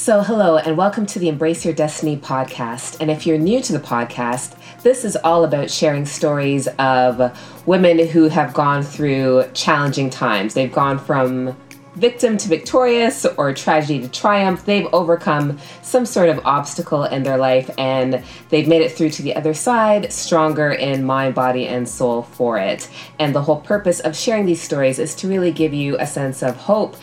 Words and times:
So, 0.00 0.22
hello, 0.22 0.56
and 0.56 0.78
welcome 0.78 1.04
to 1.04 1.18
the 1.18 1.28
Embrace 1.28 1.62
Your 1.62 1.74
Destiny 1.74 2.16
podcast. 2.16 2.96
And 3.00 3.10
if 3.10 3.26
you're 3.26 3.36
new 3.36 3.60
to 3.60 3.74
the 3.74 3.78
podcast, 3.78 4.56
this 4.82 5.04
is 5.04 5.14
all 5.14 5.44
about 5.44 5.70
sharing 5.70 6.06
stories 6.06 6.68
of 6.78 7.38
women 7.66 8.08
who 8.08 8.30
have 8.30 8.54
gone 8.54 8.82
through 8.82 9.44
challenging 9.52 10.08
times. 10.08 10.54
They've 10.54 10.72
gone 10.72 10.98
from 10.98 11.54
victim 11.96 12.38
to 12.38 12.48
victorious 12.48 13.26
or 13.36 13.52
tragedy 13.52 14.00
to 14.00 14.08
triumph. 14.08 14.64
They've 14.64 14.88
overcome 14.94 15.58
some 15.82 16.06
sort 16.06 16.30
of 16.30 16.40
obstacle 16.46 17.04
in 17.04 17.22
their 17.22 17.36
life 17.36 17.68
and 17.76 18.24
they've 18.48 18.66
made 18.66 18.80
it 18.80 18.92
through 18.92 19.10
to 19.10 19.22
the 19.22 19.36
other 19.36 19.52
side, 19.52 20.10
stronger 20.12 20.70
in 20.70 21.04
mind, 21.04 21.34
body, 21.34 21.66
and 21.66 21.86
soul 21.86 22.22
for 22.22 22.58
it. 22.58 22.88
And 23.18 23.34
the 23.34 23.42
whole 23.42 23.60
purpose 23.60 24.00
of 24.00 24.16
sharing 24.16 24.46
these 24.46 24.62
stories 24.62 24.98
is 24.98 25.14
to 25.16 25.28
really 25.28 25.52
give 25.52 25.74
you 25.74 25.98
a 25.98 26.06
sense 26.06 26.42
of 26.42 26.56
hope 26.56 26.96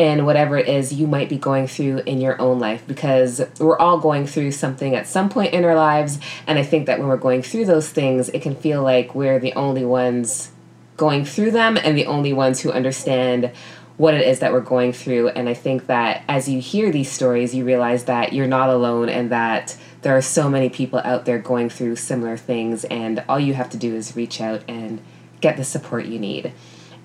in 0.00 0.24
whatever 0.24 0.56
it 0.56 0.66
is 0.66 0.94
you 0.94 1.06
might 1.06 1.28
be 1.28 1.36
going 1.36 1.66
through 1.66 1.98
in 2.06 2.22
your 2.22 2.40
own 2.40 2.58
life 2.58 2.82
because 2.86 3.42
we're 3.58 3.78
all 3.78 3.98
going 3.98 4.26
through 4.26 4.50
something 4.50 4.94
at 4.94 5.06
some 5.06 5.28
point 5.28 5.52
in 5.52 5.62
our 5.62 5.74
lives. 5.74 6.18
And 6.46 6.58
I 6.58 6.62
think 6.62 6.86
that 6.86 6.98
when 6.98 7.06
we're 7.06 7.18
going 7.18 7.42
through 7.42 7.66
those 7.66 7.90
things, 7.90 8.30
it 8.30 8.40
can 8.40 8.56
feel 8.56 8.82
like 8.82 9.14
we're 9.14 9.38
the 9.38 9.52
only 9.52 9.84
ones 9.84 10.52
going 10.96 11.26
through 11.26 11.50
them 11.50 11.76
and 11.76 11.98
the 11.98 12.06
only 12.06 12.32
ones 12.32 12.60
who 12.60 12.72
understand 12.72 13.52
what 13.98 14.14
it 14.14 14.26
is 14.26 14.38
that 14.38 14.52
we're 14.52 14.60
going 14.60 14.94
through. 14.94 15.28
And 15.28 15.50
I 15.50 15.54
think 15.54 15.86
that 15.88 16.24
as 16.26 16.48
you 16.48 16.62
hear 16.62 16.90
these 16.90 17.12
stories, 17.12 17.54
you 17.54 17.66
realize 17.66 18.04
that 18.04 18.32
you're 18.32 18.46
not 18.46 18.70
alone 18.70 19.10
and 19.10 19.30
that 19.30 19.76
there 20.00 20.16
are 20.16 20.22
so 20.22 20.48
many 20.48 20.70
people 20.70 21.02
out 21.04 21.26
there 21.26 21.38
going 21.38 21.68
through 21.68 21.96
similar 21.96 22.38
things. 22.38 22.84
And 22.84 23.22
all 23.28 23.38
you 23.38 23.52
have 23.52 23.68
to 23.68 23.76
do 23.76 23.94
is 23.94 24.16
reach 24.16 24.40
out 24.40 24.62
and 24.66 25.02
get 25.42 25.58
the 25.58 25.64
support 25.64 26.06
you 26.06 26.18
need. 26.18 26.54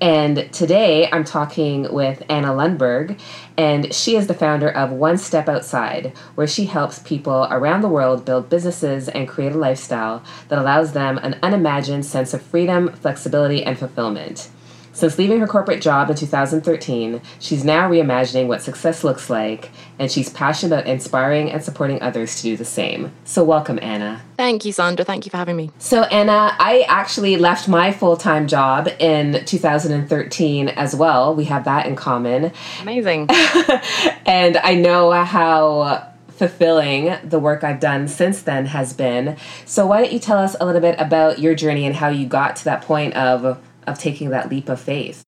And 0.01 0.51
today 0.51 1.09
I'm 1.09 1.23
talking 1.23 1.91
with 1.93 2.21
Anna 2.27 2.49
Lundberg, 2.49 3.17
and 3.57 3.93
she 3.93 4.17
is 4.17 4.27
the 4.27 4.33
founder 4.33 4.69
of 4.69 4.91
One 4.91 5.17
Step 5.17 5.47
Outside, 5.47 6.11
where 6.35 6.47
she 6.47 6.65
helps 6.65 6.99
people 6.99 7.47
around 7.49 7.81
the 7.81 7.87
world 7.87 8.25
build 8.25 8.49
businesses 8.49 9.07
and 9.07 9.27
create 9.27 9.53
a 9.53 9.57
lifestyle 9.57 10.21
that 10.49 10.59
allows 10.59 10.91
them 10.91 11.17
an 11.19 11.39
unimagined 11.41 12.05
sense 12.05 12.33
of 12.33 12.41
freedom, 12.41 12.91
flexibility, 12.91 13.63
and 13.63 13.79
fulfillment. 13.79 14.49
Since 14.95 15.17
leaving 15.17 15.41
her 15.41 15.47
corporate 15.47 15.81
job 15.81 16.09
in 16.09 16.15
2013, 16.15 17.21
she's 17.41 17.65
now 17.65 17.89
reimagining 17.89 18.47
what 18.47 18.61
success 18.61 19.03
looks 19.03 19.29
like, 19.29 19.71
and 19.99 20.09
she's 20.09 20.29
passionate 20.29 20.73
about 20.73 20.87
inspiring 20.87 21.51
and 21.51 21.61
supporting 21.61 22.01
others 22.01 22.37
to 22.37 22.43
do 22.43 22.55
the 22.55 22.63
same. 22.63 23.11
So, 23.25 23.43
welcome, 23.43 23.77
Anna. 23.81 24.21
Thank 24.37 24.63
you, 24.63 24.71
Sandra. 24.71 25.03
Thank 25.03 25.25
you 25.25 25.31
for 25.31 25.35
having 25.35 25.57
me. 25.57 25.69
So, 25.79 26.03
Anna, 26.03 26.55
I 26.59 26.85
actually 26.87 27.35
left 27.35 27.67
my 27.67 27.91
full 27.91 28.15
time 28.15 28.47
job 28.47 28.87
in 28.99 29.43
2013 29.43 30.69
as 30.69 30.95
well. 30.95 31.35
We 31.35 31.43
have 31.43 31.65
that 31.65 31.87
in 31.87 31.97
common. 31.97 32.53
Amazing. 32.81 33.27
and 34.25 34.55
I 34.55 34.75
know 34.75 35.11
how 35.11 36.09
fulfilling 36.29 37.17
the 37.23 37.39
work 37.39 37.65
I've 37.65 37.79
done 37.81 38.07
since 38.07 38.41
then 38.43 38.67
has 38.67 38.93
been. 38.93 39.35
So, 39.65 39.85
why 39.87 40.01
don't 40.01 40.13
you 40.13 40.19
tell 40.19 40.37
us 40.37 40.55
a 40.61 40.65
little 40.65 40.81
bit 40.81 40.95
about 40.99 41.39
your 41.39 41.53
journey 41.53 41.85
and 41.85 41.95
how 41.95 42.07
you 42.07 42.25
got 42.25 42.55
to 42.57 42.63
that 42.63 42.81
point 42.81 43.13
of 43.15 43.61
of 43.87 43.99
taking 43.99 44.29
that 44.29 44.49
leap 44.49 44.69
of 44.69 44.79
faith? 44.79 45.23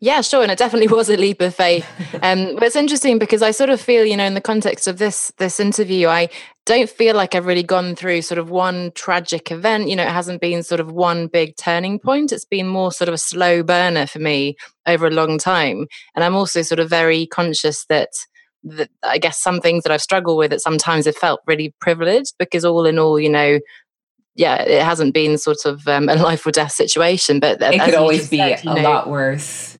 Yeah, 0.00 0.20
sure, 0.22 0.42
and 0.42 0.50
it 0.50 0.58
definitely 0.58 0.88
was 0.96 1.10
a 1.10 1.16
leap 1.16 1.40
of 1.40 1.54
faith. 1.54 1.86
Um, 2.20 2.54
but 2.54 2.64
it's 2.64 2.76
interesting 2.76 3.18
because 3.18 3.42
I 3.42 3.52
sort 3.52 3.70
of 3.70 3.80
feel, 3.80 4.04
you 4.04 4.16
know, 4.16 4.24
in 4.24 4.34
the 4.34 4.40
context 4.40 4.88
of 4.88 4.98
this 4.98 5.32
this 5.38 5.60
interview, 5.60 6.08
I 6.08 6.28
don't 6.66 6.90
feel 6.90 7.14
like 7.14 7.34
I've 7.34 7.46
really 7.46 7.62
gone 7.62 7.94
through 7.94 8.22
sort 8.22 8.38
of 8.38 8.50
one 8.50 8.90
tragic 8.94 9.52
event. 9.52 9.88
You 9.88 9.94
know, 9.94 10.02
it 10.02 10.10
hasn't 10.10 10.40
been 10.40 10.62
sort 10.62 10.80
of 10.80 10.90
one 10.90 11.28
big 11.28 11.56
turning 11.56 12.00
point. 12.00 12.32
It's 12.32 12.44
been 12.44 12.66
more 12.66 12.90
sort 12.90 13.08
of 13.08 13.14
a 13.14 13.18
slow 13.18 13.62
burner 13.62 14.06
for 14.06 14.18
me 14.18 14.56
over 14.86 15.06
a 15.06 15.10
long 15.10 15.38
time, 15.38 15.86
and 16.16 16.24
I'm 16.24 16.34
also 16.34 16.62
sort 16.62 16.80
of 16.80 16.90
very 16.90 17.26
conscious 17.26 17.84
that 17.86 18.10
that 18.64 18.90
I 19.04 19.18
guess 19.18 19.40
some 19.40 19.60
things 19.60 19.84
that 19.84 19.92
I've 19.92 20.02
struggled 20.02 20.38
with 20.38 20.50
that 20.50 20.60
sometimes 20.60 21.06
have 21.06 21.16
felt 21.16 21.40
really 21.46 21.72
privileged 21.80 22.34
because 22.38 22.64
all 22.64 22.84
in 22.84 22.98
all, 22.98 23.20
you 23.20 23.30
know, 23.30 23.60
yeah, 24.38 24.62
it 24.62 24.82
hasn't 24.82 25.12
been 25.14 25.36
sort 25.36 25.64
of 25.64 25.86
um, 25.88 26.08
a 26.08 26.14
life 26.14 26.46
or 26.46 26.52
death 26.52 26.70
situation, 26.70 27.40
but 27.40 27.60
it 27.60 27.80
could 27.80 27.94
always 27.94 28.30
be 28.30 28.38
said, 28.38 28.60
a 28.64 28.74
know, 28.74 28.82
lot 28.82 29.10
worse. 29.10 29.76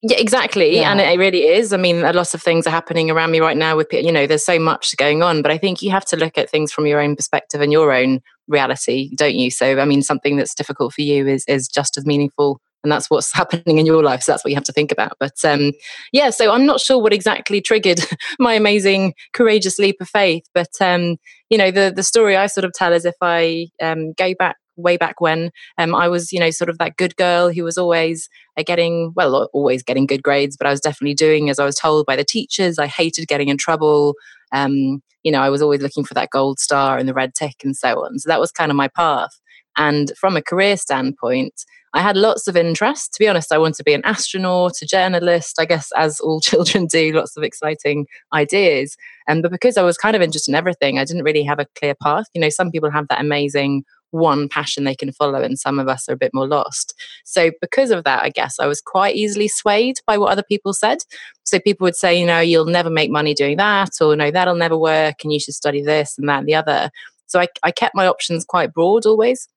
Yeah, 0.00 0.16
exactly. 0.16 0.76
Yeah. 0.76 0.90
And 0.90 1.00
it 1.02 1.18
really 1.18 1.42
is. 1.42 1.74
I 1.74 1.76
mean, 1.76 2.02
a 2.02 2.14
lot 2.14 2.32
of 2.32 2.42
things 2.42 2.66
are 2.66 2.70
happening 2.70 3.10
around 3.10 3.30
me 3.30 3.40
right 3.40 3.56
now 3.56 3.76
with, 3.76 3.92
you 3.92 4.10
know, 4.10 4.26
there's 4.26 4.44
so 4.44 4.58
much 4.58 4.96
going 4.96 5.22
on, 5.22 5.42
but 5.42 5.50
I 5.50 5.58
think 5.58 5.82
you 5.82 5.90
have 5.90 6.06
to 6.06 6.16
look 6.16 6.38
at 6.38 6.48
things 6.48 6.72
from 6.72 6.86
your 6.86 6.98
own 6.98 7.14
perspective 7.14 7.60
and 7.60 7.70
your 7.70 7.92
own 7.92 8.20
reality, 8.48 9.14
don't 9.16 9.34
you? 9.34 9.50
So, 9.50 9.78
I 9.78 9.84
mean, 9.84 10.00
something 10.00 10.36
that's 10.36 10.54
difficult 10.54 10.94
for 10.94 11.02
you 11.02 11.26
is, 11.26 11.44
is 11.46 11.68
just 11.68 11.98
as 11.98 12.06
meaningful 12.06 12.62
and 12.84 12.92
that's 12.92 13.10
what's 13.10 13.34
happening 13.34 13.78
in 13.78 13.86
your 13.86 14.02
life 14.02 14.22
so 14.22 14.32
that's 14.32 14.44
what 14.44 14.50
you 14.50 14.56
have 14.56 14.64
to 14.64 14.72
think 14.72 14.92
about. 14.92 15.16
But 15.18 15.44
um, 15.44 15.72
yeah 16.12 16.30
so 16.30 16.52
i'm 16.52 16.66
not 16.66 16.80
sure 16.80 16.98
what 16.98 17.12
exactly 17.12 17.60
triggered 17.60 18.00
my 18.38 18.54
amazing 18.54 19.14
courageous 19.32 19.78
leap 19.78 19.96
of 20.00 20.08
faith 20.08 20.48
but 20.54 20.70
um, 20.80 21.16
you 21.50 21.58
know 21.58 21.70
the 21.70 21.92
the 21.94 22.02
story 22.02 22.36
i 22.36 22.46
sort 22.46 22.64
of 22.64 22.72
tell 22.72 22.92
is 22.92 23.04
if 23.04 23.16
i 23.20 23.66
um, 23.82 24.12
go 24.12 24.34
back 24.38 24.56
way 24.76 24.96
back 24.96 25.20
when 25.20 25.50
um, 25.78 25.94
i 25.94 26.08
was 26.08 26.32
you 26.32 26.40
know 26.40 26.50
sort 26.50 26.68
of 26.68 26.78
that 26.78 26.96
good 26.96 27.16
girl 27.16 27.50
who 27.50 27.62
was 27.62 27.78
always 27.78 28.28
uh, 28.56 28.62
getting 28.64 29.12
well 29.14 29.48
always 29.52 29.82
getting 29.82 30.06
good 30.06 30.22
grades 30.22 30.56
but 30.56 30.66
i 30.66 30.70
was 30.70 30.80
definitely 30.80 31.14
doing 31.14 31.48
as 31.48 31.58
i 31.58 31.64
was 31.64 31.76
told 31.76 32.06
by 32.06 32.16
the 32.16 32.24
teachers. 32.24 32.78
I 32.78 32.86
hated 32.86 33.28
getting 33.28 33.48
in 33.48 33.56
trouble. 33.56 34.14
Um, 34.52 35.02
you 35.22 35.32
know 35.32 35.40
i 35.40 35.48
was 35.48 35.62
always 35.62 35.80
looking 35.80 36.04
for 36.04 36.14
that 36.14 36.30
gold 36.30 36.58
star 36.58 36.98
and 36.98 37.08
the 37.08 37.14
red 37.14 37.34
tick 37.34 37.56
and 37.64 37.74
so 37.74 38.04
on. 38.04 38.18
So 38.18 38.28
that 38.28 38.40
was 38.40 38.52
kind 38.52 38.70
of 38.70 38.76
my 38.76 38.88
path 38.88 39.40
and 39.76 40.12
from 40.16 40.36
a 40.36 40.42
career 40.42 40.76
standpoint 40.76 41.64
I 41.94 42.00
had 42.00 42.16
lots 42.16 42.48
of 42.48 42.56
interest. 42.56 43.14
To 43.14 43.18
be 43.20 43.28
honest, 43.28 43.52
I 43.52 43.58
wanted 43.58 43.76
to 43.76 43.84
be 43.84 43.94
an 43.94 44.04
astronaut, 44.04 44.82
a 44.82 44.86
journalist, 44.86 45.60
I 45.60 45.64
guess, 45.64 45.92
as 45.96 46.18
all 46.18 46.40
children 46.50 46.86
do, 46.86 47.12
lots 47.12 47.36
of 47.36 47.44
exciting 47.44 48.06
ideas. 48.32 48.96
And 49.28 49.42
but 49.42 49.52
because 49.52 49.76
I 49.76 49.82
was 49.82 49.96
kind 49.96 50.16
of 50.16 50.20
interested 50.20 50.50
in 50.50 50.56
everything, 50.56 50.98
I 50.98 51.04
didn't 51.04 51.22
really 51.22 51.44
have 51.44 51.60
a 51.60 51.66
clear 51.78 51.94
path. 51.94 52.26
You 52.34 52.40
know, 52.40 52.48
some 52.48 52.72
people 52.72 52.90
have 52.90 53.06
that 53.08 53.20
amazing 53.20 53.84
one 54.10 54.48
passion 54.48 54.84
they 54.84 54.94
can 54.94 55.12
follow, 55.12 55.40
and 55.40 55.58
some 55.58 55.78
of 55.78 55.88
us 55.88 56.08
are 56.08 56.12
a 56.12 56.16
bit 56.16 56.32
more 56.34 56.48
lost. 56.48 56.94
So, 57.24 57.52
because 57.60 57.90
of 57.90 58.04
that, 58.04 58.22
I 58.22 58.30
guess 58.30 58.58
I 58.58 58.66
was 58.66 58.80
quite 58.80 59.14
easily 59.14 59.48
swayed 59.48 59.96
by 60.06 60.18
what 60.18 60.32
other 60.32 60.42
people 60.42 60.72
said. 60.72 60.98
So, 61.44 61.60
people 61.60 61.84
would 61.84 61.96
say, 61.96 62.18
you 62.18 62.26
know, 62.26 62.40
you'll 62.40 62.64
never 62.64 62.90
make 62.90 63.10
money 63.10 63.34
doing 63.34 63.56
that, 63.58 63.90
or 64.00 64.16
no, 64.16 64.32
that'll 64.32 64.56
never 64.56 64.76
work, 64.76 65.22
and 65.22 65.32
you 65.32 65.38
should 65.38 65.54
study 65.54 65.82
this 65.82 66.18
and 66.18 66.28
that 66.28 66.40
and 66.40 66.48
the 66.48 66.54
other. 66.56 66.90
So, 67.34 67.40
I, 67.40 67.48
I 67.62 67.70
kept 67.70 67.94
my 67.94 68.06
options 68.06 68.44
quite 68.44 68.72
broad 68.72 69.06
always. 69.06 69.48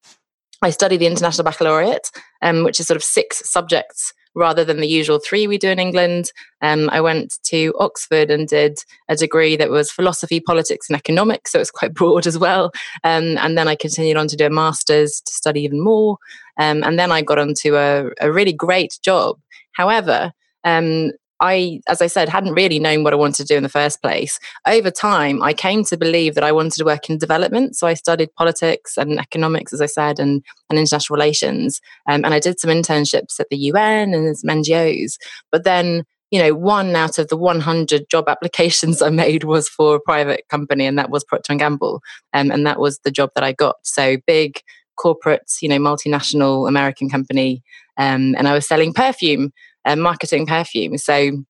I 0.60 0.70
studied 0.70 0.96
the 0.98 1.06
International 1.06 1.44
Baccalaureate, 1.44 2.10
um, 2.42 2.64
which 2.64 2.80
is 2.80 2.88
sort 2.88 2.96
of 2.96 3.04
six 3.04 3.48
subjects 3.48 4.12
rather 4.34 4.64
than 4.64 4.78
the 4.78 4.88
usual 4.88 5.18
three 5.18 5.46
we 5.46 5.58
do 5.58 5.68
in 5.68 5.78
England. 5.78 6.30
Um, 6.62 6.88
I 6.90 7.00
went 7.00 7.34
to 7.44 7.74
Oxford 7.78 8.30
and 8.30 8.46
did 8.46 8.78
a 9.08 9.16
degree 9.16 9.56
that 9.56 9.70
was 9.70 9.90
philosophy, 9.90 10.40
politics, 10.40 10.88
and 10.88 10.96
economics, 10.96 11.52
so 11.52 11.60
it's 11.60 11.70
quite 11.70 11.94
broad 12.00 12.26
as 12.26 12.38
well. 12.38 12.70
Um, 13.04 13.38
and 13.38 13.56
then 13.56 13.68
I 13.68 13.74
continued 13.74 14.16
on 14.16 14.28
to 14.28 14.36
do 14.36 14.46
a 14.46 14.50
master's 14.50 15.20
to 15.20 15.32
study 15.32 15.62
even 15.62 15.82
more. 15.82 16.18
Um, 16.58 16.82
and 16.82 16.98
then 16.98 17.12
I 17.12 17.22
got 17.22 17.38
onto 17.38 17.76
a, 17.76 18.10
a 18.20 18.32
really 18.32 18.52
great 18.52 18.98
job. 19.02 19.38
However, 19.72 20.32
um, 20.64 21.12
I, 21.40 21.80
as 21.88 22.02
I 22.02 22.06
said, 22.06 22.28
hadn't 22.28 22.54
really 22.54 22.78
known 22.78 23.04
what 23.04 23.12
I 23.12 23.16
wanted 23.16 23.46
to 23.46 23.52
do 23.52 23.56
in 23.56 23.62
the 23.62 23.68
first 23.68 24.02
place. 24.02 24.38
Over 24.66 24.90
time, 24.90 25.42
I 25.42 25.52
came 25.52 25.84
to 25.84 25.96
believe 25.96 26.34
that 26.34 26.44
I 26.44 26.52
wanted 26.52 26.74
to 26.78 26.84
work 26.84 27.08
in 27.08 27.18
development. 27.18 27.76
So 27.76 27.86
I 27.86 27.94
studied 27.94 28.34
politics 28.34 28.96
and 28.96 29.18
economics, 29.18 29.72
as 29.72 29.80
I 29.80 29.86
said, 29.86 30.18
and, 30.18 30.42
and 30.68 30.78
international 30.78 31.16
relations. 31.16 31.80
Um, 32.08 32.24
and 32.24 32.34
I 32.34 32.40
did 32.40 32.58
some 32.58 32.70
internships 32.70 33.38
at 33.38 33.48
the 33.50 33.56
UN 33.56 34.14
and 34.14 34.36
some 34.36 34.50
NGOs. 34.50 35.16
But 35.52 35.64
then, 35.64 36.04
you 36.30 36.40
know, 36.42 36.54
one 36.54 36.94
out 36.96 37.18
of 37.18 37.28
the 37.28 37.36
100 37.36 38.10
job 38.10 38.24
applications 38.28 39.00
I 39.00 39.10
made 39.10 39.44
was 39.44 39.68
for 39.68 39.96
a 39.96 40.00
private 40.00 40.42
company, 40.48 40.86
and 40.86 40.98
that 40.98 41.10
was 41.10 41.24
Procter 41.24 41.52
and 41.52 41.60
Gamble. 41.60 42.02
Um, 42.32 42.50
and 42.50 42.66
that 42.66 42.80
was 42.80 42.98
the 43.00 43.10
job 43.10 43.30
that 43.34 43.44
I 43.44 43.52
got. 43.52 43.76
So 43.82 44.16
big 44.26 44.60
corporate, 44.98 45.50
you 45.62 45.68
know, 45.68 45.78
multinational 45.78 46.68
American 46.68 47.08
company. 47.08 47.62
Um, 47.96 48.34
and 48.36 48.46
I 48.46 48.54
was 48.54 48.66
selling 48.66 48.92
perfume 48.92 49.52
um, 49.84 50.00
marketing 50.00 50.46
perfume. 50.46 50.98
So 50.98 51.44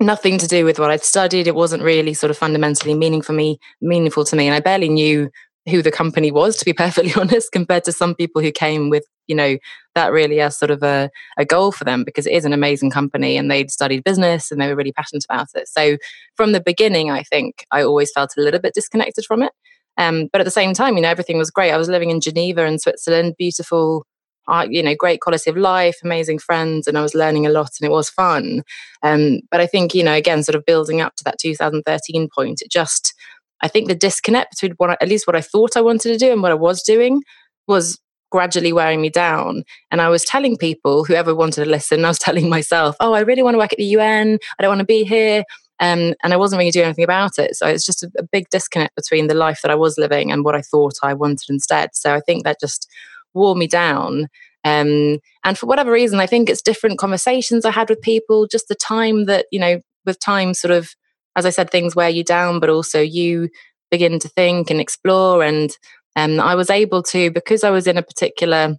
nothing 0.00 0.38
to 0.38 0.46
do 0.46 0.64
with 0.64 0.78
what 0.78 0.90
I'd 0.90 1.02
studied. 1.02 1.46
It 1.46 1.54
wasn't 1.54 1.82
really 1.82 2.14
sort 2.14 2.30
of 2.30 2.38
fundamentally 2.38 2.94
meaningful 2.94 3.26
for 3.26 3.32
me, 3.32 3.58
meaningful 3.80 4.24
to 4.24 4.36
me, 4.36 4.46
and 4.46 4.54
I 4.54 4.60
barely 4.60 4.88
knew 4.88 5.30
who 5.68 5.82
the 5.82 5.90
company 5.90 6.30
was, 6.30 6.56
to 6.56 6.64
be 6.64 6.72
perfectly 6.84 7.12
honest, 7.14 7.52
compared 7.52 7.84
to 7.84 7.92
some 7.92 8.14
people 8.14 8.42
who 8.42 8.50
came 8.50 8.90
with, 8.90 9.04
you 9.26 9.36
know, 9.36 9.58
that 9.94 10.12
really 10.12 10.40
as 10.40 10.58
sort 10.58 10.70
of 10.70 10.82
a, 10.82 11.10
a 11.36 11.44
goal 11.44 11.72
for 11.72 11.84
them 11.84 12.04
because 12.04 12.26
it 12.26 12.32
is 12.32 12.44
an 12.44 12.52
amazing 12.52 12.90
company 12.90 13.36
and 13.36 13.50
they'd 13.50 13.70
studied 13.70 14.04
business 14.04 14.50
and 14.50 14.60
they 14.60 14.68
were 14.68 14.76
really 14.76 14.92
passionate 14.92 15.24
about 15.28 15.48
it. 15.54 15.68
So 15.68 15.98
from 16.36 16.52
the 16.52 16.60
beginning, 16.60 17.10
I 17.10 17.22
think 17.22 17.66
I 17.70 17.82
always 17.82 18.10
felt 18.12 18.34
a 18.36 18.40
little 18.40 18.60
bit 18.60 18.74
disconnected 18.74 19.24
from 19.26 19.42
it. 19.42 19.52
Um, 19.96 20.28
but 20.32 20.40
at 20.40 20.44
the 20.44 20.50
same 20.52 20.74
time, 20.74 20.96
you 20.96 21.02
know, 21.02 21.08
everything 21.08 21.38
was 21.38 21.50
great. 21.50 21.72
I 21.72 21.76
was 21.76 21.88
living 21.88 22.10
in 22.10 22.20
Geneva 22.20 22.64
in 22.64 22.78
Switzerland, 22.78 23.34
beautiful 23.36 24.06
uh, 24.48 24.66
you 24.68 24.82
know, 24.82 24.94
great 24.94 25.20
quality 25.20 25.50
of 25.50 25.56
life, 25.56 25.98
amazing 26.02 26.38
friends, 26.38 26.86
and 26.86 26.96
I 26.96 27.02
was 27.02 27.14
learning 27.14 27.46
a 27.46 27.50
lot 27.50 27.70
and 27.80 27.88
it 27.88 27.92
was 27.92 28.08
fun. 28.08 28.62
Um, 29.02 29.40
but 29.50 29.60
I 29.60 29.66
think, 29.66 29.94
you 29.94 30.02
know, 30.02 30.14
again, 30.14 30.42
sort 30.42 30.56
of 30.56 30.64
building 30.64 31.00
up 31.00 31.14
to 31.16 31.24
that 31.24 31.38
2013 31.38 32.28
point, 32.34 32.62
it 32.62 32.70
just, 32.70 33.14
I 33.60 33.68
think 33.68 33.88
the 33.88 33.94
disconnect 33.94 34.52
between 34.52 34.72
what 34.78 34.90
I, 34.90 34.96
at 35.00 35.08
least 35.08 35.26
what 35.26 35.36
I 35.36 35.40
thought 35.42 35.76
I 35.76 35.82
wanted 35.82 36.12
to 36.12 36.18
do 36.18 36.32
and 36.32 36.42
what 36.42 36.52
I 36.52 36.56
was 36.56 36.82
doing 36.82 37.22
was 37.66 37.98
gradually 38.30 38.72
wearing 38.72 39.00
me 39.00 39.10
down. 39.10 39.64
And 39.90 40.00
I 40.00 40.08
was 40.08 40.24
telling 40.24 40.56
people, 40.56 41.04
whoever 41.04 41.34
wanted 41.34 41.64
to 41.64 41.70
listen, 41.70 42.04
I 42.04 42.08
was 42.08 42.18
telling 42.18 42.48
myself, 42.48 42.96
oh, 43.00 43.12
I 43.12 43.20
really 43.20 43.42
want 43.42 43.54
to 43.54 43.58
work 43.58 43.72
at 43.72 43.78
the 43.78 43.84
UN. 43.84 44.38
I 44.58 44.62
don't 44.62 44.70
want 44.70 44.80
to 44.80 44.86
be 44.86 45.04
here. 45.04 45.44
Um, 45.80 46.14
and 46.24 46.32
I 46.32 46.36
wasn't 46.36 46.58
really 46.58 46.72
doing 46.72 46.86
anything 46.86 47.04
about 47.04 47.38
it. 47.38 47.54
So 47.54 47.66
it's 47.66 47.86
just 47.86 48.02
a, 48.02 48.10
a 48.18 48.24
big 48.24 48.48
disconnect 48.50 48.96
between 48.96 49.28
the 49.28 49.34
life 49.34 49.60
that 49.62 49.70
I 49.70 49.76
was 49.76 49.96
living 49.96 50.32
and 50.32 50.44
what 50.44 50.56
I 50.56 50.62
thought 50.62 50.94
I 51.02 51.14
wanted 51.14 51.48
instead. 51.48 51.90
So 51.92 52.14
I 52.14 52.20
think 52.20 52.44
that 52.44 52.58
just 52.60 52.90
wore 53.34 53.56
me 53.56 53.66
down. 53.66 54.28
Um, 54.64 55.18
and 55.44 55.56
for 55.56 55.66
whatever 55.66 55.92
reason, 55.92 56.20
I 56.20 56.26
think 56.26 56.50
it's 56.50 56.62
different 56.62 56.98
conversations 56.98 57.64
I 57.64 57.70
had 57.70 57.88
with 57.88 58.02
people, 58.02 58.46
just 58.46 58.68
the 58.68 58.74
time 58.74 59.26
that, 59.26 59.46
you 59.50 59.60
know, 59.60 59.80
with 60.04 60.18
time 60.20 60.54
sort 60.54 60.72
of, 60.72 60.90
as 61.36 61.46
I 61.46 61.50
said, 61.50 61.70
things 61.70 61.94
wear 61.94 62.08
you 62.08 62.24
down, 62.24 62.60
but 62.60 62.70
also 62.70 63.00
you 63.00 63.48
begin 63.90 64.18
to 64.18 64.28
think 64.28 64.70
and 64.70 64.80
explore. 64.80 65.42
And 65.42 65.70
um, 66.16 66.40
I 66.40 66.54
was 66.54 66.70
able 66.70 67.02
to, 67.04 67.30
because 67.30 67.64
I 67.64 67.70
was 67.70 67.86
in 67.86 67.96
a 67.96 68.02
particular 68.02 68.76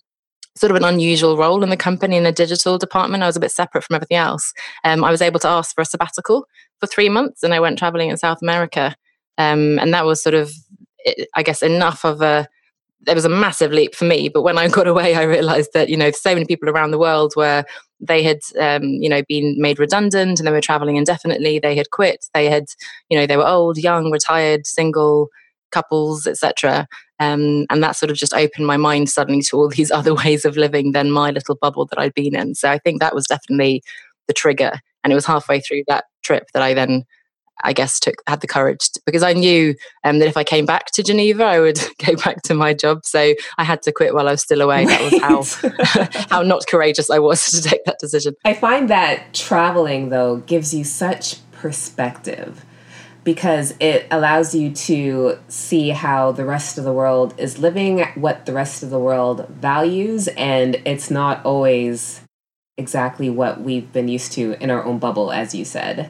sort 0.57 0.71
of 0.71 0.75
an 0.75 0.83
unusual 0.83 1.37
role 1.37 1.63
in 1.63 1.69
the 1.69 1.77
company 1.77 2.17
in 2.17 2.23
the 2.23 2.31
digital 2.31 2.77
department. 2.77 3.23
I 3.23 3.27
was 3.27 3.37
a 3.37 3.39
bit 3.39 3.51
separate 3.51 3.83
from 3.83 3.95
everything 3.95 4.17
else. 4.17 4.53
Um, 4.83 5.03
I 5.03 5.11
was 5.11 5.21
able 5.21 5.39
to 5.39 5.47
ask 5.47 5.73
for 5.73 5.81
a 5.81 5.85
sabbatical 5.85 6.45
for 6.79 6.87
three 6.87 7.07
months 7.07 7.43
and 7.43 7.53
I 7.53 7.61
went 7.61 7.79
traveling 7.79 8.09
in 8.09 8.17
South 8.17 8.41
America. 8.41 8.95
Um, 9.37 9.79
and 9.79 9.93
that 9.93 10.05
was 10.05 10.21
sort 10.21 10.35
of, 10.35 10.51
I 11.33 11.43
guess, 11.43 11.63
enough 11.63 12.03
of 12.03 12.21
a, 12.21 12.47
there 13.01 13.15
was 13.15 13.25
a 13.25 13.29
massive 13.29 13.71
leap 13.71 13.95
for 13.95 14.05
me. 14.05 14.29
But 14.29 14.41
when 14.41 14.57
I 14.57 14.67
got 14.69 14.87
away, 14.87 15.15
I 15.15 15.23
realized 15.23 15.71
that, 15.73 15.89
you 15.89 15.97
know, 15.97 16.11
so 16.11 16.33
many 16.33 16.45
people 16.45 16.69
around 16.69 16.91
the 16.91 16.99
world 16.99 17.33
were, 17.35 17.63
they 17.99 18.23
had, 18.23 18.39
um, 18.59 18.83
you 18.83 19.09
know, 19.09 19.21
been 19.27 19.55
made 19.57 19.79
redundant 19.79 20.39
and 20.39 20.47
they 20.47 20.51
were 20.51 20.61
traveling 20.61 20.95
indefinitely. 20.95 21.59
They 21.59 21.75
had 21.75 21.91
quit. 21.91 22.25
They 22.33 22.49
had, 22.49 22.65
you 23.09 23.17
know, 23.17 23.25
they 23.25 23.37
were 23.37 23.47
old, 23.47 23.77
young, 23.77 24.11
retired, 24.11 24.65
single, 24.65 25.29
couples, 25.71 26.25
etc. 26.25 26.87
Um, 27.19 27.65
and 27.69 27.83
that 27.83 27.95
sort 27.95 28.09
of 28.09 28.17
just 28.17 28.33
opened 28.33 28.65
my 28.65 28.77
mind 28.77 29.09
suddenly 29.09 29.41
to 29.43 29.57
all 29.57 29.69
these 29.75 29.91
other 29.91 30.13
ways 30.13 30.45
of 30.45 30.57
living 30.57 30.91
than 30.93 31.11
my 31.11 31.31
little 31.31 31.55
bubble 31.55 31.85
that 31.87 31.99
I'd 31.99 32.13
been 32.13 32.35
in. 32.35 32.55
So 32.55 32.69
I 32.69 32.79
think 32.79 32.99
that 32.99 33.15
was 33.15 33.27
definitely 33.27 33.83
the 34.27 34.33
trigger. 34.33 34.73
And 35.03 35.13
it 35.13 35.15
was 35.15 35.25
halfway 35.25 35.59
through 35.59 35.83
that 35.87 36.05
trip 36.23 36.47
that 36.53 36.61
I 36.61 36.73
then, 36.73 37.05
I 37.63 37.73
guess, 37.73 37.99
took 37.99 38.15
had 38.27 38.41
the 38.41 38.47
courage 38.47 38.89
to, 38.91 39.01
because 39.05 39.23
I 39.23 39.33
knew 39.33 39.75
um, 40.03 40.19
that 40.19 40.27
if 40.27 40.37
I 40.37 40.43
came 40.43 40.65
back 40.65 40.87
to 40.91 41.03
Geneva, 41.03 41.43
I 41.43 41.59
would 41.59 41.79
go 42.05 42.15
back 42.15 42.41
to 42.43 42.53
my 42.53 42.73
job. 42.73 43.05
So 43.05 43.33
I 43.57 43.63
had 43.63 43.81
to 43.83 43.91
quit 43.91 44.13
while 44.13 44.27
I 44.27 44.31
was 44.31 44.41
still 44.41 44.61
away. 44.61 44.85
Right. 44.85 45.11
That 45.11 45.51
was 45.51 45.61
how 45.61 46.27
how 46.29 46.41
not 46.41 46.65
courageous 46.67 47.09
I 47.09 47.19
was 47.19 47.45
to 47.51 47.61
take 47.61 47.83
that 47.85 47.99
decision. 47.99 48.35
I 48.45 48.53
find 48.53 48.89
that 48.89 49.33
traveling 49.33 50.09
though 50.09 50.37
gives 50.37 50.73
you 50.73 50.83
such 50.83 51.37
perspective 51.51 52.65
because 53.23 53.75
it 53.79 54.07
allows 54.09 54.55
you 54.55 54.71
to 54.71 55.37
see 55.49 55.89
how 55.89 56.31
the 56.31 56.45
rest 56.45 56.77
of 56.77 56.83
the 56.83 56.93
world 56.93 57.33
is 57.37 57.59
living, 57.59 58.03
what 58.15 58.45
the 58.45 58.53
rest 58.53 58.81
of 58.81 58.89
the 58.89 58.99
world 58.99 59.47
values, 59.49 60.27
and 60.29 60.81
it's 60.85 61.11
not 61.11 61.43
always 61.45 62.21
exactly 62.77 63.29
what 63.29 63.61
we've 63.61 63.91
been 63.91 64.07
used 64.07 64.31
to 64.31 64.55
in 64.63 64.71
our 64.71 64.83
own 64.83 64.99
bubble, 64.99 65.31
as 65.31 65.53
you 65.53 65.65
said. 65.65 66.09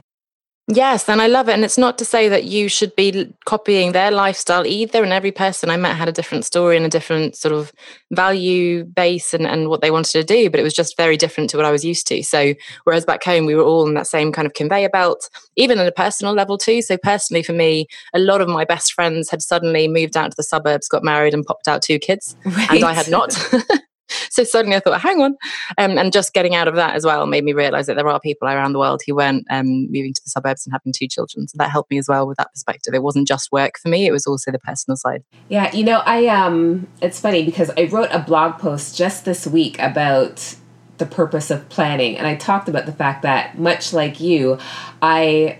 Yes, 0.71 1.09
and 1.09 1.19
I 1.19 1.25
love 1.25 1.49
it. 1.49 1.53
And 1.53 1.65
it's 1.65 1.79
not 1.79 1.97
to 1.97 2.05
say 2.05 2.29
that 2.29 2.43
you 2.43 2.69
should 2.69 2.95
be 2.95 3.33
copying 3.45 3.91
their 3.91 4.11
lifestyle 4.11 4.67
either. 4.67 5.03
And 5.03 5.11
every 5.11 5.31
person 5.31 5.71
I 5.71 5.77
met 5.77 5.95
had 5.95 6.07
a 6.07 6.11
different 6.11 6.45
story 6.45 6.77
and 6.77 6.85
a 6.85 6.89
different 6.89 7.35
sort 7.35 7.55
of 7.55 7.73
value 8.11 8.83
base 8.83 9.33
and, 9.33 9.47
and 9.47 9.67
what 9.67 9.81
they 9.81 9.89
wanted 9.89 10.11
to 10.11 10.23
do. 10.23 10.47
But 10.47 10.59
it 10.59 10.63
was 10.63 10.75
just 10.75 10.95
very 10.95 11.17
different 11.17 11.49
to 11.49 11.57
what 11.57 11.65
I 11.65 11.71
was 11.71 11.83
used 11.83 12.07
to. 12.09 12.21
So, 12.21 12.53
whereas 12.83 13.03
back 13.03 13.23
home, 13.23 13.47
we 13.47 13.55
were 13.55 13.63
all 13.63 13.87
in 13.87 13.95
that 13.95 14.05
same 14.05 14.31
kind 14.31 14.45
of 14.45 14.53
conveyor 14.53 14.89
belt, 14.89 15.27
even 15.55 15.79
on 15.79 15.87
a 15.87 15.91
personal 15.91 16.35
level 16.35 16.55
too. 16.55 16.83
So, 16.83 16.97
personally, 16.97 17.41
for 17.41 17.53
me, 17.53 17.87
a 18.13 18.19
lot 18.19 18.39
of 18.39 18.47
my 18.47 18.63
best 18.63 18.93
friends 18.93 19.31
had 19.31 19.41
suddenly 19.41 19.87
moved 19.87 20.15
out 20.15 20.29
to 20.29 20.37
the 20.37 20.43
suburbs, 20.43 20.87
got 20.87 21.03
married, 21.03 21.33
and 21.33 21.43
popped 21.43 21.67
out 21.67 21.81
two 21.81 21.97
kids. 21.97 22.35
Right. 22.45 22.69
And 22.69 22.83
I 22.83 22.93
had 22.93 23.09
not. 23.09 23.35
so 24.29 24.43
suddenly 24.43 24.77
I 24.77 24.79
thought, 24.79 25.01
hang 25.01 25.21
on. 25.21 25.35
Um, 25.77 25.97
and 25.97 26.11
just 26.11 26.33
getting 26.33 26.55
out 26.55 26.67
of 26.67 26.75
that 26.75 26.95
as 26.95 27.05
well 27.05 27.25
made 27.25 27.43
me 27.43 27.53
realize 27.53 27.87
that 27.87 27.95
there 27.95 28.07
are 28.07 28.19
people 28.19 28.47
around 28.47 28.73
the 28.73 28.79
world 28.79 29.01
who 29.05 29.15
weren't 29.15 29.45
um, 29.49 29.85
moving 29.91 30.13
to 30.13 30.21
the 30.23 30.29
suburbs 30.29 30.65
and 30.65 30.73
having 30.73 30.93
two 30.93 31.07
children. 31.07 31.47
So 31.47 31.55
that 31.57 31.69
helped 31.69 31.91
me 31.91 31.97
as 31.97 32.07
well 32.07 32.27
with 32.27 32.37
that 32.37 32.51
perspective. 32.51 32.93
It 32.93 33.03
wasn't 33.03 33.27
just 33.27 33.51
work 33.51 33.77
for 33.81 33.89
me, 33.89 34.07
it 34.07 34.11
was 34.11 34.25
also 34.25 34.51
the 34.51 34.59
personal 34.59 34.97
side. 34.97 35.23
Yeah, 35.49 35.73
you 35.75 35.83
know, 35.83 36.01
I 36.05 36.27
um 36.27 36.87
it's 37.01 37.19
funny 37.19 37.45
because 37.45 37.71
I 37.77 37.85
wrote 37.85 38.09
a 38.11 38.19
blog 38.19 38.59
post 38.59 38.97
just 38.97 39.25
this 39.25 39.47
week 39.47 39.79
about 39.79 40.55
the 40.97 41.05
purpose 41.05 41.49
of 41.49 41.67
planning 41.69 42.17
and 42.17 42.27
I 42.27 42.35
talked 42.35 42.67
about 42.67 42.85
the 42.85 42.91
fact 42.91 43.21
that 43.23 43.57
much 43.57 43.93
like 43.93 44.19
you, 44.19 44.57
I 45.01 45.59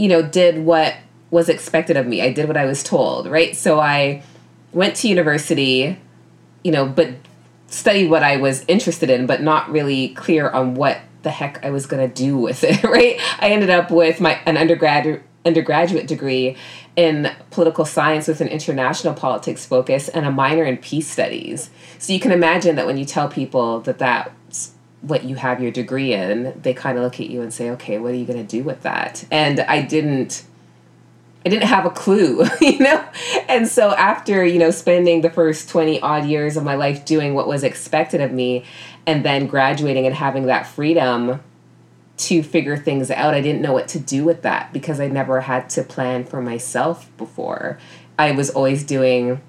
you 0.00 0.08
know, 0.08 0.22
did 0.22 0.64
what 0.64 0.94
was 1.30 1.48
expected 1.48 1.96
of 1.96 2.06
me. 2.06 2.22
I 2.22 2.32
did 2.32 2.48
what 2.48 2.56
I 2.56 2.64
was 2.64 2.82
told, 2.82 3.26
right? 3.26 3.54
So 3.54 3.78
I 3.78 4.22
went 4.72 4.96
to 4.96 5.08
university, 5.08 5.98
you 6.64 6.72
know, 6.72 6.86
but 6.86 7.10
studied 7.70 8.10
what 8.10 8.22
I 8.22 8.36
was 8.36 8.64
interested 8.68 9.08
in, 9.08 9.26
but 9.26 9.42
not 9.42 9.70
really 9.70 10.10
clear 10.10 10.50
on 10.50 10.74
what 10.74 10.98
the 11.22 11.30
heck 11.30 11.64
I 11.64 11.70
was 11.70 11.86
going 11.86 12.06
to 12.06 12.14
do 12.14 12.36
with 12.36 12.62
it, 12.64 12.82
right? 12.84 13.18
I 13.38 13.50
ended 13.50 13.70
up 13.70 13.90
with 13.90 14.20
my 14.20 14.40
an 14.44 14.56
undergrad 14.56 15.22
undergraduate 15.46 16.06
degree 16.06 16.54
in 16.96 17.32
political 17.50 17.86
science 17.86 18.28
with 18.28 18.42
an 18.42 18.48
international 18.48 19.14
politics 19.14 19.64
focus 19.64 20.08
and 20.08 20.26
a 20.26 20.30
minor 20.30 20.64
in 20.64 20.76
peace 20.76 21.10
studies. 21.10 21.70
So 21.98 22.12
you 22.12 22.20
can 22.20 22.30
imagine 22.30 22.76
that 22.76 22.84
when 22.84 22.98
you 22.98 23.06
tell 23.06 23.26
people 23.26 23.80
that 23.80 23.98
that's 23.98 24.72
what 25.00 25.24
you 25.24 25.36
have 25.36 25.62
your 25.62 25.70
degree 25.70 26.12
in, 26.12 26.60
they 26.60 26.74
kind 26.74 26.98
of 26.98 27.04
look 27.04 27.20
at 27.20 27.30
you 27.30 27.40
and 27.40 27.54
say, 27.54 27.70
"Okay, 27.70 27.98
what 27.98 28.12
are 28.12 28.16
you 28.16 28.26
going 28.26 28.44
to 28.44 28.56
do 28.56 28.62
with 28.62 28.82
that?" 28.82 29.24
And 29.30 29.60
I 29.60 29.80
didn't 29.80 30.44
I 31.44 31.48
didn't 31.48 31.68
have 31.68 31.86
a 31.86 31.90
clue, 31.90 32.44
you 32.60 32.78
know? 32.78 33.04
And 33.48 33.66
so 33.66 33.94
after, 33.94 34.44
you 34.44 34.58
know, 34.58 34.70
spending 34.70 35.22
the 35.22 35.30
first 35.30 35.68
20 35.68 36.00
odd 36.00 36.26
years 36.26 36.56
of 36.56 36.64
my 36.64 36.74
life 36.74 37.04
doing 37.04 37.34
what 37.34 37.48
was 37.48 37.64
expected 37.64 38.20
of 38.20 38.32
me 38.32 38.64
and 39.06 39.24
then 39.24 39.46
graduating 39.46 40.06
and 40.06 40.14
having 40.14 40.46
that 40.46 40.66
freedom 40.66 41.40
to 42.18 42.42
figure 42.42 42.76
things 42.76 43.10
out, 43.10 43.32
I 43.32 43.40
didn't 43.40 43.62
know 43.62 43.72
what 43.72 43.88
to 43.88 43.98
do 43.98 44.24
with 44.24 44.42
that 44.42 44.72
because 44.72 45.00
I 45.00 45.08
never 45.08 45.40
had 45.40 45.70
to 45.70 45.82
plan 45.82 46.24
for 46.24 46.42
myself 46.42 47.10
before. 47.16 47.78
I 48.18 48.32
was 48.32 48.50
always 48.50 48.84
doing 48.84 49.40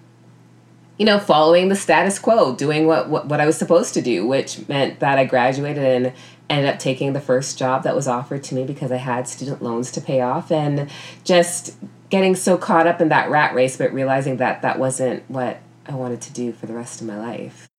you 0.98 1.06
know, 1.06 1.18
following 1.18 1.70
the 1.70 1.76
status 1.76 2.20
quo, 2.20 2.54
doing 2.56 2.86
what, 2.86 3.10
what, 3.10 3.26
what 3.26 3.42
I 3.42 3.48
was 3.48 3.58
supposed 3.58 3.96
to 3.96 4.04
do, 4.04 4.28
which 4.28 4.68
meant 4.68 5.00
that 5.00 5.18
I 5.18 5.26
graduated 5.26 5.84
and 5.84 6.14
ended 6.52 6.72
up 6.72 6.80
taking 6.80 7.14
the 7.14 7.22
first 7.22 7.58
job 7.58 7.84
that 7.84 7.96
was 7.96 8.08
offered 8.08 8.44
to 8.44 8.56
me 8.56 8.66
because 8.66 8.92
I 8.92 8.98
had 8.98 9.28
student 9.28 9.62
loans 9.62 9.92
to 9.92 10.02
pay 10.02 10.22
off 10.22 10.52
and 10.52 10.90
just 11.24 11.78
getting 12.10 12.36
so 12.36 12.58
caught 12.58 12.88
up 12.88 13.00
in 13.00 13.10
that 13.10 13.30
rat 13.30 13.56
race, 13.56 13.78
but 13.78 13.94
realizing 13.94 14.38
that 14.38 14.62
that 14.62 14.78
wasn't 14.78 15.28
what 15.30 15.62
I 15.88 15.96
wanted 15.96 16.22
to 16.22 16.34
do 16.34 16.52
for 16.52 16.66
the 16.66 16.74
rest 16.74 17.02
of 17.02 17.08
my 17.08 17.18
life. 17.18 17.71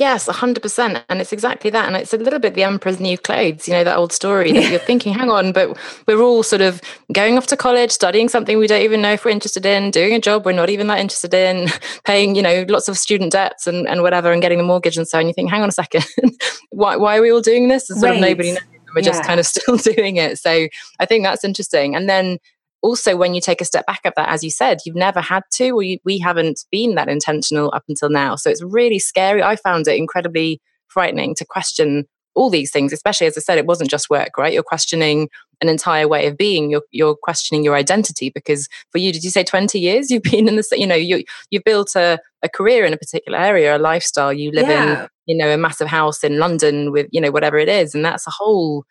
Yes, 0.00 0.26
100%. 0.26 1.04
And 1.10 1.20
it's 1.20 1.34
exactly 1.34 1.68
that. 1.70 1.86
And 1.86 1.96
it's 1.96 2.14
a 2.14 2.16
little 2.16 2.38
bit 2.38 2.54
the 2.54 2.62
emperor's 2.62 2.98
new 2.98 3.18
clothes, 3.18 3.68
you 3.68 3.74
know, 3.74 3.84
that 3.84 3.98
old 3.98 4.10
story 4.10 4.50
that 4.52 4.70
you're 4.70 4.80
thinking, 4.80 5.12
hang 5.12 5.30
on, 5.30 5.52
but 5.52 5.76
we're 6.06 6.22
all 6.22 6.42
sort 6.42 6.62
of 6.62 6.80
going 7.12 7.36
off 7.36 7.46
to 7.48 7.58
college, 7.58 7.90
studying 7.90 8.30
something 8.30 8.56
we 8.56 8.66
don't 8.66 8.80
even 8.80 9.02
know 9.02 9.12
if 9.12 9.24
we're 9.24 9.32
interested 9.32 9.66
in, 9.66 9.90
doing 9.90 10.14
a 10.14 10.20
job 10.20 10.46
we're 10.46 10.52
not 10.52 10.70
even 10.70 10.86
that 10.86 10.98
interested 10.98 11.34
in, 11.34 11.68
paying, 12.04 12.34
you 12.34 12.40
know, 12.40 12.64
lots 12.70 12.88
of 12.88 12.96
student 12.96 13.32
debts 13.32 13.66
and, 13.66 13.86
and 13.86 14.00
whatever, 14.00 14.32
and 14.32 14.40
getting 14.40 14.60
a 14.60 14.62
mortgage 14.62 14.96
and 14.96 15.06
so 15.06 15.18
on. 15.18 15.26
You 15.26 15.34
think, 15.34 15.50
hang 15.50 15.62
on 15.62 15.68
a 15.68 15.72
second, 15.72 16.06
why, 16.70 16.96
why 16.96 17.18
are 17.18 17.22
we 17.22 17.30
all 17.30 17.42
doing 17.42 17.68
this? 17.68 17.90
And 17.90 18.00
sort 18.00 18.10
right. 18.10 18.16
of 18.16 18.22
nobody 18.22 18.52
knows. 18.52 18.62
We're 18.94 19.02
yeah. 19.02 19.10
just 19.10 19.24
kind 19.24 19.40
of 19.40 19.46
still 19.46 19.76
doing 19.76 20.16
it. 20.16 20.38
So 20.38 20.68
I 21.00 21.06
think 21.06 21.24
that's 21.24 21.44
interesting. 21.44 21.94
And 21.94 22.08
then 22.08 22.38
also 22.82 23.16
when 23.16 23.34
you 23.34 23.40
take 23.40 23.60
a 23.60 23.64
step 23.64 23.86
back 23.86 24.00
of 24.04 24.12
that 24.16 24.28
as 24.28 24.42
you 24.42 24.50
said 24.50 24.78
you've 24.84 24.96
never 24.96 25.20
had 25.20 25.42
to 25.52 25.70
or 25.70 25.82
you, 25.82 25.98
we 26.04 26.18
haven't 26.18 26.64
been 26.70 26.94
that 26.96 27.08
intentional 27.08 27.72
up 27.74 27.84
until 27.88 28.10
now. 28.10 28.36
So 28.36 28.50
it's 28.50 28.62
really 28.62 28.98
scary. 28.98 29.42
I 29.42 29.56
found 29.56 29.88
it 29.88 29.96
incredibly 29.96 30.60
frightening 30.88 31.34
to 31.36 31.44
question 31.44 32.06
all 32.34 32.48
these 32.48 32.70
things 32.70 32.94
especially 32.94 33.26
as 33.26 33.36
i 33.36 33.40
said 33.40 33.58
it 33.58 33.66
wasn't 33.66 33.90
just 33.90 34.08
work 34.08 34.38
right? 34.38 34.54
You're 34.54 34.62
questioning 34.62 35.28
an 35.60 35.68
entire 35.68 36.08
way 36.08 36.26
of 36.26 36.36
being. 36.36 36.70
You're, 36.70 36.82
you're 36.90 37.14
questioning 37.14 37.62
your 37.62 37.76
identity 37.76 38.30
because 38.30 38.68
for 38.90 38.98
you 38.98 39.12
did 39.12 39.22
you 39.22 39.30
say 39.30 39.44
20 39.44 39.78
years 39.78 40.10
you've 40.10 40.22
been 40.22 40.48
in 40.48 40.56
this 40.56 40.70
you 40.72 40.86
know 40.86 40.94
you 40.94 41.24
you've 41.50 41.64
built 41.64 41.94
a, 41.94 42.18
a 42.42 42.48
career 42.48 42.84
in 42.84 42.92
a 42.92 42.96
particular 42.96 43.38
area 43.38 43.76
a 43.76 43.78
lifestyle. 43.78 44.32
You 44.32 44.50
live 44.50 44.68
yeah. 44.68 45.02
in 45.02 45.08
you 45.26 45.36
know 45.36 45.52
a 45.52 45.56
massive 45.56 45.88
house 45.88 46.24
in 46.24 46.38
london 46.38 46.90
with 46.90 47.06
you 47.12 47.20
know 47.20 47.30
whatever 47.30 47.58
it 47.58 47.68
is 47.68 47.94
and 47.94 48.04
that's 48.04 48.26
a 48.26 48.30
whole 48.30 48.84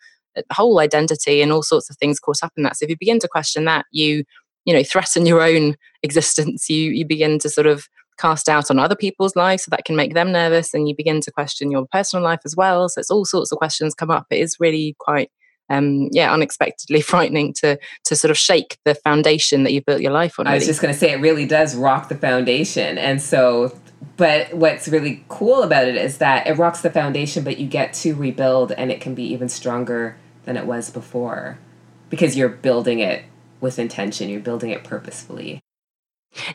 whole 0.52 0.78
identity 0.78 1.42
and 1.42 1.52
all 1.52 1.62
sorts 1.62 1.90
of 1.90 1.96
things 1.96 2.20
caught 2.20 2.42
up 2.42 2.52
in 2.56 2.62
that. 2.62 2.76
So 2.76 2.84
if 2.84 2.90
you 2.90 2.96
begin 2.98 3.18
to 3.20 3.28
question 3.28 3.64
that, 3.66 3.86
you 3.92 4.24
you 4.64 4.72
know 4.72 4.82
threaten 4.82 5.26
your 5.26 5.42
own 5.42 5.76
existence. 6.02 6.68
You 6.68 6.90
you 6.90 7.06
begin 7.06 7.38
to 7.40 7.48
sort 7.48 7.66
of 7.66 7.86
cast 8.18 8.48
out 8.48 8.70
on 8.70 8.78
other 8.78 8.94
people's 8.94 9.36
lives, 9.36 9.64
so 9.64 9.70
that 9.70 9.84
can 9.84 9.96
make 9.96 10.14
them 10.14 10.32
nervous, 10.32 10.74
and 10.74 10.88
you 10.88 10.94
begin 10.96 11.20
to 11.22 11.30
question 11.30 11.70
your 11.70 11.86
personal 11.90 12.24
life 12.24 12.40
as 12.44 12.56
well. 12.56 12.88
So 12.88 13.00
it's 13.00 13.10
all 13.10 13.24
sorts 13.24 13.52
of 13.52 13.58
questions 13.58 13.94
come 13.94 14.10
up. 14.10 14.26
It 14.30 14.40
is 14.40 14.56
really 14.60 14.96
quite 14.98 15.30
um, 15.70 16.08
yeah, 16.12 16.32
unexpectedly 16.32 17.00
frightening 17.12 17.54
to 17.54 17.78
to 18.04 18.16
sort 18.16 18.30
of 18.30 18.38
shake 18.38 18.78
the 18.84 18.94
foundation 18.94 19.64
that 19.64 19.72
you've 19.72 19.84
built 19.84 20.02
your 20.02 20.12
life 20.12 20.38
on. 20.38 20.44
Really. 20.44 20.54
I 20.54 20.58
was 20.58 20.66
just 20.66 20.80
going 20.80 20.92
to 20.92 20.98
say 20.98 21.12
it 21.12 21.20
really 21.20 21.46
does 21.46 21.74
rock 21.74 22.08
the 22.08 22.16
foundation, 22.16 22.98
and 22.98 23.20
so. 23.20 23.76
But 24.16 24.52
what's 24.52 24.88
really 24.88 25.24
cool 25.28 25.62
about 25.62 25.88
it 25.88 25.96
is 25.96 26.18
that 26.18 26.46
it 26.46 26.58
rocks 26.58 26.82
the 26.82 26.90
foundation, 26.90 27.44
but 27.44 27.58
you 27.58 27.66
get 27.66 27.94
to 27.94 28.14
rebuild, 28.14 28.70
and 28.72 28.90
it 28.90 29.00
can 29.00 29.14
be 29.14 29.24
even 29.32 29.48
stronger 29.48 30.16
than 30.44 30.56
it 30.56 30.66
was 30.66 30.90
before 30.90 31.58
because 32.10 32.36
you're 32.36 32.48
building 32.48 32.98
it 32.98 33.24
with 33.60 33.78
intention, 33.78 34.28
you're 34.28 34.40
building 34.40 34.70
it 34.70 34.84
purposefully. 34.84 35.62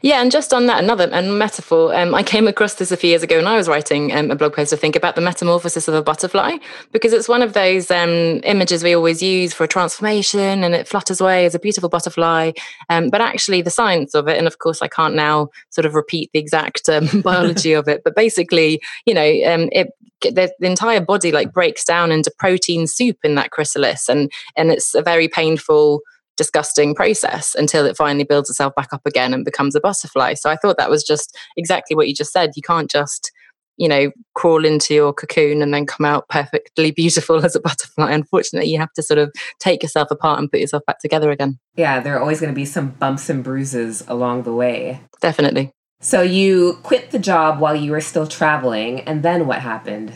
Yeah, 0.02 0.22
and 0.22 0.32
just 0.32 0.54
on 0.54 0.66
that, 0.66 0.84
another 0.84 1.08
and 1.12 1.38
metaphor. 1.38 1.96
Um, 1.96 2.16
I 2.16 2.24
came 2.24 2.48
across 2.48 2.76
this 2.76 2.92
a 2.92 2.98
few 2.98 3.12
years 3.12 3.22
ago 3.22 3.38
when 3.38 3.46
I 3.46 3.56
was 3.56 3.68
writing 3.68 4.12
um, 4.12 4.32
a 4.32 4.36
blog 4.36 4.54
post. 4.54 4.74
I 4.74 4.76
think 4.76 4.96
about 4.96 5.14
the 5.14 5.22
metamorphosis 5.22 5.88
of 5.88 5.94
a 5.94 6.02
butterfly 6.02 6.58
because 6.92 7.14
it's 7.14 7.30
one 7.30 7.44
of 7.44 7.54
those 7.54 7.92
um, 7.92 8.42
images 8.44 8.84
we 8.84 8.96
always 8.96 9.22
use 9.22 9.54
for 9.54 9.66
a 9.66 9.68
transformation, 9.68 10.64
and 10.64 10.74
it 10.74 10.88
flutters 10.88 11.22
away 11.22 11.46
as 11.46 11.54
a 11.54 11.60
beautiful 11.60 11.90
butterfly. 11.90 12.54
Um, 12.90 13.10
but 13.10 13.22
actually, 13.22 13.62
the 13.62 13.70
science 13.70 14.16
of 14.16 14.28
it, 14.28 14.38
and 14.38 14.48
of 14.48 14.58
course, 14.58 14.82
I 14.82 14.88
can't 14.88 15.14
now 15.14 15.50
sort 15.70 15.86
of 15.86 15.94
repeat 15.94 16.32
the 16.34 16.40
exact 16.40 16.90
um, 16.90 17.22
biology 17.22 17.74
of 17.74 17.88
it, 17.88 18.02
but 18.04 18.16
basically, 18.16 18.82
you 19.06 19.14
know, 19.14 19.28
um, 19.46 19.70
it 19.72 19.90
the, 20.22 20.52
the, 20.60 20.68
entire 20.68 21.02
body 21.02 21.32
like 21.32 21.54
breaks 21.54 21.84
down 21.84 22.12
into 22.12 22.32
protein 22.38 22.88
soup 22.88 23.18
in 23.24 23.36
that 23.36 23.52
chrysalis, 23.52 24.10
and 24.10 24.32
and 24.56 24.72
it's 24.72 24.96
a 24.96 25.02
very 25.02 25.28
painful 25.28 26.02
disgusting 26.38 26.96
process 26.96 27.56
until 27.56 27.86
it 27.86 27.98
finally 27.98 28.24
builds 28.24 28.50
itself 28.50 28.74
back 28.76 28.94
up 28.94 29.02
again 29.06 29.34
and 29.34 29.44
becomes 29.44 29.76
a 29.76 29.82
butterfly. 29.82 30.36
So 30.36 30.50
I 30.50 30.56
thought 30.56 30.78
that 30.78 30.90
was 30.90 31.04
just 31.04 31.36
exactly 31.58 31.96
what 31.96 32.08
you 32.08 32.14
just 32.14 32.32
said. 32.32 32.52
You 32.56 32.62
can't 32.62 32.90
just, 32.90 33.32
you 33.76 33.90
know, 33.90 34.12
crawl 34.36 34.64
into 34.64 34.94
your 34.94 35.14
cocoon 35.14 35.62
and 35.62 35.74
then 35.74 35.86
come 35.86 36.06
out 36.06 36.30
perfectly 36.30 36.92
beautiful 36.96 37.44
as 37.44 37.56
a 37.56 37.60
butterfly. 37.60 38.12
Unfortunately, 38.12 38.70
you 38.70 38.78
have 38.78 38.94
to 38.94 39.04
sort 39.04 39.18
of 39.18 39.34
take 39.60 39.84
yourself 39.84 40.10
apart 40.12 40.40
and 40.40 40.50
put 40.50 40.62
yourself 40.62 40.84
back 40.86 41.00
together 41.00 41.32
again. 41.32 41.60
Yeah, 41.76 42.00
there 42.00 42.16
are 42.16 42.22
always 42.22 42.40
going 42.40 42.54
to 42.54 42.56
be 42.56 42.66
some 42.66 42.90
bumps 42.90 43.30
and 43.30 43.44
bruises 43.44 44.04
along 44.08 44.44
the 44.44 44.54
way. 44.54 45.02
Definitely. 45.20 45.74
So 46.00 46.22
you 46.22 46.80
quit 46.84 47.12
the 47.12 47.20
job 47.20 47.60
while 47.60 47.76
you 47.76 47.92
were 47.92 48.02
still 48.02 48.28
traveling, 48.28 49.02
and 49.02 49.24
then 49.24 49.48
what 49.48 49.60
happened? 49.62 50.14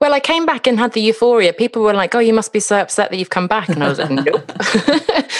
Well, 0.00 0.12
I 0.12 0.20
came 0.20 0.46
back 0.46 0.66
and 0.66 0.78
had 0.78 0.92
the 0.92 1.00
euphoria. 1.00 1.52
People 1.52 1.82
were 1.82 1.94
like, 1.94 2.14
"Oh, 2.14 2.18
you 2.18 2.32
must 2.32 2.52
be 2.52 2.60
so 2.60 2.78
upset 2.80 3.10
that 3.10 3.16
you've 3.16 3.30
come 3.30 3.46
back," 3.46 3.68
and 3.68 3.82
I 3.82 3.88
was 3.88 3.98
like, 3.98 4.10
"Nope," 4.10 4.52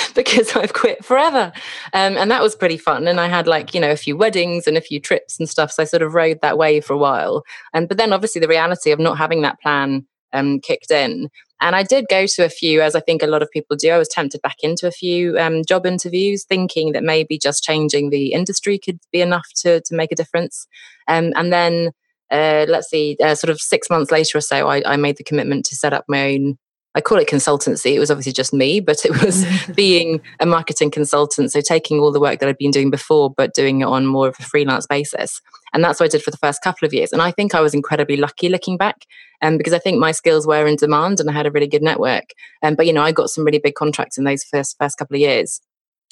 because 0.14 0.54
I've 0.56 0.72
quit 0.72 1.04
forever. 1.04 1.52
Um, 1.92 2.16
and 2.16 2.30
that 2.30 2.42
was 2.42 2.54
pretty 2.54 2.78
fun. 2.78 3.08
And 3.08 3.20
I 3.20 3.26
had 3.28 3.46
like 3.46 3.74
you 3.74 3.80
know 3.80 3.90
a 3.90 3.96
few 3.96 4.16
weddings 4.16 4.66
and 4.66 4.76
a 4.76 4.80
few 4.80 5.00
trips 5.00 5.38
and 5.38 5.48
stuff. 5.48 5.72
So 5.72 5.82
I 5.82 5.86
sort 5.86 6.02
of 6.02 6.14
rode 6.14 6.40
that 6.42 6.58
wave 6.58 6.84
for 6.84 6.94
a 6.94 6.98
while. 6.98 7.42
And 7.74 7.88
but 7.88 7.98
then 7.98 8.12
obviously 8.12 8.40
the 8.40 8.48
reality 8.48 8.92
of 8.92 8.98
not 8.98 9.18
having 9.18 9.42
that 9.42 9.60
plan 9.60 10.06
um, 10.32 10.60
kicked 10.60 10.90
in. 10.90 11.28
And 11.60 11.76
I 11.76 11.82
did 11.82 12.06
go 12.08 12.26
to 12.26 12.44
a 12.44 12.48
few, 12.48 12.80
as 12.80 12.94
I 12.94 13.00
think 13.00 13.22
a 13.22 13.26
lot 13.26 13.42
of 13.42 13.50
people 13.50 13.76
do. 13.76 13.90
I 13.90 13.98
was 13.98 14.08
tempted 14.08 14.40
back 14.42 14.56
into 14.62 14.86
a 14.86 14.92
few 14.92 15.38
um, 15.38 15.62
job 15.66 15.84
interviews, 15.84 16.44
thinking 16.44 16.92
that 16.92 17.02
maybe 17.02 17.38
just 17.38 17.62
changing 17.62 18.10
the 18.10 18.32
industry 18.32 18.78
could 18.78 18.98
be 19.12 19.20
enough 19.20 19.46
to 19.62 19.80
to 19.80 19.94
make 19.94 20.12
a 20.12 20.16
difference. 20.16 20.66
Um, 21.06 21.32
and 21.36 21.52
then 21.52 21.90
uh, 22.30 22.64
let's 22.68 22.88
see, 22.88 23.16
uh, 23.22 23.34
sort 23.34 23.50
of 23.50 23.60
six 23.60 23.90
months 23.90 24.10
later 24.10 24.38
or 24.38 24.40
so, 24.40 24.68
I, 24.68 24.82
I, 24.86 24.96
made 24.96 25.16
the 25.16 25.24
commitment 25.24 25.64
to 25.66 25.74
set 25.74 25.92
up 25.92 26.04
my 26.08 26.34
own. 26.34 26.58
I 26.94 27.00
call 27.00 27.18
it 27.18 27.28
consultancy. 27.28 27.94
It 27.94 28.00
was 28.00 28.10
obviously 28.10 28.32
just 28.32 28.52
me, 28.52 28.80
but 28.80 29.04
it 29.04 29.22
was 29.22 29.46
being 29.74 30.20
a 30.40 30.46
marketing 30.46 30.90
consultant. 30.90 31.52
So 31.52 31.60
taking 31.60 32.00
all 32.00 32.10
the 32.10 32.20
work 32.20 32.40
that 32.40 32.48
I'd 32.48 32.58
been 32.58 32.72
doing 32.72 32.90
before, 32.90 33.30
but 33.30 33.54
doing 33.54 33.80
it 33.80 33.84
on 33.84 34.06
more 34.06 34.28
of 34.28 34.36
a 34.38 34.42
freelance 34.42 34.86
basis. 34.86 35.40
And 35.72 35.84
that's 35.84 36.00
what 36.00 36.06
I 36.06 36.08
did 36.08 36.22
for 36.22 36.32
the 36.32 36.36
first 36.36 36.62
couple 36.62 36.86
of 36.86 36.92
years. 36.92 37.12
And 37.12 37.22
I 37.22 37.30
think 37.30 37.54
I 37.54 37.60
was 37.60 37.74
incredibly 37.74 38.16
lucky 38.16 38.48
looking 38.48 38.76
back, 38.76 39.06
um, 39.40 39.56
because 39.56 39.72
I 39.72 39.78
think 39.78 39.98
my 39.98 40.10
skills 40.10 40.46
were 40.46 40.66
in 40.66 40.76
demand 40.76 41.20
and 41.20 41.30
I 41.30 41.32
had 41.32 41.46
a 41.46 41.50
really 41.52 41.68
good 41.68 41.82
network. 41.82 42.30
Um, 42.62 42.74
but 42.74 42.86
you 42.86 42.92
know, 42.92 43.02
I 43.02 43.12
got 43.12 43.30
some 43.30 43.44
really 43.44 43.60
big 43.60 43.74
contracts 43.74 44.18
in 44.18 44.24
those 44.24 44.42
first 44.42 44.76
first 44.78 44.98
couple 44.98 45.14
of 45.14 45.20
years 45.20 45.60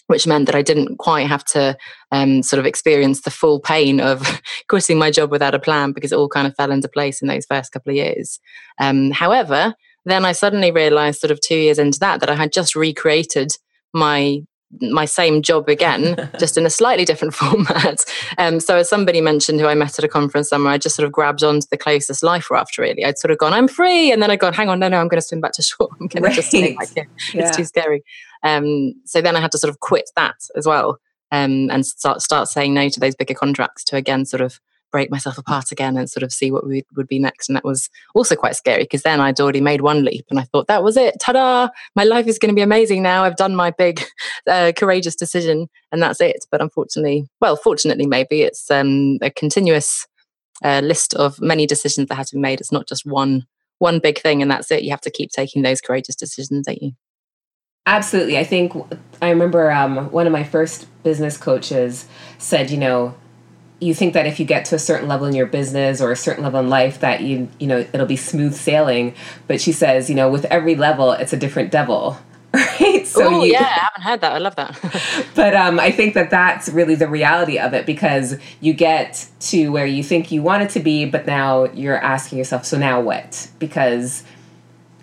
which 0.08 0.26
meant 0.26 0.47
that 0.47 0.54
I 0.54 0.62
didn't 0.62 0.97
quite 0.97 1.26
have 1.26 1.44
to 1.47 1.76
um, 2.12 2.42
sort 2.42 2.58
of 2.58 2.66
experience 2.66 3.20
the 3.20 3.30
full 3.30 3.61
pain 3.61 4.00
of 4.00 4.40
quitting 4.68 4.99
my 4.99 5.11
job 5.11 5.30
without 5.30 5.54
a 5.54 5.58
plan 5.58 5.92
because 5.92 6.12
it 6.12 6.16
all 6.16 6.30
kind 6.30 6.47
of 6.47 6.56
fell 6.56 6.70
into 6.70 6.88
place 6.88 7.20
in 7.20 7.28
those 7.28 7.44
first 7.44 7.73
couple 7.73 7.90
of 7.90 7.97
years. 7.97 8.40
Um, 8.80 9.11
however, 9.11 9.75
then 10.05 10.25
I 10.25 10.33
suddenly 10.33 10.71
realized, 10.71 11.21
sort 11.21 11.31
of 11.31 11.40
two 11.40 11.57
years 11.57 11.78
into 11.78 11.99
that, 12.00 12.21
that 12.21 12.31
I 12.31 12.35
had 12.35 12.52
just 12.52 12.75
recreated 12.75 13.52
my 13.93 14.43
my 14.83 15.07
same 15.07 15.40
job 15.40 15.67
again, 15.67 16.31
just 16.38 16.59
in 16.59 16.67
a 16.67 16.71
slightly 16.71 17.07
different 17.07 17.33
format. 17.43 18.05
Um, 18.37 18.61
so, 18.61 18.76
as 18.76 18.88
somebody 18.88 19.21
mentioned 19.21 19.61
who 19.61 19.67
I 19.67 19.75
met 19.75 19.99
at 19.99 20.05
a 20.05 20.09
conference 20.09 20.49
somewhere, 20.49 20.73
I 20.73 20.78
just 20.78 20.95
sort 20.95 21.07
of 21.07 21.12
grabbed 21.12 21.43
onto 21.43 21.67
the 21.71 21.78
closest 21.78 22.23
life 22.23 22.50
raft, 22.50 22.76
really. 22.78 23.05
I'd 23.05 23.19
sort 23.19 23.31
of 23.31 23.38
gone, 23.38 23.55
I'm 23.55 23.69
free. 23.69 24.12
And 24.12 24.23
then 24.23 24.31
I'd 24.31 24.40
gone, 24.40 24.52
hang 24.52 24.69
on, 24.69 24.78
no, 24.78 24.88
no, 24.88 25.00
I'm 25.00 25.09
going 25.09 25.21
to 25.21 25.26
swim 25.26 25.40
back 25.40 25.52
to 25.52 25.62
shore. 25.62 25.88
I'm 26.00 26.07
going 26.09 26.23
right. 26.23 26.31
to 26.31 26.37
just 26.37 26.50
swim 26.50 26.75
back 26.76 26.88
here. 26.95 27.09
Yeah. 27.33 27.47
It's 27.47 27.57
too 27.57 27.64
scary. 27.64 28.02
Um, 28.43 28.93
so 29.05 29.21
then 29.21 29.37
I 29.37 29.40
had 29.40 29.52
to 29.52 29.59
sort 29.59 29.71
of 29.71 29.81
quit 29.81 30.11
that 30.17 30.37
as 30.55 30.67
well 30.67 30.99
um, 31.33 31.71
and 31.71 31.85
start 31.85 32.23
start 32.23 32.49
saying 32.49 32.75
no 32.75 32.88
to 32.88 33.00
those 33.00 33.14
bigger 33.14 33.35
contracts 33.35 33.85
to 33.85 33.97
again 33.97 34.25
sort 34.25 34.40
of 34.40 34.61
break 34.90 35.11
myself 35.11 35.38
apart 35.38 35.71
again 35.73 35.97
and 35.97 36.11
sort 36.11 36.23
of 36.23 36.33
see 36.33 36.50
what 36.50 36.66
we, 36.66 36.85
would 36.97 37.09
be 37.09 37.18
next. 37.18 37.49
And 37.49 37.57
that 37.57 37.64
was 37.64 37.88
also 38.14 38.35
quite 38.35 38.57
scary 38.57 38.85
because 38.85 39.02
then 39.02 39.21
I'd 39.21 39.40
already 39.40 39.61
made 39.61 39.80
one 39.80 40.04
leap 40.04 40.26
and 40.30 40.38
I 40.38 40.42
thought 40.42 40.66
that 40.68 40.83
was 40.83 40.97
it. 40.97 41.21
Ta-da! 41.21 41.68
My 41.95 42.04
life 42.04 42.26
is 42.26 42.38
going 42.38 42.50
to 42.50 42.54
be 42.54 42.62
amazing 42.62 43.02
now. 43.02 43.25
I've 43.25 43.37
done 43.37 43.54
my 43.54 43.71
big, 43.71 44.02
uh, 44.47 44.73
courageous 44.76 45.14
decision 45.14 45.68
and 45.92 46.02
that's 46.02 46.21
it. 46.21 46.47
But 46.50 46.61
unfortunately, 46.61 47.28
well, 47.40 47.57
fortunately, 47.57 48.07
maybe 48.07 48.42
it's 48.42 48.71
um, 48.71 49.18
a 49.23 49.30
continuous 49.30 50.07
uh, 50.64 50.80
list 50.80 51.14
of 51.14 51.40
many 51.40 51.66
decisions 51.66 52.09
that 52.09 52.14
have 52.14 52.26
to 52.26 52.37
be 52.37 52.40
made. 52.40 52.61
It's 52.61 52.73
not 52.73 52.88
just 52.88 53.07
one 53.07 53.47
one 53.78 54.00
big 54.00 54.18
thing 54.18 54.42
and 54.42 54.50
that's 54.50 54.71
it. 54.73 54.83
You 54.83 54.90
have 54.90 55.00
to 55.02 55.11
keep 55.11 55.30
taking 55.30 55.62
those 55.62 55.80
courageous 55.80 56.16
decisions, 56.16 56.66
don't 56.66 56.83
you? 56.83 56.92
Absolutely. 57.87 58.37
I 58.37 58.45
think 58.45 58.75
I 59.23 59.30
remember 59.30 59.71
um, 59.71 60.11
one 60.11 60.26
of 60.26 60.33
my 60.33 60.45
first 60.45 60.87
business 61.04 61.38
coaches 61.38 62.07
said, 62.37 62.71
you 62.71 62.76
know, 62.76 63.14
you 63.80 63.94
think 63.94 64.14
that 64.14 64.26
if 64.26 64.40
you 64.40 64.47
get 64.47 64.64
to 64.66 64.75
a 64.75 64.78
certain 64.78 65.08
level 65.08 65.26
in 65.26 65.35
your 65.35 65.47
business 65.47 66.00
or 66.00 66.11
a 66.11 66.16
certain 66.16 66.42
level 66.42 66.61
in 66.61 66.68
life 66.68 67.00
that 67.00 67.20
you 67.20 67.49
you 67.58 67.66
know 67.66 67.78
it'll 67.92 68.06
be 68.06 68.16
smooth 68.16 68.54
sailing. 68.54 69.14
But 69.47 69.61
she 69.61 69.73
says 69.73 70.08
you 70.08 70.16
know 70.16 70.30
with 70.30 70.44
every 70.47 70.75
level 70.75 71.12
it's 71.12 71.32
a 71.32 71.37
different 71.37 71.70
devil 71.70 72.18
right? 72.54 73.06
So 73.06 73.44
you, 73.44 73.52
yeah 73.52 73.61
i 73.61 73.88
haven't 73.88 74.02
heard 74.02 74.20
that. 74.23 74.32
I 74.32 74.38
love 74.38 74.56
that. 74.56 75.25
But 75.35 75.54
um, 75.54 75.78
i 75.78 75.90
think 75.90 76.14
that 76.14 76.30
that's 76.30 76.68
really 76.68 76.94
the 76.94 77.08
reality 77.08 77.58
of 77.58 77.75
it 77.75 77.87
because 77.87 78.37
you 78.61 78.73
get 78.73 79.28
to 79.40 79.68
where 79.68 79.87
you 79.87 80.02
think 80.02 80.32
you 80.32 80.42
want 80.42 80.62
it 80.62 80.70
to 80.70 80.80
be 80.80 81.04
but 81.04 81.26
now 81.26 81.64
you're 81.66 81.99
asking 81.99 82.38
yourself 82.38 82.64
so 82.64 82.78
now 82.78 83.00
what? 83.00 83.49
Because 83.58 84.25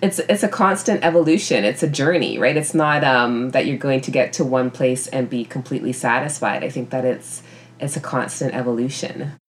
it's 0.02 0.20
it's 0.20 0.44
a 0.44 0.50
constant 0.50 1.04
evolution. 1.04 1.64
It's 1.64 1.84
a 1.84 1.88
journey 1.88 2.38
right? 2.38 2.58
It's 2.58 2.74
not 2.74 3.04
um, 3.04 3.52
that 3.52 3.66
you're 3.66 3.78
going 3.78 4.02
to 4.02 4.12
get 4.12 4.34
to 4.34 4.44
one 4.44 4.72
place 4.72 5.08
and 5.08 5.30
be 5.30 5.46
completely 5.46 5.94
satisfied. 5.94 6.64
I 6.64 6.70
think 6.70 6.90
that 6.90 7.06
it's 7.06 7.44
it's 7.80 7.98
a 7.98 8.02
constant 8.02 8.54
evolution 8.54 9.40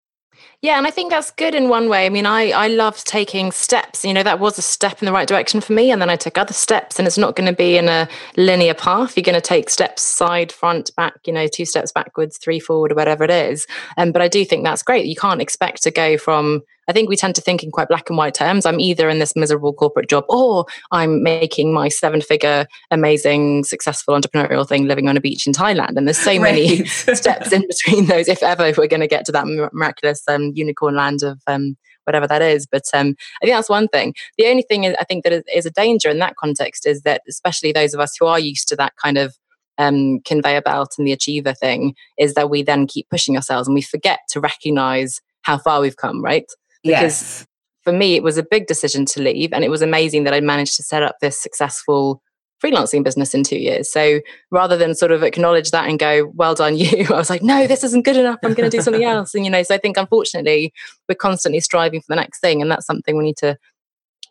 yeah, 0.63 0.79
and 0.79 0.87
I 0.87 0.91
think 0.91 1.11
that's 1.11 1.31
good 1.31 1.55
in 1.55 1.69
one 1.69 1.89
way. 1.89 2.07
I 2.07 2.09
mean, 2.09 2.25
I 2.25 2.51
I 2.51 2.69
love 2.69 3.05
taking 3.05 3.53
steps. 3.53 4.05
You 4.05 4.15
know, 4.15 4.23
that 4.23 4.41
was 4.41 4.59
a 4.59 4.63
step 4.63 5.03
in 5.03 5.07
the 5.07 5.13
right 5.13 5.29
direction 5.29 5.61
for 5.61 5.75
me, 5.75 5.91
and 5.91 6.01
then 6.01 6.09
I 6.09 6.17
took 6.17 6.39
other 6.39 6.55
steps, 6.55 6.99
and 6.99 7.07
it's 7.07 7.19
not 7.19 7.37
going 7.37 7.47
to 7.47 7.55
be 7.55 7.77
in 7.77 7.89
a 7.89 8.09
linear 8.37 8.75
path. 8.75 9.17
You're 9.17 9.23
going 9.23 9.35
to 9.35 9.41
take 9.41 9.69
steps 9.69 10.03
side, 10.03 10.51
front, 10.51 10.91
back. 10.97 11.15
You 11.27 11.33
know, 11.33 11.47
two 11.47 11.67
steps 11.67 11.93
backwards, 11.93 12.39
three 12.39 12.59
forward, 12.59 12.93
or 12.93 12.95
whatever 12.95 13.25
it 13.25 13.31
is. 13.31 13.67
Um, 13.99 14.13
but 14.13 14.23
I 14.23 14.29
do 14.29 14.45
think 14.45 14.65
that's 14.65 14.83
great. 14.83 15.07
You 15.07 15.17
can't 15.17 15.43
expect 15.43 15.83
to 15.83 15.91
go 15.91 16.17
from 16.17 16.63
I 16.89 16.93
think 16.93 17.09
we 17.09 17.17
tend 17.17 17.35
to 17.35 17.41
think 17.41 17.63
in 17.63 17.71
quite 17.71 17.89
black 17.89 18.09
and 18.09 18.17
white 18.17 18.35
terms. 18.35 18.67
I'm 18.67 18.81
either 18.81 19.09
in 19.09 19.19
this 19.19 19.35
miserable 19.35 19.73
corporate 19.73 20.09
job 20.09 20.25
or 20.29 20.67
I'm 20.93 21.23
making 21.23 21.73
my 21.73 21.89
seven 21.89 22.21
figure, 22.21 22.67
amazing, 22.91 23.65
successful 23.65 24.19
entrepreneurial 24.19 24.67
thing 24.67 24.87
living 24.87 25.09
on 25.09 25.17
a 25.17 25.21
beach 25.21 25.47
in 25.47 25.53
Thailand. 25.53 25.97
And 25.97 26.07
there's 26.07 26.19
so 26.19 26.31
right. 26.39 26.41
many 26.41 26.85
steps 26.87 27.53
in 27.53 27.67
between 27.67 28.07
those, 28.07 28.29
if 28.29 28.43
ever 28.43 28.73
we're 28.77 28.87
going 28.87 29.01
to 29.01 29.07
get 29.07 29.25
to 29.27 29.33
that 29.33 29.47
miraculous 29.47 30.23
um, 30.29 30.53
unicorn 30.55 30.95
land 30.95 31.23
of 31.23 31.41
um, 31.47 31.77
whatever 32.05 32.27
that 32.27 32.43
is. 32.43 32.67
But 32.67 32.85
um, 32.95 33.17
I 33.43 33.47
think 33.47 33.57
that's 33.57 33.69
one 33.69 33.89
thing. 33.89 34.15
The 34.39 34.47
only 34.47 34.63
thing 34.63 34.85
is, 34.85 34.95
I 35.01 35.05
think 35.05 35.25
that 35.25 35.33
is, 35.33 35.43
is 35.53 35.67
a 35.67 35.71
danger 35.71 36.09
in 36.09 36.19
that 36.21 36.37
context 36.37 36.87
is 36.87 37.03
that, 37.03 37.23
especially 37.29 37.73
those 37.73 37.95
of 37.95 38.01
us 38.01 38.17
who 38.19 38.27
are 38.27 38.39
used 38.39 38.69
to 38.69 38.77
that 38.77 38.95
kind 39.03 39.19
of 39.19 39.35
um, 39.79 40.21
conveyor 40.21 40.63
belt 40.63 40.95
and 40.97 41.07
the 41.07 41.13
achiever 41.13 41.53
thing 41.53 41.95
is 42.19 42.35
that 42.35 42.49
we 42.49 42.63
then 42.63 42.87
keep 42.87 43.09
pushing 43.11 43.37
ourselves 43.37 43.69
and 43.69 43.75
we 43.75 43.83
forget 43.83 44.21
to 44.31 44.41
recognize 44.41 45.21
how 45.43 45.59
far 45.59 45.81
we've 45.81 45.97
come, 45.97 46.25
right? 46.25 46.51
Because 46.87 47.03
yes. 47.03 47.47
for 47.83 47.93
me, 47.93 48.15
it 48.15 48.23
was 48.23 48.39
a 48.39 48.43
big 48.43 48.67
decision 48.67 49.05
to 49.07 49.23
leave. 49.23 49.53
And 49.53 49.65
it 49.65 49.71
was 49.71 49.83
amazing 49.83 50.25
that 50.25 50.35
I 50.35 50.41
managed 50.41 50.77
to 50.77 50.83
set 50.83 51.03
up 51.03 51.17
this 51.21 51.41
successful 51.41 52.23
freelancing 52.63 53.05
business 53.05 53.35
in 53.35 53.45
two 53.45 53.59
years. 53.59 53.91
So 53.91 54.21
rather 54.51 54.77
than 54.77 54.95
sort 54.95 55.13
of 55.13 55.23
acknowledge 55.23 55.71
that 55.73 55.89
and 55.89 55.99
go, 55.99 56.33
well 56.35 56.55
done, 56.55 56.77
you, 56.77 57.07
I 57.09 57.17
was 57.17 57.31
like, 57.31 57.43
no, 57.43 57.67
this 57.67 57.85
isn't 57.85 58.05
good 58.05 58.17
enough. 58.17 58.39
I'm 58.45 58.55
going 58.55 58.71
to 58.71 58.77
do 58.77 58.83
something 58.83 59.05
else. 59.05 59.35
And, 59.35 59.45
you 59.45 59.51
know, 59.51 59.63
so 59.63 59.75
I 59.75 59.79
think 59.79 59.97
unfortunately, 59.97 60.73
we're 61.09 61.17
constantly 61.17 61.61
striving 61.61 62.01
for 62.01 62.07
the 62.09 62.17
next 62.17 62.41
thing. 62.41 62.63
And 62.63 62.71
that's 62.71 62.87
something 62.87 63.17
we 63.17 63.25
need 63.25 63.37
to 63.39 63.57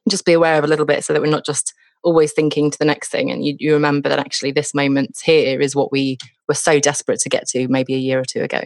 just 0.10 0.26
be 0.26 0.34
aware 0.34 0.58
of 0.58 0.64
a 0.64 0.68
little 0.68 0.86
bit 0.86 1.04
so 1.04 1.14
that 1.14 1.22
we're 1.22 1.30
not 1.30 1.46
just 1.46 1.74
always 2.04 2.32
thinking 2.32 2.70
to 2.70 2.78
the 2.78 2.86
next 2.86 3.10
thing. 3.10 3.32
And 3.32 3.46
you, 3.46 3.56
you 3.60 3.74
remember 3.74 4.10
that 4.10 4.20
actually 4.20 4.52
this 4.52 4.74
moment 4.74 5.18
here 5.24 5.60
is 5.60 5.76
what 5.76 5.92
we 5.92 6.18
were 6.48 6.54
so 6.54 6.80
desperate 6.80 7.20
to 7.22 7.30
get 7.30 7.48
to 7.50 7.68
maybe 7.68 7.96
a 7.96 8.00
year 8.00 8.20
or 8.20 8.26
two 8.26 8.42
ago. 8.42 8.62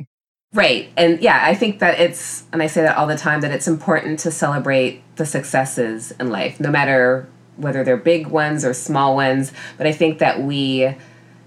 Right. 0.51 0.91
And 0.98 1.22
yeah, 1.22 1.41
I 1.44 1.53
think 1.53 1.79
that 1.79 2.00
it's, 2.00 2.44
and 2.51 2.63
I 2.63 2.68
say 2.68 2.82
that 2.82 2.98
all 2.98 3.06
the 3.06 3.18
time, 3.18 3.41
that 3.41 3.51
it's 3.51 3.68
important 3.68 4.20
to 4.20 4.32
celebrate 4.32 5.03
the 5.15 5.25
successes 5.25 6.12
in 6.20 6.32
life, 6.32 6.60
no 6.60 6.72
matter 6.72 7.27
whether 7.56 7.84
they're 7.84 7.98
big 7.98 8.27
ones 8.27 8.65
or 8.65 8.74
small 8.74 9.15
ones. 9.15 9.51
But 9.77 9.86
I 9.86 9.91
think 9.91 10.18
that 10.20 10.41
we 10.41 10.96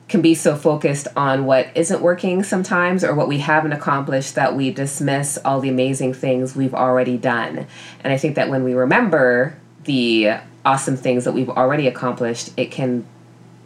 can 0.09 0.21
be 0.21 0.35
so 0.35 0.54
focused 0.54 1.09
on 1.16 1.47
what 1.47 1.68
isn't 1.75 2.00
working 2.00 2.44
sometimes 2.44 3.02
or 3.02 3.14
what 3.14 3.26
we 3.26 3.38
haven't 3.38 3.73
accomplished 3.73 4.35
that 4.37 4.54
we 4.54 4.71
dismiss 4.71 5.38
all 5.44 5.59
the 5.59 5.71
amazing 5.71 6.14
things 6.14 6.54
we've 6.54 6.75
already 6.75 7.16
done. 7.16 7.66
And 8.04 8.12
I 8.12 8.18
think 8.18 8.37
that 8.37 8.50
when 8.50 8.62
we 8.62 8.75
remember 8.75 9.59
the 9.85 10.35
awesome 10.64 10.97
things 10.97 11.25
that 11.25 11.32
we've 11.32 11.50
already 11.50 11.88
accomplished, 11.88 12.50
it 12.56 12.71
can 12.71 13.04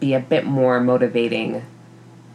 be 0.01 0.15
a 0.15 0.21
bit 0.21 0.47
more 0.47 0.81
motivating 0.81 1.63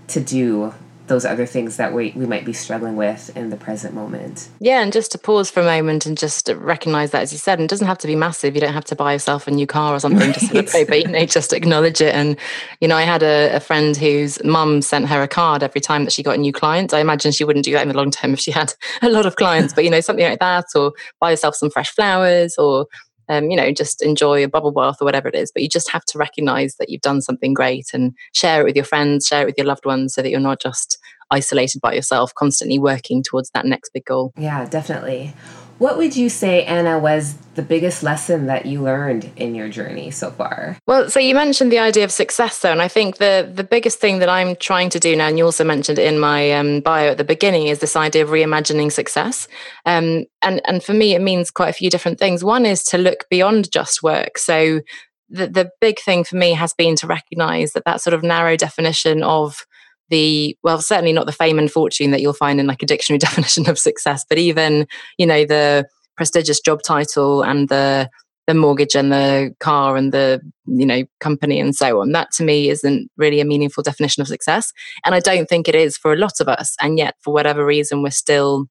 to 0.09 0.19
do 0.19 0.73
those 1.11 1.25
other 1.25 1.45
things 1.45 1.75
that 1.75 1.93
we, 1.93 2.13
we 2.15 2.25
might 2.25 2.45
be 2.45 2.53
struggling 2.53 2.95
with 2.95 3.35
in 3.35 3.49
the 3.49 3.57
present 3.57 3.93
moment. 3.93 4.47
Yeah, 4.59 4.81
and 4.81 4.93
just 4.93 5.11
to 5.11 5.17
pause 5.17 5.51
for 5.51 5.59
a 5.59 5.65
moment 5.65 6.05
and 6.05 6.17
just 6.17 6.49
recognize 6.55 7.11
that, 7.11 7.21
as 7.21 7.33
you 7.33 7.37
said, 7.37 7.59
and 7.59 7.65
it 7.65 7.69
doesn't 7.69 7.87
have 7.87 7.97
to 7.97 8.07
be 8.07 8.15
massive. 8.15 8.55
You 8.55 8.61
don't 8.61 8.73
have 8.73 8.85
to 8.85 8.95
buy 8.95 9.11
yourself 9.11 9.45
a 9.45 9.51
new 9.51 9.67
car 9.67 9.93
or 9.93 9.99
something 9.99 10.19
right. 10.27 10.33
to 10.33 10.39
celebrate, 10.39 10.87
but 10.87 11.01
you 11.01 11.07
know, 11.09 11.25
just 11.25 11.51
acknowledge 11.51 11.99
it. 11.99 12.15
And 12.15 12.37
you 12.79 12.87
know, 12.87 12.95
I 12.95 13.01
had 13.01 13.23
a, 13.23 13.53
a 13.53 13.59
friend 13.59 13.97
whose 13.97 14.41
mum 14.45 14.81
sent 14.81 15.09
her 15.09 15.21
a 15.21 15.27
card 15.27 15.63
every 15.63 15.81
time 15.81 16.05
that 16.05 16.13
she 16.13 16.23
got 16.23 16.35
a 16.35 16.39
new 16.39 16.53
client. 16.53 16.93
I 16.93 17.01
imagine 17.01 17.33
she 17.33 17.43
wouldn't 17.43 17.65
do 17.65 17.73
that 17.73 17.81
in 17.81 17.89
the 17.89 17.97
long 17.97 18.09
term 18.09 18.31
if 18.31 18.39
she 18.39 18.51
had 18.51 18.73
a 19.01 19.09
lot 19.09 19.25
of 19.25 19.35
clients, 19.35 19.73
but 19.73 19.83
you 19.83 19.89
know, 19.89 19.99
something 19.99 20.25
like 20.25 20.39
that, 20.39 20.67
or 20.75 20.93
buy 21.19 21.31
yourself 21.31 21.55
some 21.55 21.69
fresh 21.69 21.91
flowers, 21.91 22.57
or 22.57 22.87
um, 23.31 23.49
you 23.49 23.55
know, 23.55 23.71
just 23.71 24.01
enjoy 24.01 24.43
a 24.43 24.49
bubble 24.49 24.71
bath 24.71 24.97
or 25.01 25.05
whatever 25.05 25.29
it 25.29 25.35
is. 25.35 25.51
But 25.53 25.63
you 25.63 25.69
just 25.69 25.89
have 25.91 26.03
to 26.05 26.17
recognize 26.17 26.75
that 26.75 26.89
you've 26.89 27.01
done 27.01 27.21
something 27.21 27.53
great 27.53 27.87
and 27.93 28.13
share 28.33 28.61
it 28.61 28.65
with 28.65 28.75
your 28.75 28.85
friends, 28.85 29.25
share 29.25 29.43
it 29.43 29.45
with 29.45 29.57
your 29.57 29.67
loved 29.67 29.85
ones 29.85 30.13
so 30.13 30.21
that 30.21 30.29
you're 30.29 30.39
not 30.39 30.61
just 30.61 30.97
isolated 31.31 31.81
by 31.81 31.93
yourself, 31.93 32.33
constantly 32.35 32.77
working 32.77 33.23
towards 33.23 33.49
that 33.51 33.65
next 33.65 33.91
big 33.93 34.05
goal. 34.05 34.33
Yeah, 34.37 34.65
definitely. 34.65 35.33
What 35.81 35.97
would 35.97 36.15
you 36.15 36.29
say, 36.29 36.63
Anna, 36.65 36.99
was 36.99 37.33
the 37.55 37.63
biggest 37.63 38.03
lesson 38.03 38.45
that 38.45 38.67
you 38.67 38.83
learned 38.83 39.31
in 39.35 39.55
your 39.55 39.67
journey 39.67 40.11
so 40.11 40.29
far? 40.29 40.77
Well, 40.85 41.09
so 41.09 41.19
you 41.19 41.33
mentioned 41.33 41.71
the 41.71 41.79
idea 41.79 42.03
of 42.03 42.11
success, 42.11 42.59
though, 42.59 42.71
and 42.71 42.83
I 42.83 42.87
think 42.87 43.17
the 43.17 43.51
the 43.51 43.63
biggest 43.63 43.99
thing 43.99 44.19
that 44.19 44.29
I'm 44.29 44.55
trying 44.57 44.91
to 44.91 44.99
do 44.99 45.15
now, 45.15 45.27
and 45.27 45.39
you 45.39 45.45
also 45.45 45.63
mentioned 45.63 45.97
in 45.97 46.19
my 46.19 46.51
um, 46.51 46.81
bio 46.81 47.07
at 47.07 47.17
the 47.17 47.23
beginning, 47.23 47.65
is 47.65 47.79
this 47.79 47.95
idea 47.95 48.23
of 48.23 48.29
reimagining 48.29 48.91
success. 48.91 49.47
Um, 49.87 50.25
and 50.43 50.61
and 50.65 50.83
for 50.83 50.93
me, 50.93 51.15
it 51.15 51.21
means 51.21 51.49
quite 51.49 51.69
a 51.69 51.73
few 51.73 51.89
different 51.89 52.19
things. 52.19 52.43
One 52.43 52.67
is 52.67 52.83
to 52.83 52.99
look 52.99 53.25
beyond 53.31 53.71
just 53.71 54.03
work. 54.03 54.37
So 54.37 54.81
the 55.29 55.47
the 55.47 55.71
big 55.81 55.99
thing 55.99 56.23
for 56.23 56.35
me 56.35 56.53
has 56.53 56.75
been 56.75 56.95
to 56.97 57.07
recognise 57.07 57.73
that 57.73 57.85
that 57.85 58.01
sort 58.01 58.13
of 58.13 58.21
narrow 58.21 58.55
definition 58.55 59.23
of 59.23 59.65
the 60.11 60.55
well 60.61 60.79
certainly 60.79 61.13
not 61.13 61.25
the 61.25 61.31
fame 61.31 61.57
and 61.57 61.71
fortune 61.71 62.11
that 62.11 62.21
you'll 62.21 62.33
find 62.33 62.59
in 62.59 62.67
like 62.67 62.83
a 62.83 62.85
dictionary 62.85 63.17
definition 63.19 63.67
of 63.67 63.79
success 63.79 64.23
but 64.29 64.37
even 64.37 64.85
you 65.17 65.25
know 65.25 65.45
the 65.45 65.87
prestigious 66.15 66.59
job 66.59 66.83
title 66.83 67.41
and 67.41 67.69
the 67.69 68.07
the 68.47 68.53
mortgage 68.53 68.95
and 68.95 69.11
the 69.11 69.55
car 69.59 69.95
and 69.95 70.11
the 70.11 70.41
you 70.65 70.85
know 70.85 71.03
company 71.19 71.59
and 71.59 71.75
so 71.75 72.01
on 72.01 72.11
that 72.11 72.31
to 72.31 72.43
me 72.43 72.69
isn't 72.69 73.09
really 73.17 73.39
a 73.39 73.45
meaningful 73.45 73.83
definition 73.83 74.21
of 74.21 74.27
success. 74.27 74.73
And 75.05 75.15
i 75.15 75.19
don't 75.19 75.47
think 75.47 75.67
it 75.67 75.75
is 75.75 75.97
for 75.97 76.11
a 76.11 76.17
lot 76.17 76.39
of 76.39 76.47
us. 76.47 76.75
And 76.81 76.97
yet 76.97 77.15
for 77.21 77.33
whatever 77.33 77.65
reason 77.65 78.01
we're 78.01 78.11
still 78.11 78.67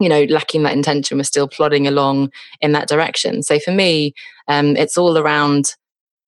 you 0.00 0.08
know 0.08 0.24
lacking 0.24 0.64
that 0.64 0.74
intention. 0.74 1.18
We're 1.18 1.24
still 1.24 1.48
plodding 1.48 1.86
along 1.86 2.30
in 2.60 2.72
that 2.72 2.88
direction. 2.88 3.42
So 3.42 3.58
for 3.58 3.72
me 3.72 4.14
um, 4.48 4.76
it's 4.76 4.98
all 4.98 5.16
around 5.16 5.74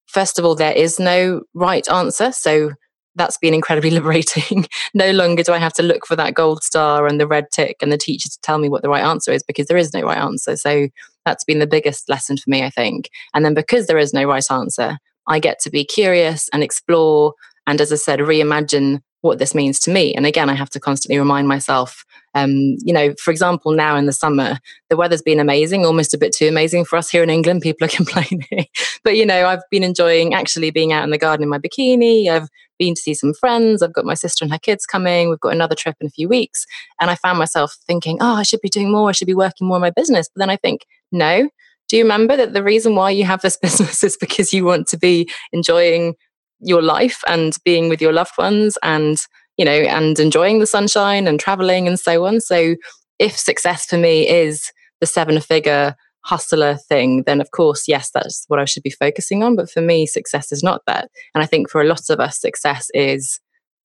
first 0.06 0.38
of 0.38 0.44
all 0.44 0.54
there 0.54 0.72
is 0.72 0.98
no 0.98 1.42
right 1.54 1.88
answer. 1.90 2.32
So 2.32 2.72
that's 3.16 3.38
been 3.38 3.54
incredibly 3.54 3.90
liberating. 3.98 4.66
no 4.94 5.10
longer 5.10 5.42
do 5.42 5.52
I 5.52 5.58
have 5.58 5.72
to 5.74 5.82
look 5.82 6.06
for 6.06 6.16
that 6.16 6.34
gold 6.34 6.62
star 6.62 7.06
and 7.06 7.20
the 7.20 7.26
red 7.26 7.46
tick 7.52 7.76
and 7.80 7.90
the 7.90 7.98
teacher 7.98 8.28
to 8.28 8.40
tell 8.42 8.58
me 8.58 8.68
what 8.68 8.82
the 8.82 8.88
right 8.88 9.04
answer 9.04 9.32
is 9.32 9.42
because 9.42 9.66
there 9.66 9.76
is 9.76 9.92
no 9.92 10.02
right 10.02 10.18
answer. 10.18 10.56
So 10.56 10.88
that's 11.24 11.44
been 11.44 11.58
the 11.58 11.66
biggest 11.66 12.08
lesson 12.08 12.36
for 12.36 12.48
me, 12.48 12.62
I 12.62 12.70
think. 12.70 13.10
And 13.34 13.44
then 13.44 13.54
because 13.54 13.86
there 13.86 13.98
is 13.98 14.14
no 14.14 14.24
right 14.24 14.44
answer, 14.50 14.98
I 15.26 15.40
get 15.40 15.58
to 15.60 15.70
be 15.70 15.84
curious 15.84 16.48
and 16.52 16.62
explore. 16.62 17.34
And 17.66 17.80
as 17.80 17.92
I 17.92 17.96
said, 17.96 18.20
reimagine 18.20 19.00
what 19.22 19.38
this 19.38 19.54
means 19.54 19.80
to 19.80 19.90
me. 19.90 20.14
And 20.14 20.24
again, 20.24 20.48
I 20.48 20.54
have 20.54 20.70
to 20.70 20.80
constantly 20.80 21.18
remind 21.18 21.48
myself 21.48 22.04
um, 22.36 22.76
you 22.84 22.92
know, 22.92 23.14
for 23.18 23.30
example, 23.30 23.72
now 23.72 23.96
in 23.96 24.04
the 24.04 24.12
summer, 24.12 24.58
the 24.90 24.96
weather's 24.96 25.22
been 25.22 25.40
amazing, 25.40 25.86
almost 25.86 26.12
a 26.12 26.18
bit 26.18 26.34
too 26.34 26.46
amazing 26.46 26.84
for 26.84 26.96
us 26.96 27.08
here 27.08 27.22
in 27.22 27.30
England. 27.30 27.62
People 27.62 27.86
are 27.86 27.88
complaining. 27.96 28.66
but, 29.02 29.16
you 29.16 29.24
know, 29.24 29.46
I've 29.46 29.62
been 29.70 29.82
enjoying 29.82 30.34
actually 30.34 30.70
being 30.70 30.92
out 30.92 31.02
in 31.02 31.10
the 31.10 31.18
garden 31.18 31.44
in 31.44 31.48
my 31.48 31.58
bikini. 31.58 32.28
I've 32.28 32.48
been 32.78 32.94
to 32.94 33.00
see 33.00 33.14
some 33.14 33.32
friends. 33.32 33.82
I've 33.82 33.94
got 33.94 34.04
my 34.04 34.12
sister 34.12 34.44
and 34.44 34.52
her 34.52 34.58
kids 34.58 34.84
coming. 34.84 35.30
We've 35.30 35.40
got 35.40 35.54
another 35.54 35.74
trip 35.74 35.96
in 35.98 36.08
a 36.08 36.10
few 36.10 36.28
weeks. 36.28 36.66
And 37.00 37.10
I 37.10 37.14
found 37.14 37.38
myself 37.38 37.74
thinking, 37.86 38.18
oh, 38.20 38.34
I 38.34 38.42
should 38.42 38.60
be 38.60 38.68
doing 38.68 38.92
more. 38.92 39.08
I 39.08 39.12
should 39.12 39.26
be 39.26 39.34
working 39.34 39.66
more 39.66 39.78
in 39.78 39.82
my 39.82 39.90
business. 39.90 40.28
But 40.28 40.40
then 40.40 40.50
I 40.50 40.56
think, 40.56 40.84
no. 41.10 41.48
Do 41.88 41.96
you 41.96 42.02
remember 42.02 42.36
that 42.36 42.52
the 42.52 42.62
reason 42.62 42.96
why 42.96 43.12
you 43.12 43.24
have 43.24 43.40
this 43.40 43.56
business 43.62 44.04
is 44.04 44.18
because 44.18 44.52
you 44.52 44.66
want 44.66 44.88
to 44.88 44.98
be 44.98 45.30
enjoying 45.52 46.16
your 46.60 46.82
life 46.82 47.22
and 47.26 47.54
being 47.64 47.88
with 47.88 48.02
your 48.02 48.12
loved 48.12 48.36
ones 48.36 48.76
and 48.82 49.16
you 49.56 49.64
know, 49.64 49.72
and 49.72 50.18
enjoying 50.18 50.58
the 50.58 50.66
sunshine 50.66 51.26
and 51.26 51.40
traveling 51.40 51.86
and 51.86 51.98
so 51.98 52.24
on. 52.26 52.40
So 52.40 52.76
if 53.18 53.36
success 53.38 53.86
for 53.86 53.96
me 53.96 54.28
is 54.28 54.72
the 55.00 55.06
seven 55.06 55.40
figure 55.40 55.94
hustler 56.22 56.76
thing, 56.88 57.22
then 57.24 57.40
of 57.40 57.50
course, 57.52 57.86
yes, 57.86 58.10
that's 58.12 58.44
what 58.48 58.58
I 58.58 58.64
should 58.64 58.82
be 58.82 58.90
focusing 58.90 59.42
on. 59.42 59.56
But 59.56 59.70
for 59.70 59.80
me, 59.80 60.06
success 60.06 60.52
is 60.52 60.62
not 60.62 60.82
that. 60.86 61.08
And 61.34 61.42
I 61.42 61.46
think 61.46 61.70
for 61.70 61.80
a 61.80 61.86
lot 61.86 62.10
of 62.10 62.20
us, 62.20 62.40
success 62.40 62.88
is, 62.94 63.40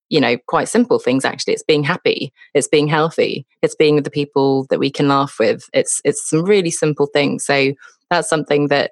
you 0.09 0.19
know, 0.19 0.37
quite 0.47 0.67
simple 0.67 0.99
things 0.99 1.23
actually. 1.23 1.53
It's 1.53 1.63
being 1.63 1.83
happy, 1.83 2.33
it's 2.53 2.67
being 2.67 2.87
healthy, 2.87 3.45
it's 3.61 3.75
being 3.75 3.95
with 3.95 4.03
the 4.03 4.11
people 4.11 4.65
that 4.69 4.79
we 4.79 4.89
can 4.89 5.07
laugh 5.07 5.35
with. 5.39 5.69
It's 5.73 6.01
it's 6.03 6.29
some 6.29 6.43
really 6.43 6.71
simple 6.71 7.05
things. 7.05 7.45
So 7.45 7.73
that's 8.09 8.27
something 8.27 8.67
that 8.67 8.91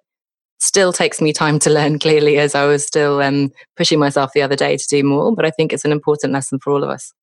still 0.59 0.93
takes 0.93 1.21
me 1.21 1.33
time 1.33 1.57
to 1.59 1.69
learn 1.69 1.99
clearly 1.99 2.37
as 2.37 2.53
I 2.53 2.65
was 2.65 2.85
still 2.85 3.21
um, 3.21 3.51
pushing 3.75 3.99
myself 3.99 4.31
the 4.33 4.41
other 4.41 4.55
day 4.55 4.77
to 4.77 4.87
do 4.87 5.03
more. 5.03 5.33
But 5.35 5.45
I 5.45 5.49
think 5.49 5.73
it's 5.73 5.85
an 5.85 5.91
important 5.91 6.33
lesson 6.33 6.59
for 6.59 6.71
all 6.71 6.83
of 6.83 6.89
us. 6.89 7.13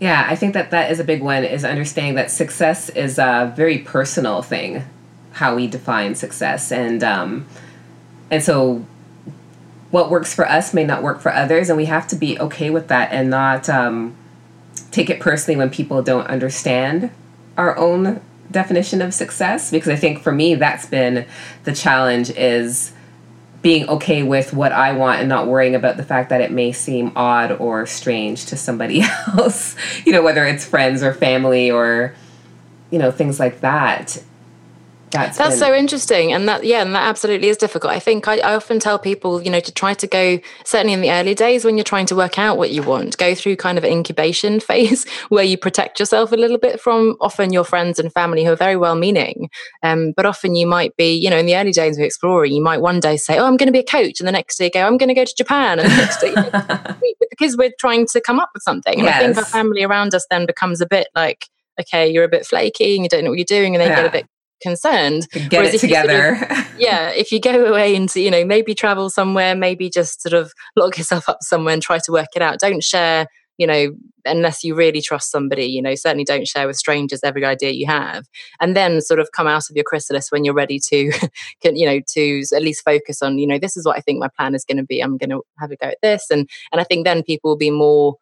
Yeah, 0.00 0.26
I 0.28 0.36
think 0.36 0.54
that 0.54 0.70
that 0.72 0.90
is 0.90 0.98
a 0.98 1.04
big 1.04 1.22
one 1.22 1.44
is 1.44 1.64
understanding 1.64 2.14
that 2.16 2.30
success 2.30 2.88
is 2.90 3.18
a 3.18 3.52
very 3.56 3.78
personal 3.78 4.42
thing, 4.42 4.84
how 5.32 5.54
we 5.54 5.68
define 5.68 6.16
success. 6.16 6.72
And, 6.72 7.02
um, 7.04 7.46
and 8.30 8.42
so 8.42 8.84
what 9.92 10.10
works 10.10 10.34
for 10.34 10.46
us 10.48 10.74
may 10.74 10.84
not 10.84 11.02
work 11.02 11.20
for 11.20 11.32
others. 11.32 11.68
And 11.68 11.76
we 11.76 11.84
have 11.84 12.08
to 12.08 12.16
be 12.16 12.38
okay 12.40 12.70
with 12.70 12.88
that 12.88 13.12
and 13.12 13.30
not 13.30 13.68
um, 13.68 14.16
take 14.90 15.08
it 15.08 15.20
personally 15.20 15.56
when 15.56 15.70
people 15.70 16.02
don't 16.02 16.26
understand 16.26 17.10
our 17.56 17.76
own 17.78 18.20
definition 18.50 19.02
of 19.02 19.12
success 19.12 19.70
because 19.70 19.88
I 19.88 19.96
think 19.96 20.22
for 20.22 20.32
me 20.32 20.54
that's 20.54 20.86
been 20.86 21.26
the 21.64 21.74
challenge 21.74 22.30
is 22.30 22.92
being 23.62 23.88
okay 23.88 24.22
with 24.22 24.52
what 24.52 24.72
I 24.72 24.92
want 24.92 25.20
and 25.20 25.28
not 25.28 25.46
worrying 25.46 25.74
about 25.74 25.96
the 25.96 26.02
fact 26.02 26.28
that 26.28 26.42
it 26.42 26.52
may 26.52 26.70
seem 26.70 27.12
odd 27.16 27.52
or 27.52 27.86
strange 27.86 28.44
to 28.46 28.56
somebody 28.56 29.02
else, 29.38 29.74
you 30.04 30.12
know, 30.12 30.22
whether 30.22 30.44
it's 30.44 30.64
friends 30.64 31.02
or 31.02 31.14
family 31.14 31.70
or 31.70 32.14
you 32.90 32.98
know 33.00 33.10
things 33.10 33.40
like 33.40 33.60
that 33.60 34.22
that's, 35.10 35.38
that's 35.38 35.50
been... 35.50 35.58
so 35.58 35.74
interesting 35.74 36.32
and 36.32 36.48
that 36.48 36.64
yeah 36.64 36.82
and 36.82 36.94
that 36.94 37.06
absolutely 37.08 37.48
is 37.48 37.56
difficult 37.56 37.92
i 37.92 37.98
think 37.98 38.26
I, 38.26 38.38
I, 38.38 38.54
often 38.54 38.78
tell 38.78 38.98
people 38.98 39.42
you 39.42 39.50
know 39.50 39.60
to 39.60 39.72
try 39.72 39.94
to 39.94 40.06
go 40.06 40.40
certainly 40.64 40.92
in 40.92 41.00
the 41.00 41.10
early 41.10 41.34
days 41.34 41.64
when 41.64 41.76
you're 41.76 41.84
trying 41.84 42.06
to 42.06 42.16
work 42.16 42.38
out 42.38 42.58
what 42.58 42.70
you 42.70 42.82
want 42.82 43.16
go 43.16 43.34
through 43.34 43.56
kind 43.56 43.78
of 43.78 43.84
an 43.84 43.92
incubation 43.92 44.60
phase 44.68 45.08
where 45.28 45.44
you 45.44 45.56
protect 45.56 46.00
yourself 46.00 46.32
a 46.32 46.36
little 46.36 46.58
bit 46.58 46.80
from 46.80 47.16
often 47.20 47.52
your 47.52 47.64
friends 47.64 47.98
and 47.98 48.12
family 48.12 48.44
who 48.44 48.52
are 48.52 48.56
very 48.56 48.76
well 48.76 48.96
meaning 48.96 49.48
um, 49.82 50.12
but 50.16 50.26
often 50.26 50.54
you 50.54 50.66
might 50.66 50.96
be 50.96 51.14
you 51.14 51.30
know 51.30 51.38
in 51.38 51.46
the 51.46 51.56
early 51.56 51.72
days 51.72 51.96
of 51.96 52.04
exploring 52.04 52.52
you 52.52 52.62
might 52.62 52.80
one 52.80 53.00
day 53.00 53.16
say 53.16 53.38
oh 53.38 53.46
i'm 53.46 53.56
going 53.56 53.68
to 53.68 53.72
be 53.72 53.80
a 53.80 53.84
coach 53.84 54.20
and 54.20 54.28
the 54.28 54.32
next 54.32 54.56
day 54.58 54.70
go 54.70 54.86
i'm 54.86 54.96
going 54.96 55.08
to 55.08 55.14
go 55.14 55.24
to 55.24 55.34
japan 55.36 55.78
and 55.78 55.90
the 55.90 55.96
next 55.96 56.20
day 56.20 56.34
because 57.30 57.56
we're 57.58 57.72
trying 57.78 58.06
to 58.06 58.20
come 58.20 58.40
up 58.40 58.50
with 58.54 58.62
something 58.62 58.94
and 58.94 59.04
yes. 59.04 59.16
i 59.16 59.24
think 59.24 59.36
our 59.36 59.44
family 59.44 59.82
around 59.82 60.14
us 60.14 60.26
then 60.30 60.46
becomes 60.46 60.80
a 60.80 60.86
bit 60.86 61.08
like 61.14 61.46
okay, 61.80 62.08
you're 62.08 62.24
a 62.24 62.28
bit 62.28 62.46
flaky 62.46 62.94
and 62.94 63.04
you 63.04 63.08
don't 63.08 63.24
know 63.24 63.30
what 63.30 63.38
you're 63.38 63.44
doing, 63.44 63.74
and 63.74 63.82
they 63.82 63.86
yeah. 63.88 63.96
get 63.96 64.06
a 64.06 64.10
bit 64.10 64.26
concerned. 64.64 65.28
Get 65.30 65.52
Whereas 65.52 65.74
it 65.74 65.80
together. 65.80 66.36
Sort 66.36 66.50
of, 66.50 66.80
yeah, 66.80 67.10
if 67.10 67.30
you 67.30 67.40
go 67.40 67.66
away 67.66 67.94
and 67.94 68.12
you 68.16 68.30
know 68.30 68.44
maybe 68.44 68.74
travel 68.74 69.10
somewhere, 69.10 69.54
maybe 69.54 69.88
just 69.90 70.22
sort 70.22 70.32
of 70.32 70.52
lock 70.74 70.98
yourself 70.98 71.28
up 71.28 71.38
somewhere 71.42 71.74
and 71.74 71.82
try 71.82 71.98
to 71.98 72.12
work 72.12 72.28
it 72.34 72.42
out. 72.42 72.58
Don't 72.58 72.82
share, 72.82 73.26
you 73.58 73.66
know, 73.66 73.94
unless 74.24 74.64
you 74.64 74.74
really 74.74 75.02
trust 75.02 75.30
somebody. 75.30 75.66
You 75.66 75.82
know, 75.82 75.94
certainly 75.94 76.24
don't 76.24 76.48
share 76.48 76.66
with 76.66 76.76
strangers 76.76 77.20
every 77.22 77.44
idea 77.44 77.70
you 77.70 77.86
have, 77.86 78.24
and 78.60 78.74
then 78.74 79.00
sort 79.02 79.20
of 79.20 79.30
come 79.32 79.46
out 79.46 79.68
of 79.70 79.76
your 79.76 79.84
chrysalis 79.84 80.32
when 80.32 80.44
you're 80.44 80.54
ready 80.54 80.80
to, 80.88 81.12
can, 81.62 81.76
you 81.76 81.86
know, 81.86 82.00
to 82.14 82.42
at 82.54 82.62
least 82.62 82.84
focus 82.84 83.22
on, 83.22 83.38
you 83.38 83.46
know, 83.46 83.58
this 83.58 83.76
is 83.76 83.84
what 83.84 83.98
I 83.98 84.00
think 84.00 84.18
my 84.18 84.28
plan 84.28 84.54
is 84.54 84.64
going 84.64 84.78
to 84.78 84.84
be. 84.84 85.00
I'm 85.00 85.18
going 85.18 85.30
to 85.30 85.42
have 85.58 85.70
a 85.70 85.76
go 85.76 85.88
at 85.88 85.98
this, 86.02 86.30
and 86.30 86.48
and 86.72 86.80
I 86.80 86.84
think 86.84 87.04
then 87.04 87.22
people 87.22 87.50
will 87.50 87.58
be 87.58 87.70
more 87.70 88.16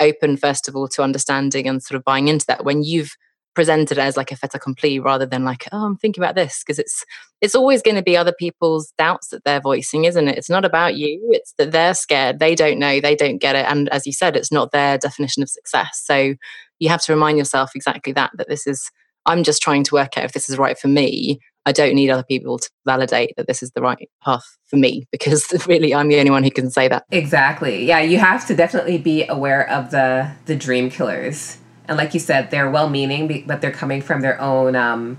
open 0.00 0.36
first 0.36 0.68
of 0.68 0.76
all 0.76 0.86
to 0.86 1.02
understanding 1.02 1.66
and 1.66 1.82
sort 1.82 1.96
of 1.96 2.04
buying 2.04 2.28
into 2.28 2.46
that 2.46 2.64
when 2.64 2.84
you've 2.84 3.16
presented 3.58 3.98
as 3.98 4.16
like 4.16 4.30
a 4.30 4.36
fait 4.36 4.54
accompli 4.54 5.00
rather 5.00 5.26
than 5.26 5.44
like 5.44 5.66
oh 5.72 5.84
i'm 5.84 5.96
thinking 5.96 6.22
about 6.22 6.36
this 6.36 6.62
because 6.62 6.78
it's 6.78 7.04
it's 7.40 7.56
always 7.56 7.82
going 7.82 7.96
to 7.96 8.04
be 8.04 8.16
other 8.16 8.32
people's 8.32 8.92
doubts 8.96 9.30
that 9.30 9.42
they're 9.42 9.60
voicing 9.60 10.04
isn't 10.04 10.28
it 10.28 10.38
it's 10.38 10.48
not 10.48 10.64
about 10.64 10.94
you 10.94 11.18
it's 11.32 11.54
that 11.58 11.72
they're 11.72 11.92
scared 11.92 12.38
they 12.38 12.54
don't 12.54 12.78
know 12.78 13.00
they 13.00 13.16
don't 13.16 13.38
get 13.38 13.56
it 13.56 13.66
and 13.68 13.88
as 13.88 14.06
you 14.06 14.12
said 14.12 14.36
it's 14.36 14.52
not 14.52 14.70
their 14.70 14.96
definition 14.96 15.42
of 15.42 15.48
success 15.48 16.00
so 16.04 16.36
you 16.78 16.88
have 16.88 17.02
to 17.02 17.12
remind 17.12 17.36
yourself 17.36 17.72
exactly 17.74 18.12
that 18.12 18.30
that 18.34 18.48
this 18.48 18.64
is 18.64 18.92
i'm 19.26 19.42
just 19.42 19.60
trying 19.60 19.82
to 19.82 19.96
work 19.96 20.16
out 20.16 20.24
if 20.24 20.30
this 20.34 20.48
is 20.48 20.56
right 20.56 20.78
for 20.78 20.86
me 20.86 21.40
I 21.66 21.72
don't 21.72 21.96
need 21.96 22.08
other 22.08 22.22
people 22.22 22.58
to 22.58 22.70
validate 22.86 23.34
that 23.36 23.46
this 23.46 23.62
is 23.62 23.72
the 23.72 23.82
right 23.82 24.08
path 24.24 24.56
for 24.68 24.76
me 24.76 25.06
because 25.12 25.52
really 25.66 25.94
I'm 25.94 26.08
the 26.08 26.18
only 26.18 26.30
one 26.30 26.42
who 26.42 26.50
can 26.50 26.70
say 26.70 26.88
that. 26.88 27.04
Exactly. 27.10 27.84
Yeah, 27.84 28.00
you 28.00 28.16
have 28.16 28.46
to 28.46 28.56
definitely 28.56 28.96
be 28.96 29.26
aware 29.28 29.68
of 29.68 29.90
the 29.90 30.30
the 30.46 30.56
dream 30.56 30.88
killers 30.88 31.58
and 31.88 31.96
like 31.96 32.14
you 32.14 32.20
said, 32.20 32.50
they're 32.50 32.70
well 32.70 32.88
meaning, 32.88 33.44
but 33.46 33.60
they're 33.60 33.72
coming 33.72 34.02
from 34.02 34.20
their 34.20 34.40
own 34.40 34.76
um, 34.76 35.18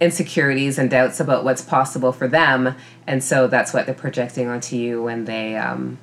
insecurities 0.00 0.78
and 0.78 0.88
doubts 0.88 1.18
about 1.18 1.44
what's 1.44 1.62
possible 1.62 2.12
for 2.12 2.28
them. 2.28 2.74
And 3.06 3.22
so 3.22 3.48
that's 3.48 3.74
what 3.74 3.86
they're 3.86 3.94
projecting 3.94 4.46
onto 4.48 4.76
you 4.76 5.02
when 5.02 5.24
they 5.24 5.56
um, 5.56 5.98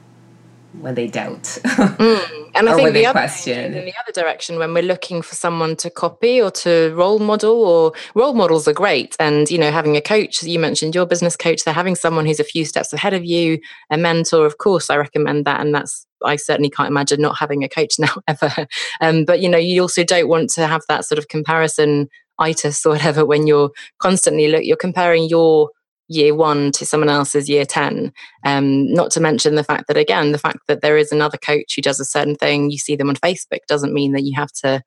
when 0.80 0.96
they 0.96 1.08
doubt. 1.08 1.44
mm. 1.44 2.52
And 2.56 2.70
I 2.70 2.76
think 2.76 2.94
the 2.94 3.06
other, 3.06 3.20
question. 3.20 3.74
in 3.74 3.86
the 3.86 3.94
other 4.02 4.12
direction, 4.14 4.58
when 4.58 4.74
we're 4.74 4.84
looking 4.84 5.22
for 5.22 5.36
someone 5.36 5.76
to 5.78 5.90
copy 5.90 6.42
or 6.42 6.52
to 6.52 6.94
role 6.96 7.20
model, 7.20 7.64
or 7.64 7.94
role 8.16 8.34
models 8.34 8.68
are 8.68 8.74
great. 8.74 9.16
And, 9.20 9.50
you 9.50 9.58
know, 9.58 9.72
having 9.72 9.96
a 9.96 10.02
coach, 10.02 10.44
you 10.44 10.60
mentioned 10.60 10.96
your 10.96 11.06
business 11.06 11.36
coach, 11.36 11.64
they're 11.64 11.74
having 11.74 11.96
someone 11.96 12.26
who's 12.26 12.40
a 12.40 12.46
few 12.46 12.66
steps 12.66 12.94
ahead 12.94 13.14
of 13.14 13.26
you, 13.26 13.60
a 13.90 13.98
mentor, 13.98 14.46
of 14.46 14.58
course, 14.58 14.90
I 14.90 14.98
recommend 14.98 15.46
that. 15.46 15.62
And 15.62 15.74
that's, 15.74 16.06
I 16.24 16.36
certainly 16.36 16.70
can't 16.70 16.90
imagine 16.90 17.22
not 17.22 17.38
having 17.38 17.64
a 17.64 17.70
coach 17.70 17.96
now 18.00 18.16
ever. 18.28 18.68
Um, 19.02 19.26
but, 19.26 19.42
you 19.42 19.50
know, 19.50 19.58
you 19.58 19.82
also 19.82 20.04
don't 20.04 20.28
want 20.28 20.50
to 20.52 20.68
have 20.68 20.82
that 20.90 21.06
sort 21.06 21.20
of 21.20 21.28
comparison 21.28 22.08
itis 22.40 22.86
or 22.86 22.94
whatever 22.94 23.26
when 23.26 23.48
you're 23.48 23.72
constantly 24.00 24.48
look, 24.48 24.64
you're 24.64 24.76
comparing 24.76 25.30
your 25.30 25.70
year 26.14 26.36
one 26.36 26.72
to 26.72 26.86
someone 26.86 27.10
else's 27.10 27.50
year 27.50 27.66
10 27.66 28.12
um, 28.46 28.94
not 28.94 29.12
to 29.12 29.20
mention 29.20 29.56
the 29.56 29.64
fact 29.64 29.88
that 29.88 29.98
again 29.98 30.32
the 30.32 30.38
fact 30.38 30.60
that 30.68 30.82
there 30.82 30.98
is 30.98 31.12
another 31.12 31.38
coach 31.38 31.74
who 31.76 31.82
does 31.82 32.00
a 32.00 32.06
certain 32.06 32.36
thing 32.36 32.70
you 32.70 32.78
see 32.78 32.96
them 32.96 33.10
on 33.10 33.16
facebook 33.16 33.60
doesn't 33.68 33.94
mean 33.94 34.14
that 34.14 34.24
you 34.24 34.34
have 34.36 34.52
to 34.52 34.82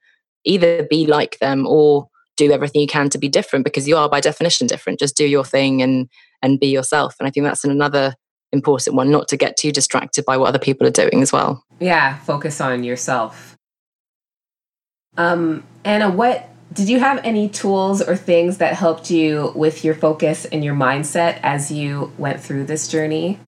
either 0.44 0.86
be 0.88 1.06
like 1.06 1.38
them 1.38 1.66
or 1.66 2.08
do 2.36 2.52
everything 2.52 2.80
you 2.80 2.86
can 2.86 3.08
to 3.10 3.18
be 3.18 3.28
different 3.28 3.64
because 3.64 3.88
you 3.88 3.96
are 3.96 4.08
by 4.08 4.20
definition 4.20 4.66
different. 4.66 4.98
Just 4.98 5.16
do 5.16 5.26
your 5.26 5.44
thing 5.44 5.82
and 5.82 6.08
and 6.42 6.60
be 6.60 6.68
yourself. 6.68 7.16
And 7.18 7.26
i 7.26 7.30
think 7.30 7.44
that's 7.44 7.64
another 7.64 8.14
important 8.52 8.96
one 8.96 9.10
not 9.10 9.28
to 9.28 9.36
get 9.36 9.56
too 9.56 9.72
distracted 9.72 10.24
by 10.24 10.36
what 10.36 10.48
other 10.48 10.58
people 10.58 10.86
are 10.86 10.90
doing 10.90 11.22
as 11.22 11.32
well. 11.32 11.64
Yeah 11.80 12.18
focus 12.18 12.60
on 12.60 12.84
yourself. 12.84 13.56
Um 15.16 15.64
anna 15.84 16.10
what 16.10 16.48
did 16.76 16.90
you 16.90 17.00
have 17.00 17.18
any 17.24 17.48
tools 17.48 18.02
or 18.02 18.16
things 18.16 18.58
that 18.58 18.74
helped 18.74 19.10
you 19.10 19.50
with 19.56 19.82
your 19.82 19.94
focus 19.94 20.44
and 20.44 20.62
your 20.62 20.74
mindset 20.74 21.40
as 21.42 21.72
you 21.72 22.12
went 22.18 22.40
through 22.40 22.64
this 22.66 22.86
journey? 22.86 23.40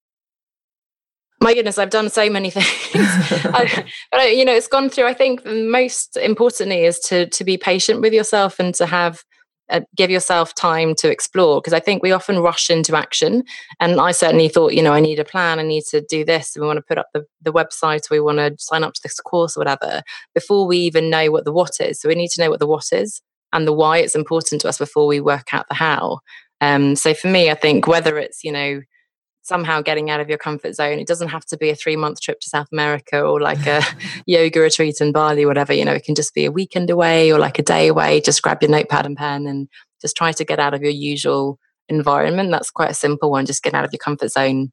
My 1.40 1.52
goodness, 1.52 1.76
I've 1.76 1.90
done 1.90 2.08
so 2.08 2.28
many 2.30 2.50
things. 2.50 2.64
I, 2.94 3.84
but 4.10 4.20
I, 4.20 4.28
you 4.28 4.46
know, 4.46 4.54
it's 4.54 4.66
gone 4.66 4.88
through. 4.88 5.06
I 5.06 5.14
think 5.14 5.44
most 5.44 6.16
importantly 6.16 6.84
is 6.84 6.98
to 7.00 7.26
to 7.26 7.44
be 7.44 7.58
patient 7.58 8.00
with 8.00 8.14
yourself 8.14 8.58
and 8.58 8.74
to 8.76 8.86
have 8.86 9.22
uh, 9.70 9.81
give 9.96 10.11
yourself 10.11 10.54
time 10.54 10.94
to 10.96 11.11
explore 11.11 11.61
because 11.61 11.72
I 11.72 11.81
think 11.81 12.02
we 12.02 12.12
often 12.12 12.38
rush 12.38 12.70
into 12.70 12.96
action. 12.96 13.44
And 13.81 14.00
I 14.00 14.12
certainly 14.12 14.48
thought, 14.48 14.74
you 14.74 14.83
know, 14.83 14.92
I 14.92 15.00
need 15.00 15.18
a 15.18 15.24
plan, 15.24 15.59
I 15.59 15.62
need 15.62 15.85
to 15.90 16.00
do 16.00 16.24
this, 16.24 16.54
and 16.54 16.62
we 16.62 16.66
want 16.66 16.78
to 16.78 16.83
put 16.83 16.98
up 16.98 17.09
the, 17.14 17.24
the 17.42 17.52
website, 17.52 18.11
we 18.11 18.20
want 18.20 18.38
to 18.38 18.54
sign 18.59 18.85
up 18.85 18.94
to 18.94 19.00
this 19.02 19.20
course 19.20 19.57
or 19.57 19.61
whatever, 19.61 20.02
before 20.35 20.66
we 20.66 20.78
even 20.78 21.11
know 21.11 21.31
what 21.31 21.44
the 21.44 21.52
what 21.52 21.81
is. 21.81 22.00
So 22.00 22.09
we 22.09 22.14
need 22.14 22.31
to 22.31 22.42
know 22.42 22.50
what 22.50 22.61
the 22.61 22.66
what 22.66 22.92
is 22.92 23.20
and 23.52 23.66
the 23.66 23.72
why 23.72 23.98
it's 23.98 24.14
important 24.14 24.61
to 24.62 24.68
us 24.68 24.78
before 24.78 25.07
we 25.07 25.20
work 25.20 25.52
out 25.54 25.66
the 25.68 25.74
how. 25.74 26.20
Um, 26.61 26.96
so 26.96 27.14
for 27.14 27.28
me, 27.28 27.50
I 27.50 27.54
think 27.54 27.87
whether 27.87 28.18
it's, 28.18 28.42
you 28.44 28.52
know, 28.52 28.81
somehow 29.48 29.80
getting 29.80 30.11
out 30.11 30.20
of 30.20 30.28
your 30.28 30.38
comfort 30.38 30.74
zone. 30.74 30.98
It 30.98 31.08
doesn't 31.08 31.28
have 31.28 31.44
to 31.46 31.56
be 31.56 31.70
a 31.70 31.74
three 31.74 31.96
month 31.96 32.20
trip 32.20 32.38
to 32.40 32.48
South 32.48 32.68
America 32.70 33.20
or 33.20 33.40
like 33.40 33.66
a 33.66 33.82
yoga 34.26 34.61
retreat 34.61 35.00
in 35.00 35.11
Bali, 35.11 35.46
whatever. 35.46 35.72
You 35.72 35.84
know, 35.84 35.94
it 35.94 36.04
can 36.04 36.14
just 36.14 36.34
be 36.34 36.44
a 36.44 36.52
weekend 36.52 36.90
away 36.90 37.32
or 37.32 37.38
like 37.38 37.58
a 37.58 37.62
day 37.62 37.88
away. 37.88 38.20
Just 38.20 38.42
grab 38.42 38.62
your 38.62 38.70
notepad 38.70 39.06
and 39.06 39.16
pen 39.16 39.46
and 39.46 39.68
just 40.00 40.16
try 40.16 40.32
to 40.32 40.44
get 40.44 40.61
out 40.61 40.74
of 40.74 40.82
your 40.82 40.92
usual 40.92 41.58
environment. 41.88 42.50
That's 42.50 42.70
quite 42.70 42.90
a 42.90 42.94
simple 42.94 43.30
one. 43.30 43.46
Just 43.46 43.62
get 43.62 43.74
out 43.74 43.84
of 43.84 43.92
your 43.92 43.98
comfort 43.98 44.30
zone 44.30 44.70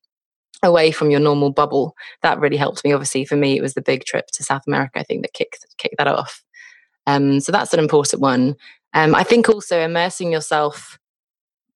away 0.61 0.91
from 0.91 1.09
your 1.09 1.19
normal 1.19 1.51
bubble. 1.51 1.95
That 2.21 2.39
really 2.39 2.57
helped 2.57 2.83
me. 2.83 2.91
Obviously, 2.91 3.25
for 3.25 3.35
me, 3.35 3.57
it 3.57 3.61
was 3.61 3.73
the 3.73 3.81
big 3.81 4.03
trip 4.03 4.27
to 4.33 4.43
South 4.43 4.63
America, 4.67 4.99
I 4.99 5.03
think, 5.03 5.21
that 5.21 5.33
kicked 5.33 5.65
kicked 5.77 5.97
that 5.97 6.07
off. 6.07 6.43
Um, 7.07 7.39
so 7.39 7.51
that's 7.51 7.73
an 7.73 7.79
important 7.79 8.21
one. 8.21 8.55
Um, 8.93 9.15
I 9.15 9.23
think 9.23 9.47
also 9.47 9.79
immersing 9.79 10.31
yourself 10.31 10.97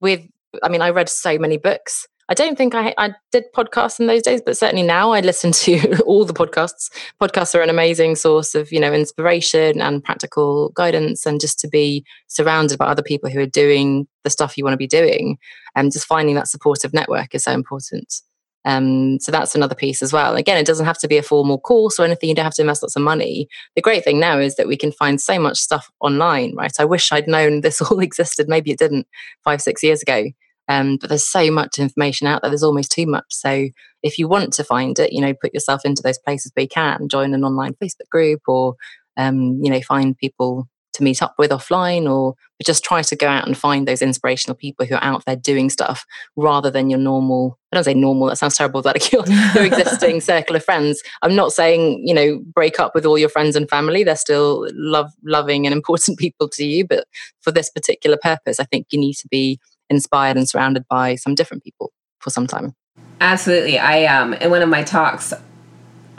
with, 0.01 0.25
I 0.63 0.69
mean, 0.69 0.81
I 0.81 0.89
read 0.89 1.09
so 1.09 1.37
many 1.37 1.57
books 1.57 2.07
I 2.29 2.35
don't 2.35 2.55
think 2.55 2.75
I, 2.75 2.93
I 2.99 3.15
did 3.31 3.45
podcasts 3.55 3.99
in 3.99 4.05
those 4.05 4.21
days, 4.21 4.39
but 4.39 4.55
certainly 4.55 4.83
now 4.83 5.11
I 5.11 5.19
listen 5.19 5.51
to 5.51 5.99
all 6.05 6.25
the 6.25 6.33
podcasts. 6.33 6.91
Podcasts 7.19 7.55
are 7.55 7.61
an 7.63 7.71
amazing 7.71 8.15
source 8.15 8.53
of, 8.53 8.71
you 8.71 8.79
know, 8.79 8.93
inspiration 8.93 9.81
and 9.81 10.03
practical 10.03 10.69
guidance 10.69 11.25
and 11.25 11.41
just 11.41 11.59
to 11.61 11.67
be 11.67 12.05
surrounded 12.27 12.77
by 12.77 12.85
other 12.85 13.01
people 13.01 13.31
who 13.31 13.39
are 13.39 13.47
doing 13.47 14.07
the 14.23 14.29
stuff 14.29 14.57
you 14.57 14.63
want 14.63 14.73
to 14.73 14.77
be 14.77 14.87
doing. 14.87 15.39
And 15.75 15.91
just 15.91 16.05
finding 16.05 16.35
that 16.35 16.47
supportive 16.47 16.93
network 16.93 17.33
is 17.33 17.43
so 17.43 17.51
important. 17.51 18.21
Um, 18.63 19.19
so 19.19 19.31
that's 19.31 19.55
another 19.55 19.73
piece 19.73 20.03
as 20.03 20.13
well. 20.13 20.35
Again, 20.35 20.57
it 20.57 20.67
doesn't 20.67 20.85
have 20.85 20.99
to 20.99 21.07
be 21.07 21.17
a 21.17 21.23
formal 21.23 21.59
course 21.59 21.99
or 21.99 22.03
anything. 22.05 22.29
You 22.29 22.35
don't 22.35 22.45
have 22.45 22.53
to 22.55 22.61
invest 22.61 22.83
lots 22.83 22.95
of 22.95 23.01
money. 23.01 23.47
The 23.75 23.81
great 23.81 24.03
thing 24.03 24.19
now 24.19 24.37
is 24.37 24.55
that 24.57 24.67
we 24.67 24.77
can 24.77 24.91
find 24.91 25.19
so 25.19 25.39
much 25.39 25.57
stuff 25.57 25.89
online, 25.99 26.53
right? 26.55 26.73
I 26.79 26.85
wish 26.85 27.11
I'd 27.11 27.27
known 27.27 27.61
this 27.61 27.81
all 27.91 27.99
existed. 27.99 28.47
Maybe 28.47 28.69
it 28.69 28.77
didn't 28.77 29.07
five, 29.43 29.63
six 29.63 29.81
years 29.81 30.03
ago. 30.03 30.25
Um, 30.69 30.97
but 30.97 31.09
there's 31.09 31.27
so 31.27 31.49
much 31.51 31.79
information 31.79 32.27
out 32.27 32.41
there. 32.41 32.51
There's 32.51 32.63
almost 32.63 32.91
too 32.91 33.07
much. 33.07 33.25
So 33.29 33.67
if 34.03 34.19
you 34.19 34.27
want 34.27 34.53
to 34.53 34.63
find 34.63 34.97
it, 34.99 35.11
you 35.11 35.19
know, 35.19 35.33
put 35.33 35.53
yourself 35.53 35.81
into 35.83 36.03
those 36.03 36.19
places 36.19 36.51
where 36.53 36.63
you 36.63 36.69
can. 36.69 37.09
Join 37.09 37.33
an 37.33 37.43
online 37.43 37.73
Facebook 37.83 38.07
group, 38.09 38.41
or 38.47 38.75
um, 39.17 39.59
you 39.61 39.71
know, 39.71 39.81
find 39.81 40.17
people 40.17 40.69
to 40.93 41.03
meet 41.03 41.23
up 41.23 41.33
with 41.39 41.49
offline, 41.49 42.09
or 42.09 42.35
just 42.63 42.83
try 42.83 43.01
to 43.01 43.15
go 43.15 43.27
out 43.27 43.47
and 43.47 43.57
find 43.57 43.87
those 43.87 44.01
inspirational 44.01 44.55
people 44.55 44.85
who 44.85 44.93
are 44.93 45.03
out 45.03 45.23
there 45.25 45.35
doing 45.35 45.71
stuff 45.71 46.05
rather 46.35 46.69
than 46.69 46.89
your 46.89 46.99
normal. 46.99 47.57
I 47.71 47.75
don't 47.75 47.83
say 47.83 47.95
normal. 47.95 48.27
That 48.27 48.37
sounds 48.37 48.55
terrible. 48.55 48.83
That 48.83 49.11
your, 49.11 49.25
your 49.55 49.65
existing 49.65 50.21
circle 50.21 50.55
of 50.55 50.63
friends. 50.63 51.01
I'm 51.23 51.35
not 51.35 51.51
saying 51.51 52.03
you 52.05 52.13
know 52.13 52.41
break 52.53 52.79
up 52.79 52.93
with 52.93 53.07
all 53.07 53.17
your 53.17 53.29
friends 53.29 53.55
and 53.55 53.67
family. 53.67 54.03
They're 54.03 54.15
still 54.15 54.67
love, 54.73 55.11
loving 55.23 55.65
and 55.65 55.73
important 55.73 56.19
people 56.19 56.47
to 56.49 56.63
you. 56.63 56.85
But 56.85 57.07
for 57.41 57.51
this 57.51 57.71
particular 57.71 58.17
purpose, 58.21 58.59
I 58.59 58.65
think 58.65 58.85
you 58.91 58.99
need 58.99 59.15
to 59.15 59.27
be 59.29 59.59
inspired 59.89 60.37
and 60.37 60.47
surrounded 60.47 60.85
by 60.89 61.15
some 61.15 61.35
different 61.35 61.63
people 61.63 61.91
for 62.19 62.29
some 62.29 62.47
time. 62.47 62.75
Absolutely. 63.21 63.77
I 63.79 64.05
um 64.05 64.33
in 64.33 64.49
one 64.49 64.61
of 64.61 64.69
my 64.69 64.83
talks 64.83 65.33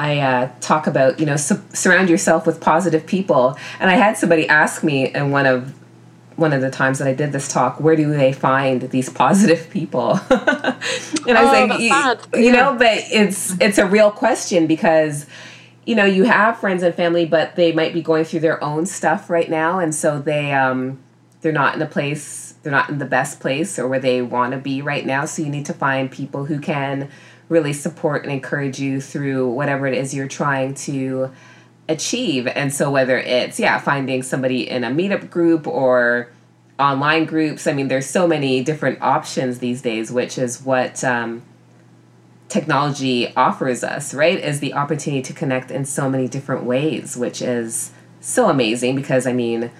I 0.01 0.19
uh, 0.19 0.51
talk 0.61 0.87
about 0.87 1.21
you 1.21 1.27
know 1.27 1.37
su- 1.37 1.63
surround 1.75 2.09
yourself 2.09 2.47
with 2.47 2.59
positive 2.61 3.05
people, 3.05 3.59
and 3.79 3.91
I 3.91 3.97
had 3.97 4.17
somebody 4.17 4.49
ask 4.49 4.83
me 4.83 5.13
in 5.15 5.31
one 5.31 5.45
of 5.45 5.75
one 6.37 6.55
of 6.55 6.63
the 6.63 6.71
times 6.71 6.99
that 6.99 7.07
I 7.07 7.13
did 7.13 7.33
this 7.33 7.49
talk, 7.49 7.79
where 7.81 7.95
do 7.95 8.11
they 8.11 8.33
find 8.33 8.81
these 8.91 9.11
positive 9.11 9.69
people? 9.69 10.13
and 10.31 10.33
I 10.33 11.45
was 11.45 11.55
oh, 11.55 11.67
like, 11.67 11.81
you, 12.35 12.47
you 12.47 12.53
know, 12.53 12.75
but 12.79 12.97
it's 13.11 13.61
it's 13.61 13.77
a 13.77 13.85
real 13.85 14.11
question 14.11 14.67
because 14.67 15.27
you 15.85 15.95
know 15.95 16.07
you 16.07 16.25
have 16.25 16.59
friends 16.59 16.83
and 16.83 16.95
family, 16.95 17.27
but 17.27 17.57
they 17.57 17.73
might 17.73 17.93
be 17.93 18.01
going 18.01 18.25
through 18.25 18.41
their 18.41 18.63
own 18.65 18.87
stuff 18.87 19.29
right 19.29 19.51
now, 19.51 19.81
and 19.81 19.95
so 19.95 20.19
they 20.19 20.53
um 20.53 20.99
they're 21.43 21.53
not 21.53 21.75
in 21.75 21.83
a 21.83 21.87
place 21.87 22.50
they're 22.63 22.73
not 22.73 22.91
in 22.91 22.99
the 22.99 23.07
best 23.07 23.41
place 23.41 23.79
or 23.79 23.89
where 23.89 24.01
they 24.01 24.21
want 24.23 24.53
to 24.53 24.59
be 24.59 24.83
right 24.83 25.07
now. 25.07 25.25
So 25.25 25.43
you 25.43 25.49
need 25.49 25.67
to 25.67 25.73
find 25.73 26.11
people 26.11 26.47
who 26.47 26.61
can 26.61 27.09
really 27.49 27.73
support 27.73 28.23
and 28.23 28.33
encourage 28.33 28.79
you 28.79 29.01
through 29.01 29.49
whatever 29.51 29.87
it 29.87 29.95
is 29.95 30.15
you're 30.15 30.29
trying 30.29 30.75
to 30.75 31.31
achieve. 31.89 32.47
And 32.47 32.73
so 32.73 32.91
whether 32.91 33.19
it's 33.19 33.59
yeah, 33.59 33.79
finding 33.79 34.23
somebody 34.23 34.69
in 34.69 34.85
a 34.85 34.91
meetup 34.91 35.31
group 35.31 35.67
or 35.67 36.31
online 36.79 37.25
groups, 37.25 37.67
I 37.67 37.73
mean, 37.73 37.89
there's 37.89 38.07
so 38.07 38.27
many 38.27 38.63
different 38.63 39.03
options 39.03 39.59
these 39.59 39.83
days, 39.83 40.13
which 40.13 40.39
is 40.39 40.63
what 40.63 41.03
um, 41.03 41.43
technology 42.49 43.35
offers 43.37 43.83
us, 43.83 44.15
right? 44.15 44.39
Is 44.39 44.61
the 44.61 44.75
opportunity 44.75 45.23
to 45.23 45.33
connect 45.33 45.71
in 45.71 45.85
so 45.85 46.09
many 46.09 46.29
different 46.29 46.65
ways, 46.65 47.17
which 47.17 47.43
is 47.43 47.91
so 48.21 48.49
amazing 48.49 48.95
because 48.97 49.27
I 49.27 49.33
mean, 49.33 49.71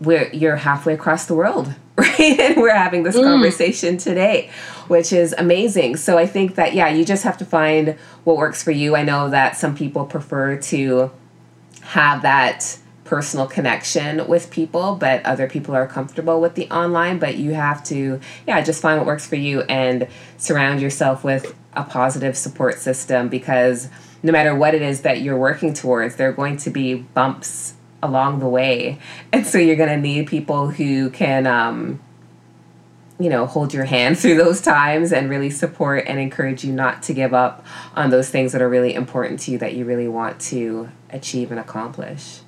we're 0.00 0.30
you're 0.32 0.56
halfway 0.56 0.94
across 0.94 1.26
the 1.26 1.34
world 1.34 1.74
right? 2.00 2.40
and 2.40 2.56
we're 2.56 2.74
having 2.74 3.02
this 3.02 3.16
mm. 3.16 3.22
conversation 3.22 3.98
today, 3.98 4.50
which 4.88 5.12
is 5.12 5.34
amazing. 5.36 5.96
So 5.96 6.16
I 6.16 6.26
think 6.26 6.54
that, 6.54 6.72
yeah, 6.72 6.88
you 6.88 7.04
just 7.04 7.24
have 7.24 7.36
to 7.38 7.44
find 7.44 7.98
what 8.24 8.36
works 8.36 8.62
for 8.62 8.70
you. 8.70 8.96
I 8.96 9.02
know 9.02 9.28
that 9.28 9.56
some 9.56 9.76
people 9.76 10.06
prefer 10.06 10.56
to 10.56 11.10
have 11.82 12.22
that 12.22 12.78
personal 13.04 13.46
connection 13.46 14.26
with 14.28 14.50
people, 14.50 14.94
but 14.94 15.24
other 15.26 15.48
people 15.48 15.74
are 15.74 15.86
comfortable 15.86 16.40
with 16.40 16.54
the 16.54 16.70
online. 16.70 17.18
But 17.18 17.36
you 17.36 17.52
have 17.54 17.84
to, 17.84 18.20
yeah, 18.46 18.62
just 18.62 18.80
find 18.80 18.98
what 18.98 19.06
works 19.06 19.26
for 19.26 19.36
you 19.36 19.62
and 19.62 20.08
surround 20.38 20.80
yourself 20.80 21.22
with 21.22 21.54
a 21.74 21.84
positive 21.84 22.36
support 22.36 22.78
system 22.78 23.28
because 23.28 23.88
no 24.22 24.32
matter 24.32 24.54
what 24.54 24.74
it 24.74 24.82
is 24.82 25.02
that 25.02 25.20
you're 25.20 25.36
working 25.36 25.74
towards, 25.74 26.16
there 26.16 26.28
are 26.30 26.32
going 26.32 26.56
to 26.58 26.70
be 26.70 26.94
bumps 26.94 27.74
along 28.02 28.40
the 28.40 28.48
way. 28.48 28.98
And 29.32 29.46
so 29.46 29.58
you're 29.58 29.76
going 29.76 29.90
to 29.90 29.96
need 29.96 30.26
people 30.26 30.70
who 30.70 31.10
can, 31.10 31.46
um, 31.46 32.00
you 33.18 33.28
know, 33.28 33.46
hold 33.46 33.74
your 33.74 33.84
hand 33.84 34.18
through 34.20 34.36
those 34.36 34.60
times 34.60 35.12
and 35.12 35.28
really 35.28 35.50
support 35.50 36.04
and 36.06 36.18
encourage 36.18 36.64
you 36.64 36.72
not 36.72 37.02
to 37.04 37.14
give 37.14 37.34
up 37.34 37.64
on 37.94 38.10
those 38.10 38.30
things 38.30 38.52
that 38.52 38.62
are 38.62 38.68
really 38.68 38.94
important 38.94 39.40
to 39.40 39.52
you 39.52 39.58
that 39.58 39.74
you 39.74 39.84
really 39.84 40.08
want 40.08 40.40
to 40.40 40.88
achieve 41.10 41.50
and 41.50 41.60
accomplish. 41.60 42.40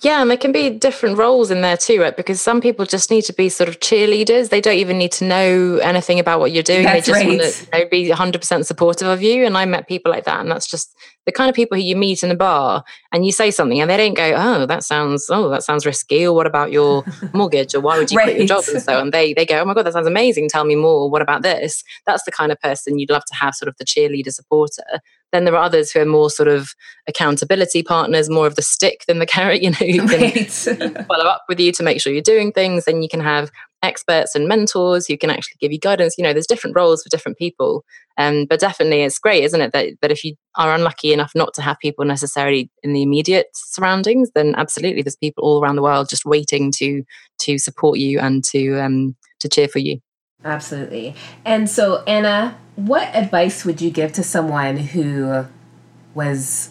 Yeah, 0.00 0.22
and 0.22 0.30
there 0.30 0.38
can 0.38 0.52
be 0.52 0.70
different 0.70 1.18
roles 1.18 1.50
in 1.50 1.60
there 1.60 1.76
too, 1.76 2.00
right? 2.00 2.16
Because 2.16 2.40
some 2.40 2.60
people 2.60 2.84
just 2.84 3.10
need 3.10 3.22
to 3.22 3.32
be 3.32 3.48
sort 3.48 3.68
of 3.68 3.80
cheerleaders. 3.80 4.50
They 4.50 4.60
don't 4.60 4.76
even 4.76 4.96
need 4.96 5.12
to 5.12 5.24
know 5.24 5.78
anything 5.78 6.20
about 6.20 6.38
what 6.38 6.52
you're 6.52 6.62
doing. 6.62 6.84
That's 6.84 7.06
they 7.06 7.12
just 7.12 7.24
right. 7.24 7.38
want 7.38 7.40
to 7.40 7.78
you 7.78 7.84
know, 7.84 7.90
be 7.90 8.38
100% 8.38 8.64
supportive 8.64 9.08
of 9.08 9.22
you. 9.22 9.44
And 9.44 9.58
I 9.58 9.64
met 9.64 9.88
people 9.88 10.12
like 10.12 10.24
that, 10.24 10.40
and 10.40 10.50
that's 10.50 10.70
just 10.70 10.94
the 11.28 11.32
kind 11.32 11.50
of 11.50 11.54
people 11.54 11.76
who 11.76 11.84
you 11.84 11.94
meet 11.94 12.22
in 12.22 12.30
a 12.30 12.34
bar 12.34 12.82
and 13.12 13.26
you 13.26 13.32
say 13.32 13.50
something 13.50 13.78
and 13.82 13.90
they 13.90 13.98
don't 13.98 14.14
go, 14.14 14.32
oh, 14.34 14.64
that 14.64 14.82
sounds, 14.82 15.26
oh, 15.28 15.50
that 15.50 15.62
sounds 15.62 15.84
risky. 15.84 16.26
Or 16.26 16.32
what 16.32 16.46
about 16.46 16.72
your 16.72 17.04
mortgage? 17.34 17.74
Or 17.74 17.80
why 17.80 17.98
would 17.98 18.10
you 18.10 18.16
right. 18.16 18.24
quit 18.24 18.38
your 18.38 18.46
job? 18.46 18.64
And 18.72 18.82
so 18.82 18.98
on. 18.98 19.10
They, 19.10 19.34
they 19.34 19.44
go, 19.44 19.60
oh 19.60 19.64
my 19.66 19.74
God, 19.74 19.84
that 19.84 19.92
sounds 19.92 20.06
amazing. 20.06 20.48
Tell 20.48 20.64
me 20.64 20.74
more. 20.74 21.10
What 21.10 21.20
about 21.20 21.42
this? 21.42 21.84
That's 22.06 22.24
the 22.24 22.32
kind 22.32 22.50
of 22.50 22.58
person 22.60 22.98
you'd 22.98 23.10
love 23.10 23.26
to 23.26 23.34
have 23.34 23.54
sort 23.54 23.68
of 23.68 23.76
the 23.76 23.84
cheerleader 23.84 24.32
supporter. 24.32 25.02
Then 25.32 25.44
there 25.44 25.54
are 25.54 25.62
others 25.62 25.90
who 25.90 26.00
are 26.00 26.06
more 26.06 26.30
sort 26.30 26.48
of 26.48 26.74
accountability 27.06 27.82
partners, 27.82 28.30
more 28.30 28.46
of 28.46 28.56
the 28.56 28.62
stick 28.62 29.04
than 29.06 29.18
the 29.18 29.26
carrot, 29.26 29.62
you 29.62 29.70
know, 29.70 29.76
who 29.76 30.08
can 30.08 30.20
right. 30.20 31.06
follow 31.08 31.24
up 31.24 31.44
with 31.48 31.60
you 31.60 31.72
to 31.72 31.82
make 31.82 32.00
sure 32.00 32.12
you're 32.12 32.22
doing 32.22 32.52
things. 32.52 32.84
Then 32.84 33.02
you 33.02 33.08
can 33.08 33.20
have 33.20 33.50
experts 33.82 34.34
and 34.34 34.48
mentors 34.48 35.06
who 35.06 35.16
can 35.16 35.30
actually 35.30 35.56
give 35.60 35.72
you 35.72 35.78
guidance. 35.78 36.16
You 36.18 36.24
know, 36.24 36.32
there's 36.32 36.46
different 36.46 36.76
roles 36.76 37.02
for 37.02 37.08
different 37.08 37.38
people. 37.38 37.84
Um, 38.16 38.46
but 38.46 38.60
definitely 38.60 39.02
it's 39.02 39.18
great, 39.18 39.44
isn't 39.44 39.60
it? 39.60 39.72
That, 39.72 39.94
that 40.02 40.10
if 40.10 40.24
you 40.24 40.34
are 40.56 40.74
unlucky 40.74 41.12
enough 41.12 41.32
not 41.34 41.54
to 41.54 41.62
have 41.62 41.78
people 41.78 42.04
necessarily 42.04 42.70
in 42.82 42.92
the 42.92 43.02
immediate 43.02 43.46
surroundings, 43.54 44.30
then 44.34 44.54
absolutely 44.56 45.02
there's 45.02 45.16
people 45.16 45.44
all 45.44 45.62
around 45.62 45.76
the 45.76 45.82
world 45.82 46.08
just 46.08 46.24
waiting 46.24 46.72
to 46.72 47.04
to 47.40 47.58
support 47.58 47.98
you 47.98 48.18
and 48.18 48.42
to 48.44 48.80
um, 48.80 49.14
to 49.38 49.48
cheer 49.48 49.68
for 49.68 49.78
you. 49.78 50.00
Absolutely. 50.44 51.14
And 51.44 51.68
so 51.68 52.02
Anna, 52.04 52.58
what 52.78 53.12
advice 53.12 53.64
would 53.64 53.80
you 53.80 53.90
give 53.90 54.12
to 54.12 54.22
someone 54.22 54.76
who 54.76 55.44
was 56.14 56.70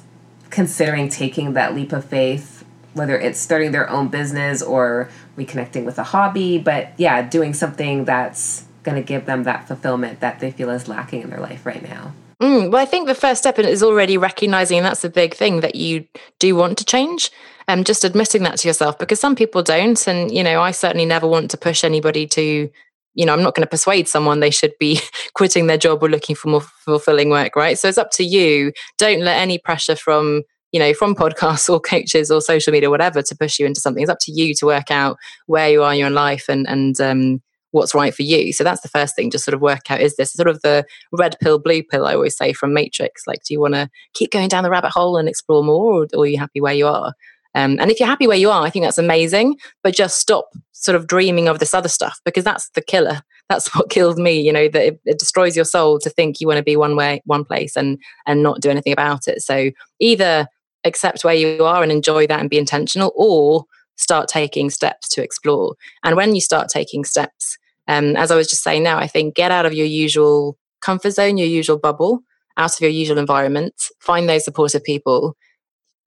considering 0.50 1.10
taking 1.10 1.52
that 1.52 1.76
leap 1.76 1.91
of 1.91 2.06
faith, 2.06 2.63
whether 2.93 3.20
it's 3.20 3.38
starting 3.38 3.74
their 3.74 3.89
own 3.89 4.08
business 4.08 4.62
or 4.62 5.10
reconnecting 5.38 5.84
with 5.84 6.00
a 6.00 6.04
hobby, 6.04 6.58
but 6.58 6.93
yeah, 6.96 7.22
doing 7.22 7.54
something 7.54 8.06
that's 8.06 8.63
going 8.84 8.96
to 8.96 9.04
give 9.04 9.26
them 9.26 9.43
that 9.43 9.67
fulfillment 9.67 10.22
that 10.22 10.39
they 10.39 10.50
feel 10.50 10.70
is 10.70 10.88
lacking 10.88 11.24
in 11.24 11.30
their 11.30 11.41
life 11.41 11.65
right 11.65 11.84
now? 11.84 12.13
Mm, 12.41 12.72
well, 12.72 12.82
I 12.82 12.86
think 12.86 13.08
the 13.08 13.15
first 13.15 13.41
step 13.41 13.60
is 13.60 13.84
already 13.84 14.17
recognizing 14.17 14.84
that's 14.84 15.04
a 15.04 15.10
big 15.10 15.34
thing 15.34 15.60
that 15.60 15.76
you 15.76 16.08
do 16.39 16.56
want 16.56 16.78
to 16.78 16.86
change 16.86 17.32
and 17.67 17.86
just 17.86 18.06
admitting 18.06 18.43
that 18.43 18.60
to 18.60 18.67
yourself 18.70 18.98
because 18.98 19.20
some 19.20 19.36
people 19.36 19.62
don't. 19.62 20.08
And, 20.08 20.32
you 20.32 20.41
know, 20.41 20.62
I 20.62 20.72
certainly 20.72 21.06
never 21.06 21.28
want 21.28 21.52
to 21.52 21.58
push 21.58 21.84
anybody 21.84 22.26
to 22.28 22.72
you 23.17 23.25
know, 23.25 23.34
I'm 23.34 23.41
not 23.41 23.56
going 23.56 23.65
to 23.65 23.69
persuade 23.69 24.08
someone 24.08 24.39
they 24.39 24.51
should 24.51 24.73
be 24.80 24.99
quitting 25.34 25.65
their 25.65 25.77
job 25.77 26.03
or 26.03 26.10
looking 26.10 26.36
for 26.36 26.49
more 26.49 26.62
fulfilling 26.62 27.30
work, 27.32 27.56
right? 27.56 27.77
So 27.77 27.89
it's 27.89 27.97
up 27.97 28.12
to 28.12 28.23
you. 28.23 28.71
Don't 28.99 29.21
let 29.21 29.41
any 29.41 29.58
pressure 29.58 29.95
from, 29.95 30.43
you 30.71 30.80
know, 30.80 30.93
from 30.93 31.15
podcasts 31.15 31.67
or 31.73 31.80
coaches 31.80 32.30
or 32.30 32.41
social 32.41 32.71
media, 32.71 32.91
whatever, 32.91 33.23
to 33.23 33.36
push 33.36 33.58
you 33.60 33.65
into 33.65 33.82
something. 33.82 34.03
It's 34.03 34.12
up 34.12 34.19
to 34.21 34.32
you 34.32 34.53
to 34.56 34.67
work 34.67 34.91
out 34.91 35.17
where 35.47 35.69
you 35.69 35.82
are 35.82 35.93
in 35.93 35.99
your 35.99 36.12
life 36.12 36.45
and 36.47 36.67
and 36.69 37.01
um, 37.01 37.41
what's 37.71 37.95
right 37.95 38.13
for 38.13 38.21
you. 38.21 38.53
So 38.53 38.63
that's 38.63 38.82
the 38.82 38.88
first 38.88 39.15
thing. 39.15 39.32
Just 39.32 39.45
sort 39.45 39.56
of 39.56 39.62
work 39.62 39.89
out: 39.89 39.99
is 39.99 40.15
this 40.15 40.34
sort 40.34 40.47
of 40.47 40.62
the 40.62 40.86
red 41.12 41.38
pill, 41.41 41.58
blue 41.58 41.82
pill? 41.82 42.06
I 42.06 42.13
always 42.13 42.38
say 42.38 42.53
from 42.53 42.71
Matrix. 42.71 43.23
Like, 43.25 43.39
do 43.43 43.51
you 43.51 43.60
want 43.60 43.73
to 43.73 43.89
keep 44.13 44.32
going 44.32 44.47
down 44.47 44.63
the 44.63 44.69
rabbit 44.69 44.91
hole 44.91 45.17
and 45.17 45.27
explore 45.27 45.63
more, 45.63 46.03
or, 46.03 46.08
or 46.13 46.23
are 46.25 46.27
you 46.27 46.38
happy 46.38 46.62
where 46.62 46.75
you 46.75 46.86
are? 46.86 47.13
Um, 47.55 47.77
and 47.79 47.89
if 47.89 47.99
you're 47.99 48.07
happy 48.07 48.27
where 48.27 48.38
you 48.38 48.49
are, 48.49 48.63
I 48.63 48.69
think 48.69 48.86
that's 48.86 48.97
amazing. 48.97 49.57
But 49.83 49.95
just 49.95 50.19
stop 50.19 50.49
sort 50.73 50.95
of 50.95 51.07
dreaming 51.07 51.47
of 51.47 51.60
this 51.60 51.73
other 51.73 51.89
stuff 51.89 52.19
because 52.23 52.43
that's 52.43 52.69
the 52.69 52.81
killer. 52.81 53.21
That's 53.49 53.73
what 53.75 53.89
kills 53.89 54.17
me. 54.17 54.39
You 54.39 54.53
know 54.53 54.67
that 54.67 54.86
it, 54.86 54.99
it 55.05 55.19
destroys 55.19 55.55
your 55.55 55.65
soul 55.65 55.99
to 55.99 56.10
think 56.10 56.39
you 56.39 56.47
want 56.47 56.57
to 56.57 56.63
be 56.63 56.75
one 56.75 56.95
way, 56.95 57.21
one 57.25 57.45
place, 57.45 57.75
and 57.75 57.99
and 58.25 58.43
not 58.43 58.62
do 58.62 58.69
anything 58.69 58.93
about 58.93 59.27
it. 59.27 59.41
So 59.41 59.71
either 59.99 60.47
accept 60.83 61.23
where 61.23 61.36
you 61.36 61.65
are 61.65 61.83
and 61.83 61.91
enjoy 61.91 62.27
that 62.27 62.39
and 62.39 62.49
be 62.49 62.57
intentional, 62.57 63.13
or 63.15 63.65
start 63.95 64.29
taking 64.29 64.69
steps 64.69 65.10
to 65.10 65.23
explore. 65.23 65.75
And 66.03 66.15
when 66.15 66.36
you 66.36 66.41
start 66.41 66.69
taking 66.69 67.03
steps, 67.03 67.57
um, 67.88 68.15
as 68.15 68.31
I 68.31 68.36
was 68.36 68.47
just 68.47 68.63
saying 68.63 68.83
now, 68.83 68.97
I 68.97 69.07
think 69.07 69.36
get 69.36 69.51
out 69.51 69.65
of 69.65 69.73
your 69.73 69.88
usual 69.88 70.57
comfort 70.81 71.12
zone, 71.12 71.38
your 71.38 71.47
usual 71.47 71.77
bubble, 71.77 72.21
out 72.57 72.73
of 72.73 72.81
your 72.81 72.91
usual 72.91 73.17
environment, 73.17 73.73
find 73.99 74.29
those 74.29 74.45
supportive 74.45 74.83
people 74.83 75.36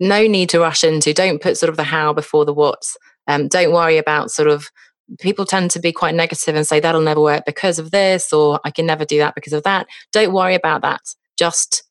no 0.01 0.27
need 0.27 0.49
to 0.49 0.61
rush 0.61 0.83
into. 0.83 1.13
Don't 1.13 1.41
put 1.41 1.59
sort 1.59 1.71
of 1.71 1.77
the 1.77 1.85
how 1.85 2.13
before 2.13 2.45
the 2.45 2.55
what. 2.55 2.83
Um, 3.29 3.47
don't 3.47 3.73
worry 3.73 3.99
about 3.99 4.31
sort 4.31 4.49
of 4.49 4.71
people 5.19 5.45
tend 5.45 5.71
to 5.73 5.81
be 5.81 5.93
quite 5.93 6.15
negative 6.15 6.55
and 6.55 6.67
say 6.67 6.81
that'll 6.81 7.01
never 7.01 7.21
work 7.21 7.45
because 7.45 7.79
of 7.79 7.91
this 7.91 8.33
or 8.33 8.61
I 8.65 8.71
can 8.71 8.87
never 8.87 9.05
do 9.05 9.19
that 9.19 9.35
because 9.35 9.53
of 9.53 9.63
that. 9.65 9.87
Don't 10.13 10.33
worry 10.33 10.55
about 10.55 10.83
that. 10.83 11.01
Just 11.37 11.85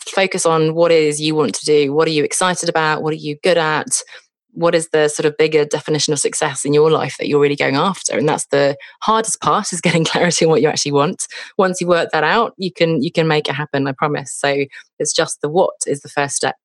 focus 0.00 0.46
on 0.46 0.74
what 0.74 0.90
it 0.90 1.02
is 1.02 1.20
you 1.20 1.34
want 1.34 1.54
to 1.56 1.64
do. 1.64 1.92
What 1.92 2.08
are 2.08 2.12
you 2.12 2.24
excited 2.24 2.68
about? 2.68 3.02
What 3.02 3.12
are 3.12 3.16
you 3.16 3.36
good 3.42 3.58
at? 3.58 4.02
What 4.54 4.74
is 4.74 4.90
the 4.90 5.08
sort 5.08 5.26
of 5.26 5.36
bigger 5.38 5.64
definition 5.64 6.12
of 6.12 6.18
success 6.18 6.64
in 6.64 6.74
your 6.74 6.90
life 6.90 7.16
that 7.18 7.26
you're 7.26 7.40
really 7.40 7.56
going 7.56 7.76
after? 7.76 8.18
And 8.18 8.28
that's 8.28 8.46
the 8.46 8.76
hardest 9.00 9.40
part 9.40 9.72
is 9.72 9.80
getting 9.80 10.04
clarity 10.12 10.44
on 10.44 10.50
what 10.50 10.60
you 10.60 10.68
actually 10.68 10.92
want. 10.92 11.26
Once 11.56 11.80
you 11.80 11.86
work 11.86 12.10
that 12.12 12.24
out, 12.24 12.54
you 12.56 12.72
can 12.72 13.02
you 13.02 13.10
can 13.10 13.26
make 13.26 13.48
it 13.48 13.54
happen, 13.54 13.86
I 13.86 13.92
promise. 13.92 14.32
So 14.32 14.64
it's 14.98 15.14
just 15.14 15.40
the 15.40 15.48
what 15.48 15.74
is 15.86 16.00
the 16.00 16.08
first 16.08 16.36
step. 16.36 16.56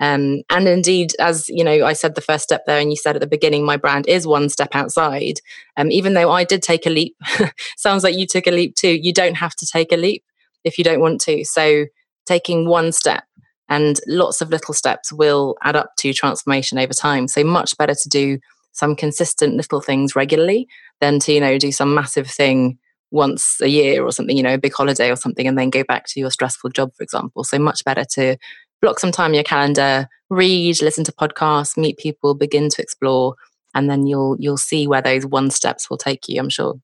Um, 0.00 0.42
and 0.50 0.68
indeed, 0.68 1.12
as 1.18 1.48
you 1.48 1.64
know, 1.64 1.84
I 1.84 1.92
said 1.92 2.14
the 2.14 2.20
first 2.20 2.44
step 2.44 2.64
there, 2.66 2.78
and 2.78 2.90
you 2.90 2.96
said 2.96 3.16
at 3.16 3.20
the 3.20 3.26
beginning, 3.26 3.64
my 3.64 3.76
brand 3.76 4.06
is 4.06 4.26
one 4.26 4.48
step 4.48 4.74
outside. 4.74 5.40
Um, 5.76 5.90
even 5.90 6.14
though 6.14 6.30
I 6.30 6.44
did 6.44 6.62
take 6.62 6.86
a 6.86 6.90
leap, 6.90 7.16
sounds 7.76 8.04
like 8.04 8.16
you 8.16 8.26
took 8.26 8.46
a 8.46 8.52
leap 8.52 8.74
too. 8.76 8.96
You 9.00 9.12
don't 9.12 9.36
have 9.36 9.54
to 9.56 9.66
take 9.66 9.92
a 9.92 9.96
leap 9.96 10.24
if 10.64 10.78
you 10.78 10.84
don't 10.84 11.00
want 11.00 11.20
to. 11.22 11.44
So 11.44 11.86
taking 12.26 12.68
one 12.68 12.92
step 12.92 13.24
and 13.68 13.98
lots 14.06 14.40
of 14.40 14.50
little 14.50 14.74
steps 14.74 15.12
will 15.12 15.56
add 15.62 15.76
up 15.76 15.90
to 15.98 16.12
transformation 16.12 16.78
over 16.78 16.92
time. 16.92 17.28
So 17.28 17.44
much 17.44 17.76
better 17.76 17.94
to 17.94 18.08
do 18.08 18.38
some 18.72 18.94
consistent 18.94 19.56
little 19.56 19.80
things 19.80 20.14
regularly 20.14 20.68
than 21.00 21.18
to 21.20 21.32
you 21.32 21.40
know 21.40 21.58
do 21.58 21.72
some 21.72 21.94
massive 21.94 22.28
thing 22.28 22.78
once 23.10 23.60
a 23.62 23.68
year 23.68 24.04
or 24.04 24.12
something, 24.12 24.36
you 24.36 24.42
know, 24.42 24.54
a 24.54 24.58
big 24.58 24.74
holiday 24.74 25.10
or 25.10 25.16
something, 25.16 25.46
and 25.46 25.58
then 25.58 25.70
go 25.70 25.82
back 25.82 26.06
to 26.06 26.20
your 26.20 26.30
stressful 26.30 26.70
job, 26.70 26.94
for 26.94 27.02
example. 27.02 27.42
So 27.44 27.58
much 27.58 27.84
better 27.84 28.04
to 28.12 28.36
block 28.80 28.98
some 28.98 29.12
time 29.12 29.30
in 29.30 29.34
your 29.34 29.44
calendar, 29.44 30.08
read, 30.30 30.80
listen 30.82 31.04
to 31.04 31.12
podcasts, 31.12 31.76
meet 31.76 31.98
people, 31.98 32.34
begin 32.34 32.68
to 32.70 32.82
explore, 32.82 33.34
and 33.74 33.90
then 33.90 34.06
you'll 34.06 34.36
you'll 34.38 34.56
see 34.56 34.86
where 34.86 35.02
those 35.02 35.26
one 35.26 35.50
steps 35.50 35.88
will 35.88 35.98
take 35.98 36.28
you. 36.28 36.40
I'm 36.40 36.48
sure. 36.48 36.80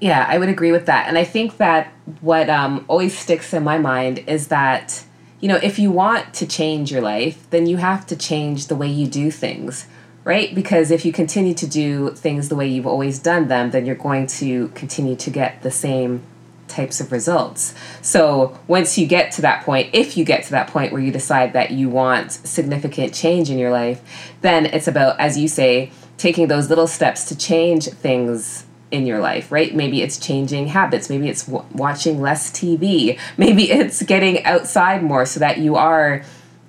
Yeah, 0.00 0.26
I 0.28 0.38
would 0.38 0.50
agree 0.50 0.72
with 0.72 0.86
that, 0.86 1.08
and 1.08 1.16
I 1.16 1.24
think 1.24 1.56
that 1.56 1.92
what 2.20 2.50
um, 2.50 2.84
always 2.88 3.16
sticks 3.16 3.52
in 3.54 3.64
my 3.64 3.78
mind 3.78 4.24
is 4.26 4.48
that 4.48 5.04
you 5.40 5.48
know 5.48 5.56
if 5.56 5.78
you 5.78 5.90
want 5.90 6.34
to 6.34 6.46
change 6.46 6.92
your 6.92 7.02
life, 7.02 7.48
then 7.50 7.66
you 7.66 7.78
have 7.78 8.06
to 8.08 8.16
change 8.16 8.66
the 8.66 8.76
way 8.76 8.88
you 8.88 9.06
do 9.06 9.30
things. 9.30 9.86
Right? 10.24 10.52
Because 10.52 10.90
if 10.90 11.04
you 11.04 11.12
continue 11.12 11.54
to 11.54 11.68
do 11.68 12.10
things 12.10 12.48
the 12.48 12.56
way 12.56 12.66
you've 12.66 12.86
always 12.86 13.20
done 13.20 13.46
them, 13.46 13.70
then 13.70 13.86
you're 13.86 13.94
going 13.94 14.26
to 14.26 14.66
continue 14.74 15.14
to 15.14 15.30
get 15.30 15.62
the 15.62 15.70
same 15.70 16.24
types 16.68 17.00
of 17.00 17.12
results. 17.12 17.74
So 18.02 18.58
once 18.66 18.98
you 18.98 19.06
get 19.06 19.32
to 19.32 19.42
that 19.42 19.64
point, 19.64 19.90
if 19.92 20.16
you 20.16 20.24
get 20.24 20.44
to 20.44 20.50
that 20.52 20.68
point 20.68 20.92
where 20.92 21.00
you 21.00 21.12
decide 21.12 21.52
that 21.52 21.70
you 21.70 21.88
want 21.88 22.32
significant 22.32 23.14
change 23.14 23.50
in 23.50 23.58
your 23.58 23.70
life, 23.70 24.00
then 24.40 24.66
it's 24.66 24.88
about, 24.88 25.18
as 25.20 25.38
you 25.38 25.48
say, 25.48 25.90
taking 26.16 26.48
those 26.48 26.68
little 26.68 26.86
steps 26.86 27.24
to 27.26 27.36
change 27.36 27.86
things 27.86 28.64
in 28.90 29.06
your 29.06 29.18
life, 29.18 29.50
right? 29.50 29.74
Maybe 29.74 30.02
it's 30.02 30.18
changing 30.18 30.68
habits. 30.68 31.10
Maybe 31.10 31.28
it's 31.28 31.46
w- 31.46 31.64
watching 31.72 32.20
less 32.20 32.50
TV. 32.50 33.18
Maybe 33.36 33.70
it's 33.70 34.02
getting 34.02 34.44
outside 34.44 35.02
more 35.02 35.26
so 35.26 35.40
that 35.40 35.58
you 35.58 35.76
are 35.76 36.22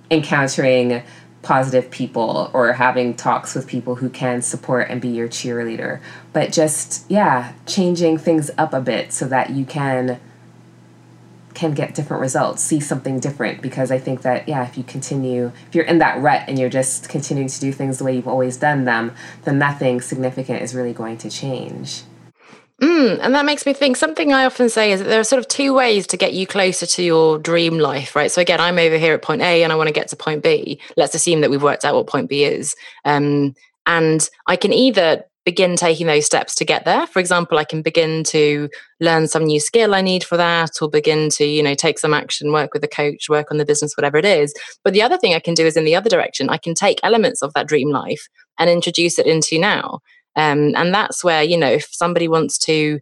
encountering 0.10 1.04
positive 1.48 1.90
people 1.90 2.52
or 2.54 2.74
having 2.74 3.16
talks 3.16 3.56
with 3.56 3.66
people 3.66 3.96
who 3.96 4.10
can 4.10 4.42
support 4.42 4.90
and 4.90 5.00
be 5.00 5.08
your 5.08 5.30
cheerleader. 5.30 6.02
But 6.34 6.52
just, 6.52 7.10
yeah, 7.10 7.54
changing 7.66 8.18
things 8.18 8.52
up 8.58 8.74
a 8.74 8.82
bit 8.82 9.14
so 9.14 9.26
that 9.28 9.52
you 9.52 9.64
can 9.64 10.20
can 11.54 11.74
get 11.74 11.96
different 11.96 12.22
results, 12.22 12.62
see 12.62 12.80
something 12.80 13.20
different 13.20 13.62
because 13.62 13.92
I 13.92 13.98
think 13.98 14.22
that 14.22 14.48
yeah, 14.48 14.68
if 14.68 14.78
you 14.78 14.84
continue 14.84 15.52
if 15.68 15.74
you're 15.74 15.86
in 15.86 16.00
that 16.00 16.22
rut 16.22 16.44
and 16.48 16.60
you're 16.60 16.70
just 16.70 17.08
continuing 17.08 17.48
to 17.48 17.60
do 17.60 17.72
things 17.72 17.98
the 17.98 18.04
way 18.04 18.16
you've 18.16 18.28
always 18.28 18.58
done 18.58 18.84
them, 18.84 19.16
then 19.46 19.58
nothing 19.58 20.02
significant 20.02 20.62
is 20.62 20.76
really 20.76 20.94
going 20.94 21.18
to 21.20 21.30
change. 21.30 22.04
Mm, 22.82 23.20
and 23.22 23.34
that 23.34 23.46
makes 23.46 23.66
me 23.66 23.74
think 23.74 23.98
something 23.98 24.34
I 24.34 24.46
often 24.46 24.70
say 24.70 24.92
is 24.92 25.00
that 25.00 25.08
there 25.08 25.20
are 25.20 25.24
sort 25.24 25.40
of 25.40 25.48
two 25.48 25.74
ways 25.74 26.06
to 26.08 26.18
get 26.18 26.34
you 26.34 26.46
closer 26.46 26.86
to 26.86 27.04
your 27.04 27.40
dream 27.40 27.80
life, 27.80 28.16
right? 28.16 28.32
So 28.32 28.40
again, 28.40 28.60
I'm 28.60 28.78
over 28.78 28.98
here 28.98 29.16
at 29.16 29.24
point 29.24 29.42
A 29.42 29.64
and 29.64 29.74
I 29.74 29.76
want 29.76 29.88
to 29.88 29.94
get 29.94 30.10
to 30.10 30.16
point 30.16 30.44
B. 30.44 30.80
Let's 30.96 31.16
assume 31.16 31.42
that 31.42 31.50
we've 31.50 31.64
worked 31.64 31.86
out 31.86 31.96
what 31.96 32.06
point 32.06 32.30
B 32.30 32.44
is. 32.44 32.76
Um, 33.04 33.56
and 33.88 34.30
I 34.46 34.58
can 34.58 34.74
either 34.74 35.24
begin 35.44 35.78
taking 35.78 36.08
those 36.08 36.26
steps 36.26 36.54
to 36.56 36.66
get 36.66 36.84
there. 36.84 37.08
For 37.08 37.20
example, 37.20 37.58
I 37.58 37.64
can 37.64 37.82
begin 37.82 38.26
to 38.26 38.70
learn 39.00 39.28
some 39.28 39.46
new 39.46 39.62
skill 39.62 39.96
I 39.96 40.02
need 40.02 40.24
for 40.26 40.36
that, 40.36 40.72
or 40.82 40.90
begin 40.90 41.30
to, 41.30 41.46
you 41.46 41.64
know, 41.64 41.74
take 41.74 42.00
some 42.00 42.14
action, 42.14 42.52
work 42.52 42.74
with 42.74 42.84
a 42.84 42.88
coach, 42.88 43.30
work 43.30 43.50
on 43.50 43.58
the 43.58 43.66
business, 43.66 43.96
whatever 43.96 44.18
it 44.18 44.26
is. 44.26 44.54
But 44.84 44.92
the 44.92 45.02
other 45.02 45.18
thing 45.18 45.34
I 45.34 45.40
can 45.40 45.54
do 45.54 45.66
is 45.66 45.78
in 45.78 45.86
the 45.86 45.96
other 45.96 46.10
direction, 46.10 46.50
I 46.50 46.58
can 46.58 46.76
take 46.76 47.00
elements 47.02 47.42
of 47.42 47.54
that 47.54 47.66
dream 47.66 47.90
life 47.92 48.28
and 48.60 48.70
introduce 48.70 49.18
it 49.18 49.26
into 49.26 49.58
now. 49.58 50.00
Um, 50.38 50.74
and 50.76 50.94
that's 50.94 51.24
where, 51.24 51.44
you 51.44 51.58
know, 51.58 51.70
if 51.70 51.90
somebody 51.92 52.28
wants 52.28 52.58
to 52.60 53.00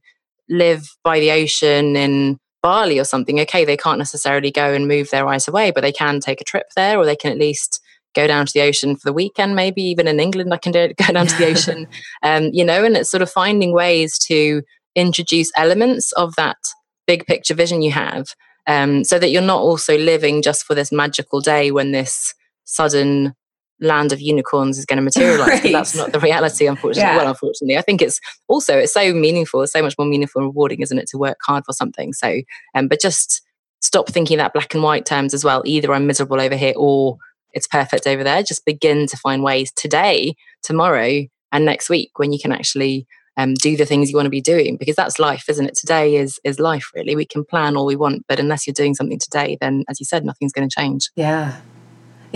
live 0.49 0.89
by 1.03 1.19
the 1.19 1.31
ocean 1.31 1.95
in 1.95 2.39
Bali 2.63 2.97
or 2.97 3.03
something, 3.03 3.39
okay, 3.41 3.65
they 3.65 3.77
can't 3.77 3.99
necessarily 3.99 4.49
go 4.49 4.73
and 4.73 4.87
move 4.87 5.11
their 5.11 5.27
eyes 5.27 5.47
away, 5.47 5.71
but 5.71 5.81
they 5.81 5.91
can 5.91 6.19
take 6.19 6.41
a 6.41 6.45
trip 6.45 6.67
there 6.75 6.97
or 6.97 7.05
they 7.05 7.15
can 7.15 7.31
at 7.31 7.37
least 7.37 7.81
go 8.15 8.25
down 8.25 8.45
to 8.45 8.53
the 8.53 8.61
ocean 8.61 8.95
for 8.95 9.09
the 9.09 9.13
weekend, 9.13 9.55
maybe 9.55 9.83
even 9.83 10.07
in 10.07 10.19
England, 10.19 10.53
I 10.53 10.57
can 10.57 10.71
do 10.71 10.79
it, 10.79 10.97
go 11.05 11.13
down 11.13 11.27
to 11.27 11.37
the 11.37 11.45
ocean, 11.51 11.87
um, 12.23 12.49
you 12.53 12.63
know, 12.63 12.83
and 12.83 12.95
it's 12.95 13.11
sort 13.11 13.21
of 13.21 13.29
finding 13.29 13.73
ways 13.73 14.17
to 14.19 14.63
introduce 14.95 15.51
elements 15.57 16.13
of 16.13 16.35
that 16.37 16.57
big 17.05 17.25
picture 17.25 17.53
vision 17.53 17.81
you 17.81 17.91
have 17.91 18.27
um, 18.67 19.03
so 19.03 19.19
that 19.19 19.29
you're 19.29 19.41
not 19.41 19.59
also 19.59 19.97
living 19.97 20.41
just 20.41 20.65
for 20.65 20.73
this 20.73 20.91
magical 20.91 21.41
day 21.41 21.71
when 21.71 21.91
this 21.91 22.33
sudden 22.63 23.35
land 23.81 24.11
of 24.11 24.21
unicorns 24.21 24.77
is 24.77 24.85
going 24.85 24.97
to 24.97 25.03
materialize 25.03 25.47
right. 25.47 25.63
but 25.63 25.71
that's 25.71 25.95
not 25.97 26.11
the 26.11 26.19
reality 26.19 26.65
unfortunately. 26.65 27.01
Yeah. 27.01 27.17
well 27.17 27.27
unfortunately 27.27 27.77
i 27.77 27.81
think 27.81 28.01
it's 28.01 28.21
also 28.47 28.77
it's 28.77 28.93
so 28.93 29.13
meaningful 29.13 29.61
it's 29.61 29.73
so 29.73 29.81
much 29.81 29.95
more 29.97 30.07
meaningful 30.07 30.41
and 30.41 30.49
rewarding 30.49 30.81
isn't 30.81 30.97
it 30.97 31.07
to 31.07 31.17
work 31.17 31.37
hard 31.45 31.65
for 31.65 31.73
something? 31.73 32.13
So 32.13 32.41
um, 32.73 32.87
but 32.87 33.01
just 33.01 33.41
stop 33.81 34.07
thinking 34.07 34.37
that 34.37 34.53
black 34.53 34.73
and 34.73 34.83
white 34.83 35.05
terms 35.05 35.33
as 35.33 35.43
well 35.43 35.61
either 35.65 35.93
i'm 35.93 36.07
miserable 36.07 36.39
over 36.39 36.55
here 36.55 36.73
or 36.75 37.17
it's 37.55 37.67
perfect 37.67 38.05
over 38.05 38.23
there. 38.23 38.43
Just 38.43 38.65
begin 38.65 39.07
to 39.07 39.17
find 39.17 39.41
ways 39.41 39.71
today 39.71 40.35
tomorrow 40.61 41.23
and 41.51 41.65
next 41.65 41.89
week 41.89 42.11
when 42.17 42.33
you 42.33 42.39
can 42.39 42.51
actually 42.51 43.07
um, 43.37 43.53
do 43.55 43.75
the 43.75 43.85
things 43.85 44.09
you 44.09 44.15
want 44.15 44.27
to 44.27 44.31
be 44.31 44.41
doing 44.41 44.77
because 44.77 44.95
that's 44.95 45.19
life 45.19 45.45
isn't 45.49 45.65
it? 45.65 45.75
Today 45.75 46.17
is 46.17 46.39
is 46.43 46.59
life 46.59 46.91
really. 46.93 47.15
We 47.15 47.25
can 47.25 47.43
plan 47.43 47.75
all 47.75 47.85
we 47.85 47.95
want 47.95 48.25
but 48.27 48.39
unless 48.39 48.67
you're 48.67 48.73
doing 48.73 48.93
something 48.93 49.19
today 49.19 49.57
then 49.59 49.83
as 49.89 49.99
you 49.99 50.05
said 50.05 50.25
nothing's 50.25 50.53
going 50.53 50.69
to 50.69 50.75
change. 50.75 51.09
Yeah 51.15 51.55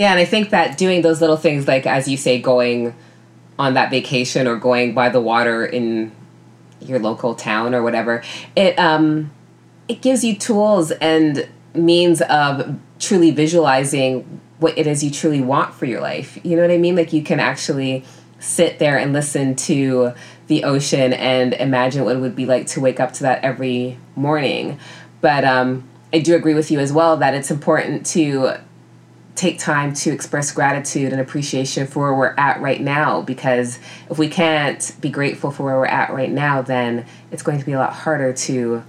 yeah 0.00 0.10
and 0.10 0.18
i 0.18 0.24
think 0.24 0.50
that 0.50 0.78
doing 0.78 1.02
those 1.02 1.20
little 1.20 1.36
things 1.36 1.68
like 1.68 1.86
as 1.86 2.08
you 2.08 2.16
say 2.16 2.40
going 2.40 2.94
on 3.58 3.74
that 3.74 3.90
vacation 3.90 4.46
or 4.46 4.56
going 4.56 4.94
by 4.94 5.08
the 5.08 5.20
water 5.20 5.64
in 5.64 6.10
your 6.80 6.98
local 6.98 7.34
town 7.34 7.74
or 7.74 7.82
whatever 7.82 8.22
it 8.56 8.76
um 8.78 9.30
it 9.88 10.00
gives 10.00 10.24
you 10.24 10.34
tools 10.34 10.90
and 10.92 11.48
means 11.74 12.22
of 12.22 12.78
truly 12.98 13.30
visualizing 13.30 14.40
what 14.58 14.76
it 14.76 14.86
is 14.86 15.04
you 15.04 15.10
truly 15.10 15.40
want 15.40 15.74
for 15.74 15.84
your 15.84 16.00
life 16.00 16.38
you 16.42 16.56
know 16.56 16.62
what 16.62 16.70
i 16.70 16.78
mean 16.78 16.96
like 16.96 17.12
you 17.12 17.22
can 17.22 17.38
actually 17.38 18.02
sit 18.40 18.78
there 18.78 18.96
and 18.96 19.12
listen 19.12 19.54
to 19.54 20.14
the 20.46 20.64
ocean 20.64 21.12
and 21.12 21.54
imagine 21.54 22.04
what 22.04 22.16
it 22.16 22.18
would 22.18 22.34
be 22.34 22.46
like 22.46 22.66
to 22.66 22.80
wake 22.80 22.98
up 22.98 23.12
to 23.12 23.22
that 23.22 23.44
every 23.44 23.96
morning. 24.16 24.78
But 25.20 25.44
um, 25.44 25.88
I 26.12 26.18
do 26.18 26.34
agree 26.34 26.54
with 26.54 26.70
you 26.70 26.80
as 26.80 26.92
well 26.92 27.16
that 27.18 27.34
it's 27.34 27.50
important 27.50 28.04
to 28.06 28.56
take 29.36 29.58
time 29.58 29.94
to 29.94 30.10
express 30.10 30.52
gratitude 30.52 31.12
and 31.12 31.20
appreciation 31.20 31.86
for 31.86 32.00
where 32.00 32.14
we're 32.14 32.34
at 32.36 32.60
right 32.60 32.80
now 32.80 33.22
because 33.22 33.78
if 34.10 34.18
we 34.18 34.28
can't 34.28 34.94
be 35.00 35.08
grateful 35.08 35.50
for 35.50 35.62
where 35.64 35.76
we're 35.76 35.86
at 35.86 36.12
right 36.12 36.30
now 36.30 36.60
then 36.60 37.06
it's 37.30 37.42
going 37.42 37.58
to 37.58 37.64
be 37.64 37.72
a 37.72 37.78
lot 37.78 37.92
harder 37.92 38.32
to 38.32 38.82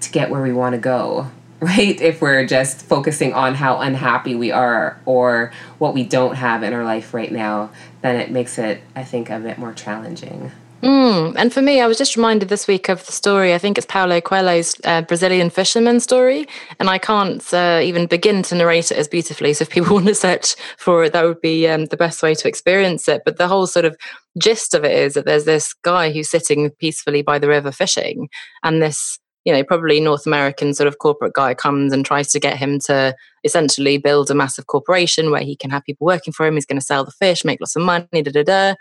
to 0.00 0.10
get 0.10 0.30
where 0.30 0.42
we 0.42 0.52
want 0.52 0.74
to 0.74 0.78
go 0.78 1.30
right? 1.60 2.00
If 2.00 2.22
we're 2.22 2.46
just 2.46 2.82
focusing 2.82 3.32
on 3.32 3.56
how 3.56 3.80
unhappy 3.80 4.36
we 4.36 4.52
are 4.52 5.00
or 5.04 5.52
what 5.78 5.92
we 5.92 6.04
don't 6.04 6.36
have 6.36 6.62
in 6.62 6.72
our 6.72 6.84
life 6.84 7.12
right 7.12 7.32
now, 7.32 7.70
then 8.00 8.14
it 8.14 8.30
makes 8.30 8.58
it, 8.58 8.80
I 8.94 9.02
think, 9.02 9.28
a 9.28 9.40
bit 9.40 9.58
more 9.58 9.72
challenging. 9.72 10.52
Mm. 10.82 11.34
And 11.36 11.52
for 11.52 11.60
me, 11.60 11.80
I 11.80 11.86
was 11.88 11.98
just 11.98 12.16
reminded 12.16 12.48
this 12.48 12.68
week 12.68 12.88
of 12.88 13.04
the 13.04 13.12
story. 13.12 13.52
I 13.52 13.58
think 13.58 13.78
it's 13.78 13.86
Paulo 13.86 14.20
Coelho's 14.20 14.76
uh, 14.84 15.02
Brazilian 15.02 15.50
fisherman 15.50 15.98
story, 15.98 16.46
and 16.78 16.88
I 16.88 16.98
can't 16.98 17.42
uh, 17.52 17.80
even 17.82 18.06
begin 18.06 18.42
to 18.44 18.54
narrate 18.54 18.92
it 18.92 18.98
as 18.98 19.08
beautifully. 19.08 19.52
So 19.54 19.62
if 19.62 19.70
people 19.70 19.94
want 19.94 20.06
to 20.06 20.14
search 20.14 20.54
for 20.76 21.02
it, 21.04 21.12
that 21.14 21.24
would 21.24 21.40
be 21.40 21.66
um, 21.66 21.86
the 21.86 21.96
best 21.96 22.22
way 22.22 22.34
to 22.34 22.48
experience 22.48 23.08
it. 23.08 23.22
But 23.24 23.38
the 23.38 23.48
whole 23.48 23.66
sort 23.66 23.86
of 23.86 23.96
gist 24.38 24.72
of 24.72 24.84
it 24.84 24.92
is 24.92 25.14
that 25.14 25.24
there's 25.26 25.46
this 25.46 25.74
guy 25.82 26.12
who's 26.12 26.30
sitting 26.30 26.70
peacefully 26.78 27.22
by 27.22 27.40
the 27.40 27.48
river 27.48 27.72
fishing, 27.72 28.28
and 28.62 28.80
this 28.80 29.18
you 29.44 29.54
know, 29.54 29.64
probably 29.64 29.98
North 29.98 30.26
American 30.26 30.74
sort 30.74 30.88
of 30.88 30.98
corporate 30.98 31.32
guy 31.32 31.54
comes 31.54 31.92
and 31.92 32.04
tries 32.04 32.28
to 32.28 32.38
get 32.38 32.58
him 32.58 32.78
to 32.80 33.16
essentially 33.44 33.96
build 33.96 34.30
a 34.30 34.34
massive 34.34 34.66
corporation 34.66 35.30
where 35.30 35.40
he 35.40 35.56
can 35.56 35.70
have 35.70 35.84
people 35.84 36.04
working 36.04 36.34
for 36.34 36.44
him. 36.44 36.54
He's 36.54 36.66
going 36.66 36.78
to 36.78 36.84
sell 36.84 37.02
the 37.02 37.12
fish, 37.12 37.46
make 37.46 37.58
lots 37.58 37.74
of 37.74 37.82
money, 37.82 38.06
da 38.12 38.30
da 38.30 38.42
da. 38.42 38.74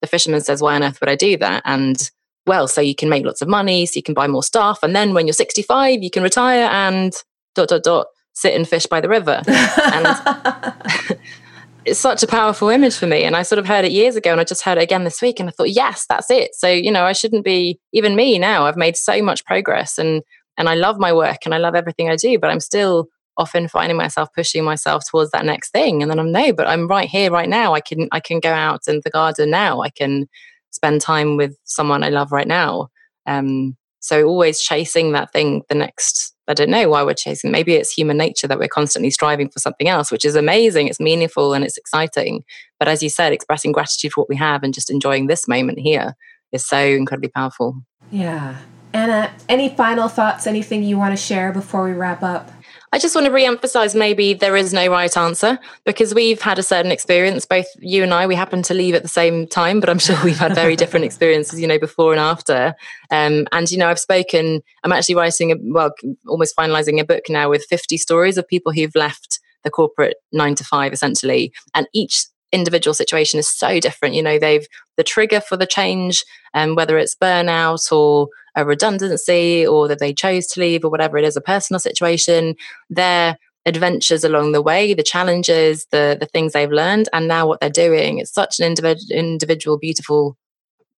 The 0.00 0.06
fisherman 0.06 0.40
says, 0.40 0.62
Why 0.62 0.74
on 0.74 0.82
earth 0.82 1.00
would 1.00 1.08
I 1.08 1.16
do 1.16 1.36
that? 1.38 1.62
And 1.64 2.10
well, 2.46 2.68
so 2.68 2.80
you 2.80 2.94
can 2.94 3.08
make 3.08 3.24
lots 3.24 3.42
of 3.42 3.48
money, 3.48 3.86
so 3.86 3.96
you 3.96 4.02
can 4.02 4.14
buy 4.14 4.28
more 4.28 4.42
stuff. 4.42 4.82
And 4.82 4.94
then 4.94 5.14
when 5.14 5.26
you're 5.26 5.34
65, 5.34 6.02
you 6.02 6.10
can 6.10 6.22
retire 6.22 6.68
and 6.70 7.12
dot, 7.54 7.68
dot, 7.68 7.82
dot, 7.82 8.06
sit 8.34 8.54
and 8.54 8.68
fish 8.68 8.86
by 8.86 9.00
the 9.00 9.08
river. 9.08 9.42
and 9.48 11.18
it's 11.84 11.98
such 11.98 12.22
a 12.22 12.26
powerful 12.26 12.68
image 12.68 12.96
for 12.96 13.06
me. 13.06 13.24
And 13.24 13.34
I 13.34 13.42
sort 13.42 13.58
of 13.58 13.66
heard 13.66 13.84
it 13.84 13.92
years 13.92 14.14
ago 14.14 14.30
and 14.30 14.40
I 14.40 14.44
just 14.44 14.62
heard 14.62 14.78
it 14.78 14.82
again 14.82 15.04
this 15.04 15.20
week 15.22 15.40
and 15.40 15.48
I 15.48 15.52
thought, 15.52 15.70
yes, 15.70 16.06
that's 16.08 16.30
it. 16.30 16.54
So, 16.54 16.68
you 16.68 16.92
know, 16.92 17.04
I 17.04 17.12
shouldn't 17.12 17.44
be 17.44 17.80
even 17.92 18.14
me 18.14 18.38
now. 18.38 18.66
I've 18.66 18.76
made 18.76 18.96
so 18.96 19.22
much 19.22 19.44
progress 19.44 19.98
and 19.98 20.22
and 20.58 20.68
I 20.70 20.74
love 20.74 20.98
my 20.98 21.12
work 21.12 21.38
and 21.44 21.54
I 21.54 21.58
love 21.58 21.74
everything 21.74 22.08
I 22.08 22.16
do, 22.16 22.38
but 22.38 22.48
I'm 22.48 22.60
still 22.60 23.08
often 23.38 23.68
finding 23.68 23.96
myself 23.96 24.28
pushing 24.34 24.64
myself 24.64 25.04
towards 25.08 25.30
that 25.30 25.44
next 25.44 25.70
thing. 25.70 26.02
And 26.02 26.10
then 26.10 26.18
I'm 26.18 26.32
no, 26.32 26.52
but 26.52 26.66
I'm 26.66 26.88
right 26.88 27.08
here, 27.08 27.30
right 27.30 27.48
now. 27.48 27.74
I 27.74 27.80
can 27.80 28.08
I 28.12 28.20
can 28.20 28.40
go 28.40 28.52
out 28.52 28.82
in 28.88 29.00
the 29.04 29.10
garden 29.10 29.50
now. 29.50 29.82
I 29.82 29.90
can 29.90 30.28
spend 30.70 31.00
time 31.00 31.36
with 31.36 31.56
someone 31.64 32.02
I 32.02 32.10
love 32.10 32.32
right 32.32 32.46
now. 32.46 32.88
Um, 33.26 33.76
so 34.00 34.24
always 34.24 34.60
chasing 34.60 35.12
that 35.12 35.32
thing, 35.32 35.62
the 35.68 35.74
next, 35.74 36.32
I 36.46 36.54
don't 36.54 36.70
know 36.70 36.88
why 36.88 37.02
we're 37.02 37.14
chasing. 37.14 37.50
Maybe 37.50 37.74
it's 37.74 37.90
human 37.90 38.16
nature 38.16 38.46
that 38.46 38.58
we're 38.58 38.68
constantly 38.68 39.10
striving 39.10 39.48
for 39.48 39.58
something 39.58 39.88
else, 39.88 40.12
which 40.12 40.24
is 40.24 40.36
amazing. 40.36 40.86
It's 40.86 41.00
meaningful 41.00 41.54
and 41.54 41.64
it's 41.64 41.76
exciting. 41.76 42.44
But 42.78 42.86
as 42.86 43.02
you 43.02 43.08
said, 43.08 43.32
expressing 43.32 43.72
gratitude 43.72 44.12
for 44.12 44.20
what 44.20 44.28
we 44.28 44.36
have 44.36 44.62
and 44.62 44.72
just 44.72 44.92
enjoying 44.92 45.26
this 45.26 45.48
moment 45.48 45.80
here 45.80 46.14
is 46.52 46.64
so 46.64 46.78
incredibly 46.78 47.30
powerful. 47.30 47.82
Yeah. 48.12 48.58
Anna, 48.92 49.34
any 49.48 49.70
final 49.70 50.06
thoughts, 50.08 50.46
anything 50.46 50.84
you 50.84 50.96
want 50.96 51.12
to 51.12 51.20
share 51.20 51.50
before 51.50 51.82
we 51.82 51.92
wrap 51.92 52.22
up? 52.22 52.50
I 52.92 52.98
just 52.98 53.14
want 53.14 53.26
to 53.26 53.32
re-emphasize 53.32 53.94
maybe 53.94 54.32
there 54.34 54.56
is 54.56 54.72
no 54.72 54.86
right 54.88 55.14
answer 55.16 55.58
because 55.84 56.14
we've 56.14 56.40
had 56.40 56.58
a 56.58 56.62
certain 56.62 56.92
experience. 56.92 57.44
Both 57.44 57.66
you 57.80 58.02
and 58.02 58.14
I, 58.14 58.26
we 58.26 58.34
happen 58.34 58.62
to 58.62 58.74
leave 58.74 58.94
at 58.94 59.02
the 59.02 59.08
same 59.08 59.46
time, 59.46 59.80
but 59.80 59.90
I'm 59.90 59.98
sure 59.98 60.16
we've 60.24 60.38
had 60.38 60.54
very 60.54 60.76
different 60.76 61.04
experiences, 61.06 61.60
you 61.60 61.66
know, 61.66 61.78
before 61.78 62.12
and 62.12 62.20
after. 62.20 62.74
Um, 63.10 63.46
and 63.52 63.70
you 63.70 63.78
know, 63.78 63.88
I've 63.88 63.98
spoken. 63.98 64.62
I'm 64.84 64.92
actually 64.92 65.16
writing, 65.16 65.52
a, 65.52 65.56
well, 65.60 65.92
almost 66.28 66.56
finalizing 66.56 67.00
a 67.00 67.04
book 67.04 67.24
now 67.28 67.50
with 67.50 67.64
50 67.64 67.96
stories 67.96 68.38
of 68.38 68.46
people 68.46 68.72
who've 68.72 68.94
left 68.94 69.40
the 69.64 69.70
corporate 69.70 70.16
nine 70.32 70.54
to 70.54 70.64
five, 70.64 70.92
essentially, 70.92 71.52
and 71.74 71.88
each 71.92 72.26
individual 72.52 72.94
situation 72.94 73.38
is 73.38 73.48
so 73.48 73.80
different. 73.80 74.14
You 74.14 74.22
know, 74.22 74.38
they've 74.38 74.66
the 74.96 75.04
trigger 75.04 75.40
for 75.40 75.56
the 75.56 75.66
change, 75.66 76.24
and 76.54 76.70
um, 76.70 76.76
whether 76.76 76.96
it's 76.98 77.14
burnout 77.14 77.92
or 77.92 78.28
a 78.56 78.64
redundancy 78.64 79.66
or 79.66 79.86
that 79.88 79.98
they 79.98 80.12
chose 80.12 80.46
to 80.48 80.60
leave 80.60 80.84
or 80.84 80.90
whatever 80.90 81.18
it 81.18 81.24
is, 81.24 81.36
a 81.36 81.40
personal 81.40 81.78
situation, 81.78 82.54
their 82.90 83.36
adventures 83.66 84.24
along 84.24 84.52
the 84.52 84.62
way, 84.62 84.94
the 84.94 85.02
challenges, 85.02 85.86
the 85.90 86.16
the 86.18 86.26
things 86.26 86.52
they've 86.52 86.70
learned, 86.70 87.08
and 87.12 87.28
now 87.28 87.46
what 87.46 87.60
they're 87.60 87.70
doing. 87.70 88.18
It's 88.18 88.32
such 88.32 88.58
an 88.60 88.74
individ- 88.74 89.10
individual, 89.10 89.78
beautiful 89.78 90.36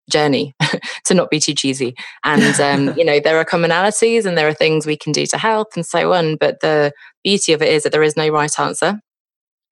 journey 0.09 0.53
to 1.05 1.13
not 1.13 1.29
be 1.29 1.39
too 1.39 1.53
cheesy. 1.53 1.95
And 2.23 2.59
um, 2.59 2.93
you 2.97 3.05
know, 3.05 3.19
there 3.19 3.37
are 3.37 3.45
commonalities 3.45 4.25
and 4.25 4.37
there 4.37 4.47
are 4.47 4.53
things 4.53 4.85
we 4.85 4.97
can 4.97 5.11
do 5.11 5.25
to 5.27 5.37
help 5.37 5.69
and 5.75 5.85
so 5.85 6.13
on. 6.13 6.37
But 6.37 6.59
the 6.61 6.91
beauty 7.23 7.53
of 7.53 7.61
it 7.61 7.69
is 7.69 7.83
that 7.83 7.91
there 7.91 8.03
is 8.03 8.17
no 8.17 8.29
right 8.29 8.59
answer. 8.59 8.99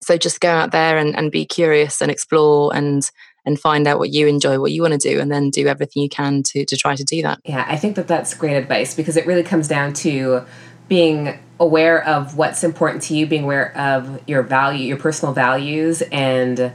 So 0.03 0.17
just 0.17 0.39
go 0.39 0.49
out 0.49 0.71
there 0.71 0.97
and, 0.97 1.17
and 1.17 1.31
be 1.31 1.45
curious 1.45 2.01
and 2.01 2.11
explore 2.11 2.75
and 2.75 3.09
and 3.45 3.59
find 3.59 3.87
out 3.87 3.99
what 3.99 4.11
you 4.11 4.27
enjoy, 4.27 4.59
what 4.59 4.71
you 4.71 4.81
want 4.81 4.99
to 4.99 5.09
do, 5.09 5.19
and 5.19 5.31
then 5.31 5.49
do 5.49 5.67
everything 5.67 6.03
you 6.03 6.09
can 6.09 6.43
to 6.43 6.65
to 6.65 6.75
try 6.75 6.95
to 6.95 7.03
do 7.03 7.21
that. 7.21 7.39
Yeah, 7.45 7.65
I 7.67 7.77
think 7.77 7.95
that 7.95 8.07
that's 8.07 8.33
great 8.33 8.55
advice 8.55 8.95
because 8.95 9.17
it 9.17 9.25
really 9.25 9.43
comes 9.43 9.67
down 9.67 9.93
to 9.93 10.45
being 10.87 11.39
aware 11.59 12.03
of 12.03 12.37
what's 12.37 12.63
important 12.63 13.01
to 13.03 13.15
you, 13.15 13.25
being 13.25 13.43
aware 13.43 13.75
of 13.77 14.21
your 14.27 14.43
value, 14.43 14.87
your 14.87 14.97
personal 14.97 15.33
values, 15.33 16.01
and 16.11 16.73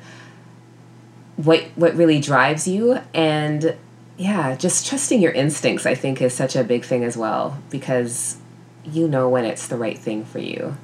what 1.37 1.62
what 1.74 1.94
really 1.94 2.20
drives 2.20 2.66
you, 2.68 3.00
and 3.14 3.76
yeah, 4.16 4.54
just 4.56 4.87
trusting 4.87 5.20
your 5.20 5.33
instincts. 5.33 5.87
I 5.87 5.94
think 5.94 6.20
is 6.20 6.35
such 6.35 6.56
a 6.56 6.64
big 6.64 6.85
thing 6.85 7.04
as 7.04 7.16
well 7.16 7.59
because 7.70 8.37
you 8.85 9.09
know 9.09 9.28
when 9.28 9.44
it's 9.44 9.68
the 9.68 9.76
right 9.76 9.98
thing 9.98 10.24
for 10.24 10.38
you. 10.38 10.76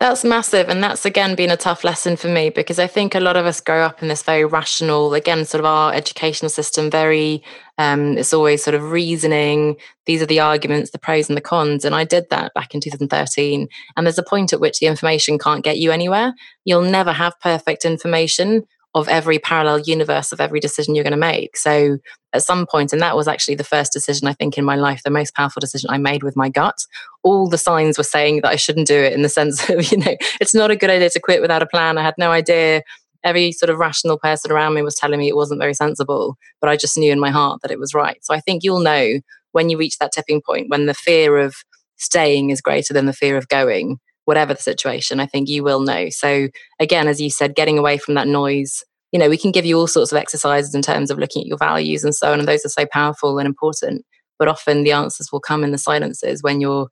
That's 0.00 0.24
massive. 0.24 0.68
And 0.68 0.82
that's 0.82 1.06
again 1.06 1.34
been 1.34 1.50
a 1.50 1.56
tough 1.56 1.84
lesson 1.84 2.16
for 2.16 2.28
me 2.28 2.50
because 2.50 2.78
I 2.78 2.86
think 2.86 3.14
a 3.14 3.20
lot 3.20 3.36
of 3.36 3.46
us 3.46 3.60
grow 3.60 3.82
up 3.82 4.02
in 4.02 4.08
this 4.08 4.22
very 4.22 4.44
rational, 4.44 5.14
again, 5.14 5.44
sort 5.44 5.60
of 5.60 5.66
our 5.66 5.92
educational 5.92 6.50
system, 6.50 6.90
very, 6.90 7.42
um, 7.78 8.18
it's 8.18 8.32
always 8.32 8.62
sort 8.62 8.74
of 8.74 8.90
reasoning. 8.90 9.76
These 10.06 10.20
are 10.20 10.26
the 10.26 10.40
arguments, 10.40 10.90
the 10.90 10.98
pros 10.98 11.28
and 11.28 11.36
the 11.36 11.42
cons. 11.42 11.84
And 11.84 11.94
I 11.94 12.04
did 12.04 12.28
that 12.30 12.52
back 12.54 12.74
in 12.74 12.80
2013. 12.80 13.68
And 13.96 14.06
there's 14.06 14.18
a 14.18 14.22
point 14.22 14.52
at 14.52 14.60
which 14.60 14.78
the 14.78 14.86
information 14.86 15.38
can't 15.38 15.64
get 15.64 15.78
you 15.78 15.90
anywhere. 15.90 16.34
You'll 16.64 16.82
never 16.82 17.12
have 17.12 17.38
perfect 17.40 17.84
information 17.84 18.66
of 18.94 19.08
every 19.08 19.38
parallel 19.38 19.80
universe 19.80 20.30
of 20.30 20.40
every 20.40 20.60
decision 20.60 20.94
you're 20.94 21.04
going 21.04 21.10
to 21.10 21.16
make. 21.16 21.56
So 21.56 21.98
at 22.32 22.44
some 22.44 22.64
point, 22.64 22.92
and 22.92 23.02
that 23.02 23.16
was 23.16 23.26
actually 23.26 23.56
the 23.56 23.64
first 23.64 23.92
decision 23.92 24.28
I 24.28 24.32
think 24.34 24.56
in 24.56 24.64
my 24.64 24.76
life, 24.76 25.02
the 25.02 25.10
most 25.10 25.34
powerful 25.34 25.60
decision 25.60 25.90
I 25.90 25.98
made 25.98 26.22
with 26.22 26.36
my 26.36 26.48
gut. 26.48 26.86
All 27.24 27.48
the 27.48 27.58
signs 27.58 27.98
were 27.98 28.04
saying 28.04 28.42
that 28.42 28.50
I 28.50 28.56
shouldn't 28.56 28.86
do 28.86 28.96
it 28.96 29.12
in 29.12 29.22
the 29.22 29.28
sense 29.28 29.68
of, 29.68 29.82
you 29.92 29.98
know, 29.98 30.16
it's 30.40 30.54
not 30.54 30.70
a 30.70 30.76
good 30.76 30.90
idea 30.90 31.10
to 31.10 31.20
quit 31.20 31.42
without 31.42 31.62
a 31.62 31.66
plan. 31.66 31.98
I 31.98 32.02
had 32.02 32.14
no 32.18 32.30
idea. 32.30 32.82
Every 33.24 33.52
sort 33.52 33.70
of 33.70 33.78
rational 33.78 34.18
person 34.18 34.52
around 34.52 34.74
me 34.74 34.82
was 34.82 34.94
telling 34.94 35.18
me 35.18 35.28
it 35.28 35.36
wasn't 35.36 35.60
very 35.60 35.74
sensible, 35.74 36.36
but 36.60 36.70
I 36.70 36.76
just 36.76 36.96
knew 36.96 37.10
in 37.10 37.20
my 37.20 37.30
heart 37.30 37.62
that 37.62 37.70
it 37.70 37.80
was 37.80 37.94
right. 37.94 38.18
So 38.22 38.34
I 38.34 38.40
think 38.40 38.62
you'll 38.62 38.80
know 38.80 39.20
when 39.52 39.70
you 39.70 39.78
reach 39.78 39.98
that 39.98 40.12
tipping 40.12 40.42
point, 40.42 40.68
when 40.68 40.86
the 40.86 40.94
fear 40.94 41.38
of 41.38 41.56
staying 41.96 42.50
is 42.50 42.60
greater 42.60 42.92
than 42.92 43.06
the 43.06 43.12
fear 43.12 43.36
of 43.36 43.48
going, 43.48 43.98
whatever 44.24 44.54
the 44.54 44.62
situation, 44.62 45.20
I 45.20 45.26
think 45.26 45.48
you 45.48 45.62
will 45.62 45.80
know. 45.80 46.08
So, 46.10 46.48
again, 46.80 47.08
as 47.08 47.20
you 47.20 47.30
said, 47.30 47.54
getting 47.54 47.78
away 47.78 47.98
from 47.98 48.14
that 48.14 48.26
noise. 48.28 48.84
You 49.14 49.20
know, 49.20 49.30
we 49.30 49.38
can 49.38 49.52
give 49.52 49.64
you 49.64 49.78
all 49.78 49.86
sorts 49.86 50.12
of 50.12 50.18
exercises 50.18 50.74
in 50.74 50.82
terms 50.82 51.10
of 51.10 51.18
looking 51.18 51.42
at 51.42 51.46
your 51.46 51.56
values 51.56 52.04
and 52.04 52.14
so 52.14 52.32
on, 52.32 52.40
and 52.40 52.46
those 52.46 52.66
are 52.66 52.68
so 52.68 52.84
powerful 52.84 53.38
and 53.38 53.46
important. 53.46 54.04
But 54.38 54.48
often 54.48 54.82
the 54.82 54.92
answers 54.92 55.30
will 55.32 55.40
come 55.40 55.64
in 55.64 55.70
the 55.70 55.78
silences 55.78 56.42
when 56.42 56.60
you're 56.60 56.88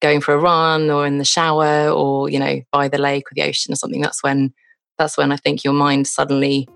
going 0.00 0.20
for 0.20 0.34
a 0.34 0.38
run 0.38 0.90
or 0.90 1.06
in 1.06 1.18
the 1.18 1.24
shower 1.24 1.88
or 1.90 2.28
you 2.28 2.38
know 2.38 2.60
by 2.72 2.88
the 2.88 2.98
lake 2.98 3.24
or 3.30 3.34
the 3.34 3.42
ocean 3.42 3.72
or 3.72 3.76
something. 3.76 4.00
That's 4.00 4.22
when 4.22 4.52
that's 4.98 5.16
when 5.16 5.32
i 5.32 5.36
think 5.36 5.64
your 5.64 5.74
mind 5.74 6.06
suddenly 6.06 6.68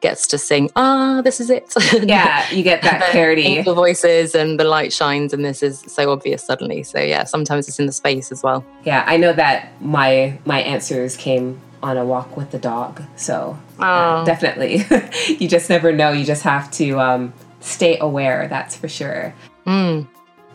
gets 0.00 0.26
to 0.28 0.38
sing 0.38 0.70
ah 0.76 1.20
this 1.24 1.40
is 1.40 1.50
it. 1.50 1.72
Yeah 2.04 2.48
you 2.50 2.62
get 2.62 2.82
that 2.82 3.10
clarity. 3.10 3.62
the 3.62 3.74
voices 3.74 4.34
and 4.34 4.60
the 4.60 4.64
light 4.64 4.92
shines 4.92 5.32
and 5.32 5.44
this 5.44 5.62
is 5.62 5.80
so 5.86 6.10
obvious 6.12 6.44
suddenly. 6.44 6.82
So 6.82 7.00
yeah 7.00 7.24
sometimes 7.24 7.66
it's 7.68 7.78
in 7.78 7.86
the 7.86 7.92
space 7.92 8.30
as 8.30 8.42
well. 8.42 8.64
Yeah 8.84 9.04
i 9.06 9.16
know 9.16 9.32
that 9.32 9.80
my 9.80 10.38
my 10.44 10.60
answers 10.60 11.16
came 11.16 11.60
on 11.82 11.96
a 11.96 12.04
walk 12.04 12.36
with 12.36 12.50
the 12.50 12.58
dog 12.58 13.02
so 13.16 13.58
oh. 13.78 14.24
definitely 14.24 14.84
you 15.38 15.48
just 15.48 15.68
never 15.70 15.92
know 15.92 16.12
you 16.12 16.24
just 16.24 16.42
have 16.42 16.70
to 16.70 16.98
um, 17.00 17.32
stay 17.60 17.98
aware 17.98 18.48
that's 18.48 18.76
for 18.76 18.88
sure 18.88 19.34
mm. 19.66 20.06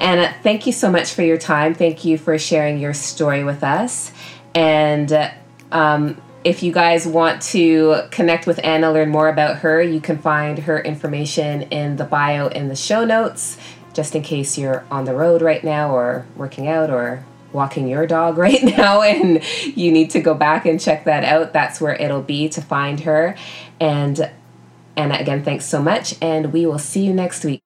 And 0.01 0.33
thank 0.41 0.65
you 0.65 0.73
so 0.73 0.91
much 0.91 1.13
for 1.13 1.21
your 1.21 1.37
time. 1.37 1.75
Thank 1.75 2.03
you 2.03 2.17
for 2.17 2.39
sharing 2.39 2.79
your 2.79 2.93
story 2.93 3.43
with 3.43 3.63
us. 3.63 4.11
And 4.55 5.31
um, 5.71 6.19
if 6.43 6.63
you 6.63 6.71
guys 6.71 7.05
want 7.05 7.41
to 7.43 8.01
connect 8.09 8.47
with 8.47 8.59
Anna, 8.63 8.91
learn 8.91 9.09
more 9.09 9.29
about 9.29 9.57
her, 9.57 9.79
you 9.79 10.01
can 10.01 10.17
find 10.17 10.57
her 10.59 10.79
information 10.79 11.63
in 11.63 11.97
the 11.97 12.03
bio 12.03 12.47
in 12.47 12.67
the 12.67 12.75
show 12.75 13.05
notes, 13.05 13.57
just 13.93 14.15
in 14.15 14.23
case 14.23 14.57
you're 14.57 14.83
on 14.89 15.05
the 15.05 15.13
road 15.13 15.43
right 15.43 15.63
now 15.63 15.95
or 15.95 16.25
working 16.35 16.67
out 16.67 16.89
or 16.89 17.23
walking 17.53 17.87
your 17.87 18.07
dog 18.07 18.37
right 18.37 18.63
now 18.63 19.01
and 19.01 19.43
you 19.75 19.91
need 19.91 20.09
to 20.11 20.21
go 20.21 20.33
back 20.33 20.65
and 20.65 20.79
check 20.79 21.05
that 21.05 21.23
out. 21.23 21.53
That's 21.53 21.81
where 21.81 21.95
it'll 21.95 22.21
be 22.21 22.49
to 22.49 22.61
find 22.61 23.01
her. 23.01 23.35
And 23.79 24.31
Anna, 24.95 25.15
again, 25.15 25.43
thanks 25.43 25.65
so 25.65 25.81
much. 25.81 26.15
And 26.21 26.53
we 26.53 26.65
will 26.65 26.79
see 26.79 27.05
you 27.05 27.13
next 27.13 27.43
week. 27.45 27.61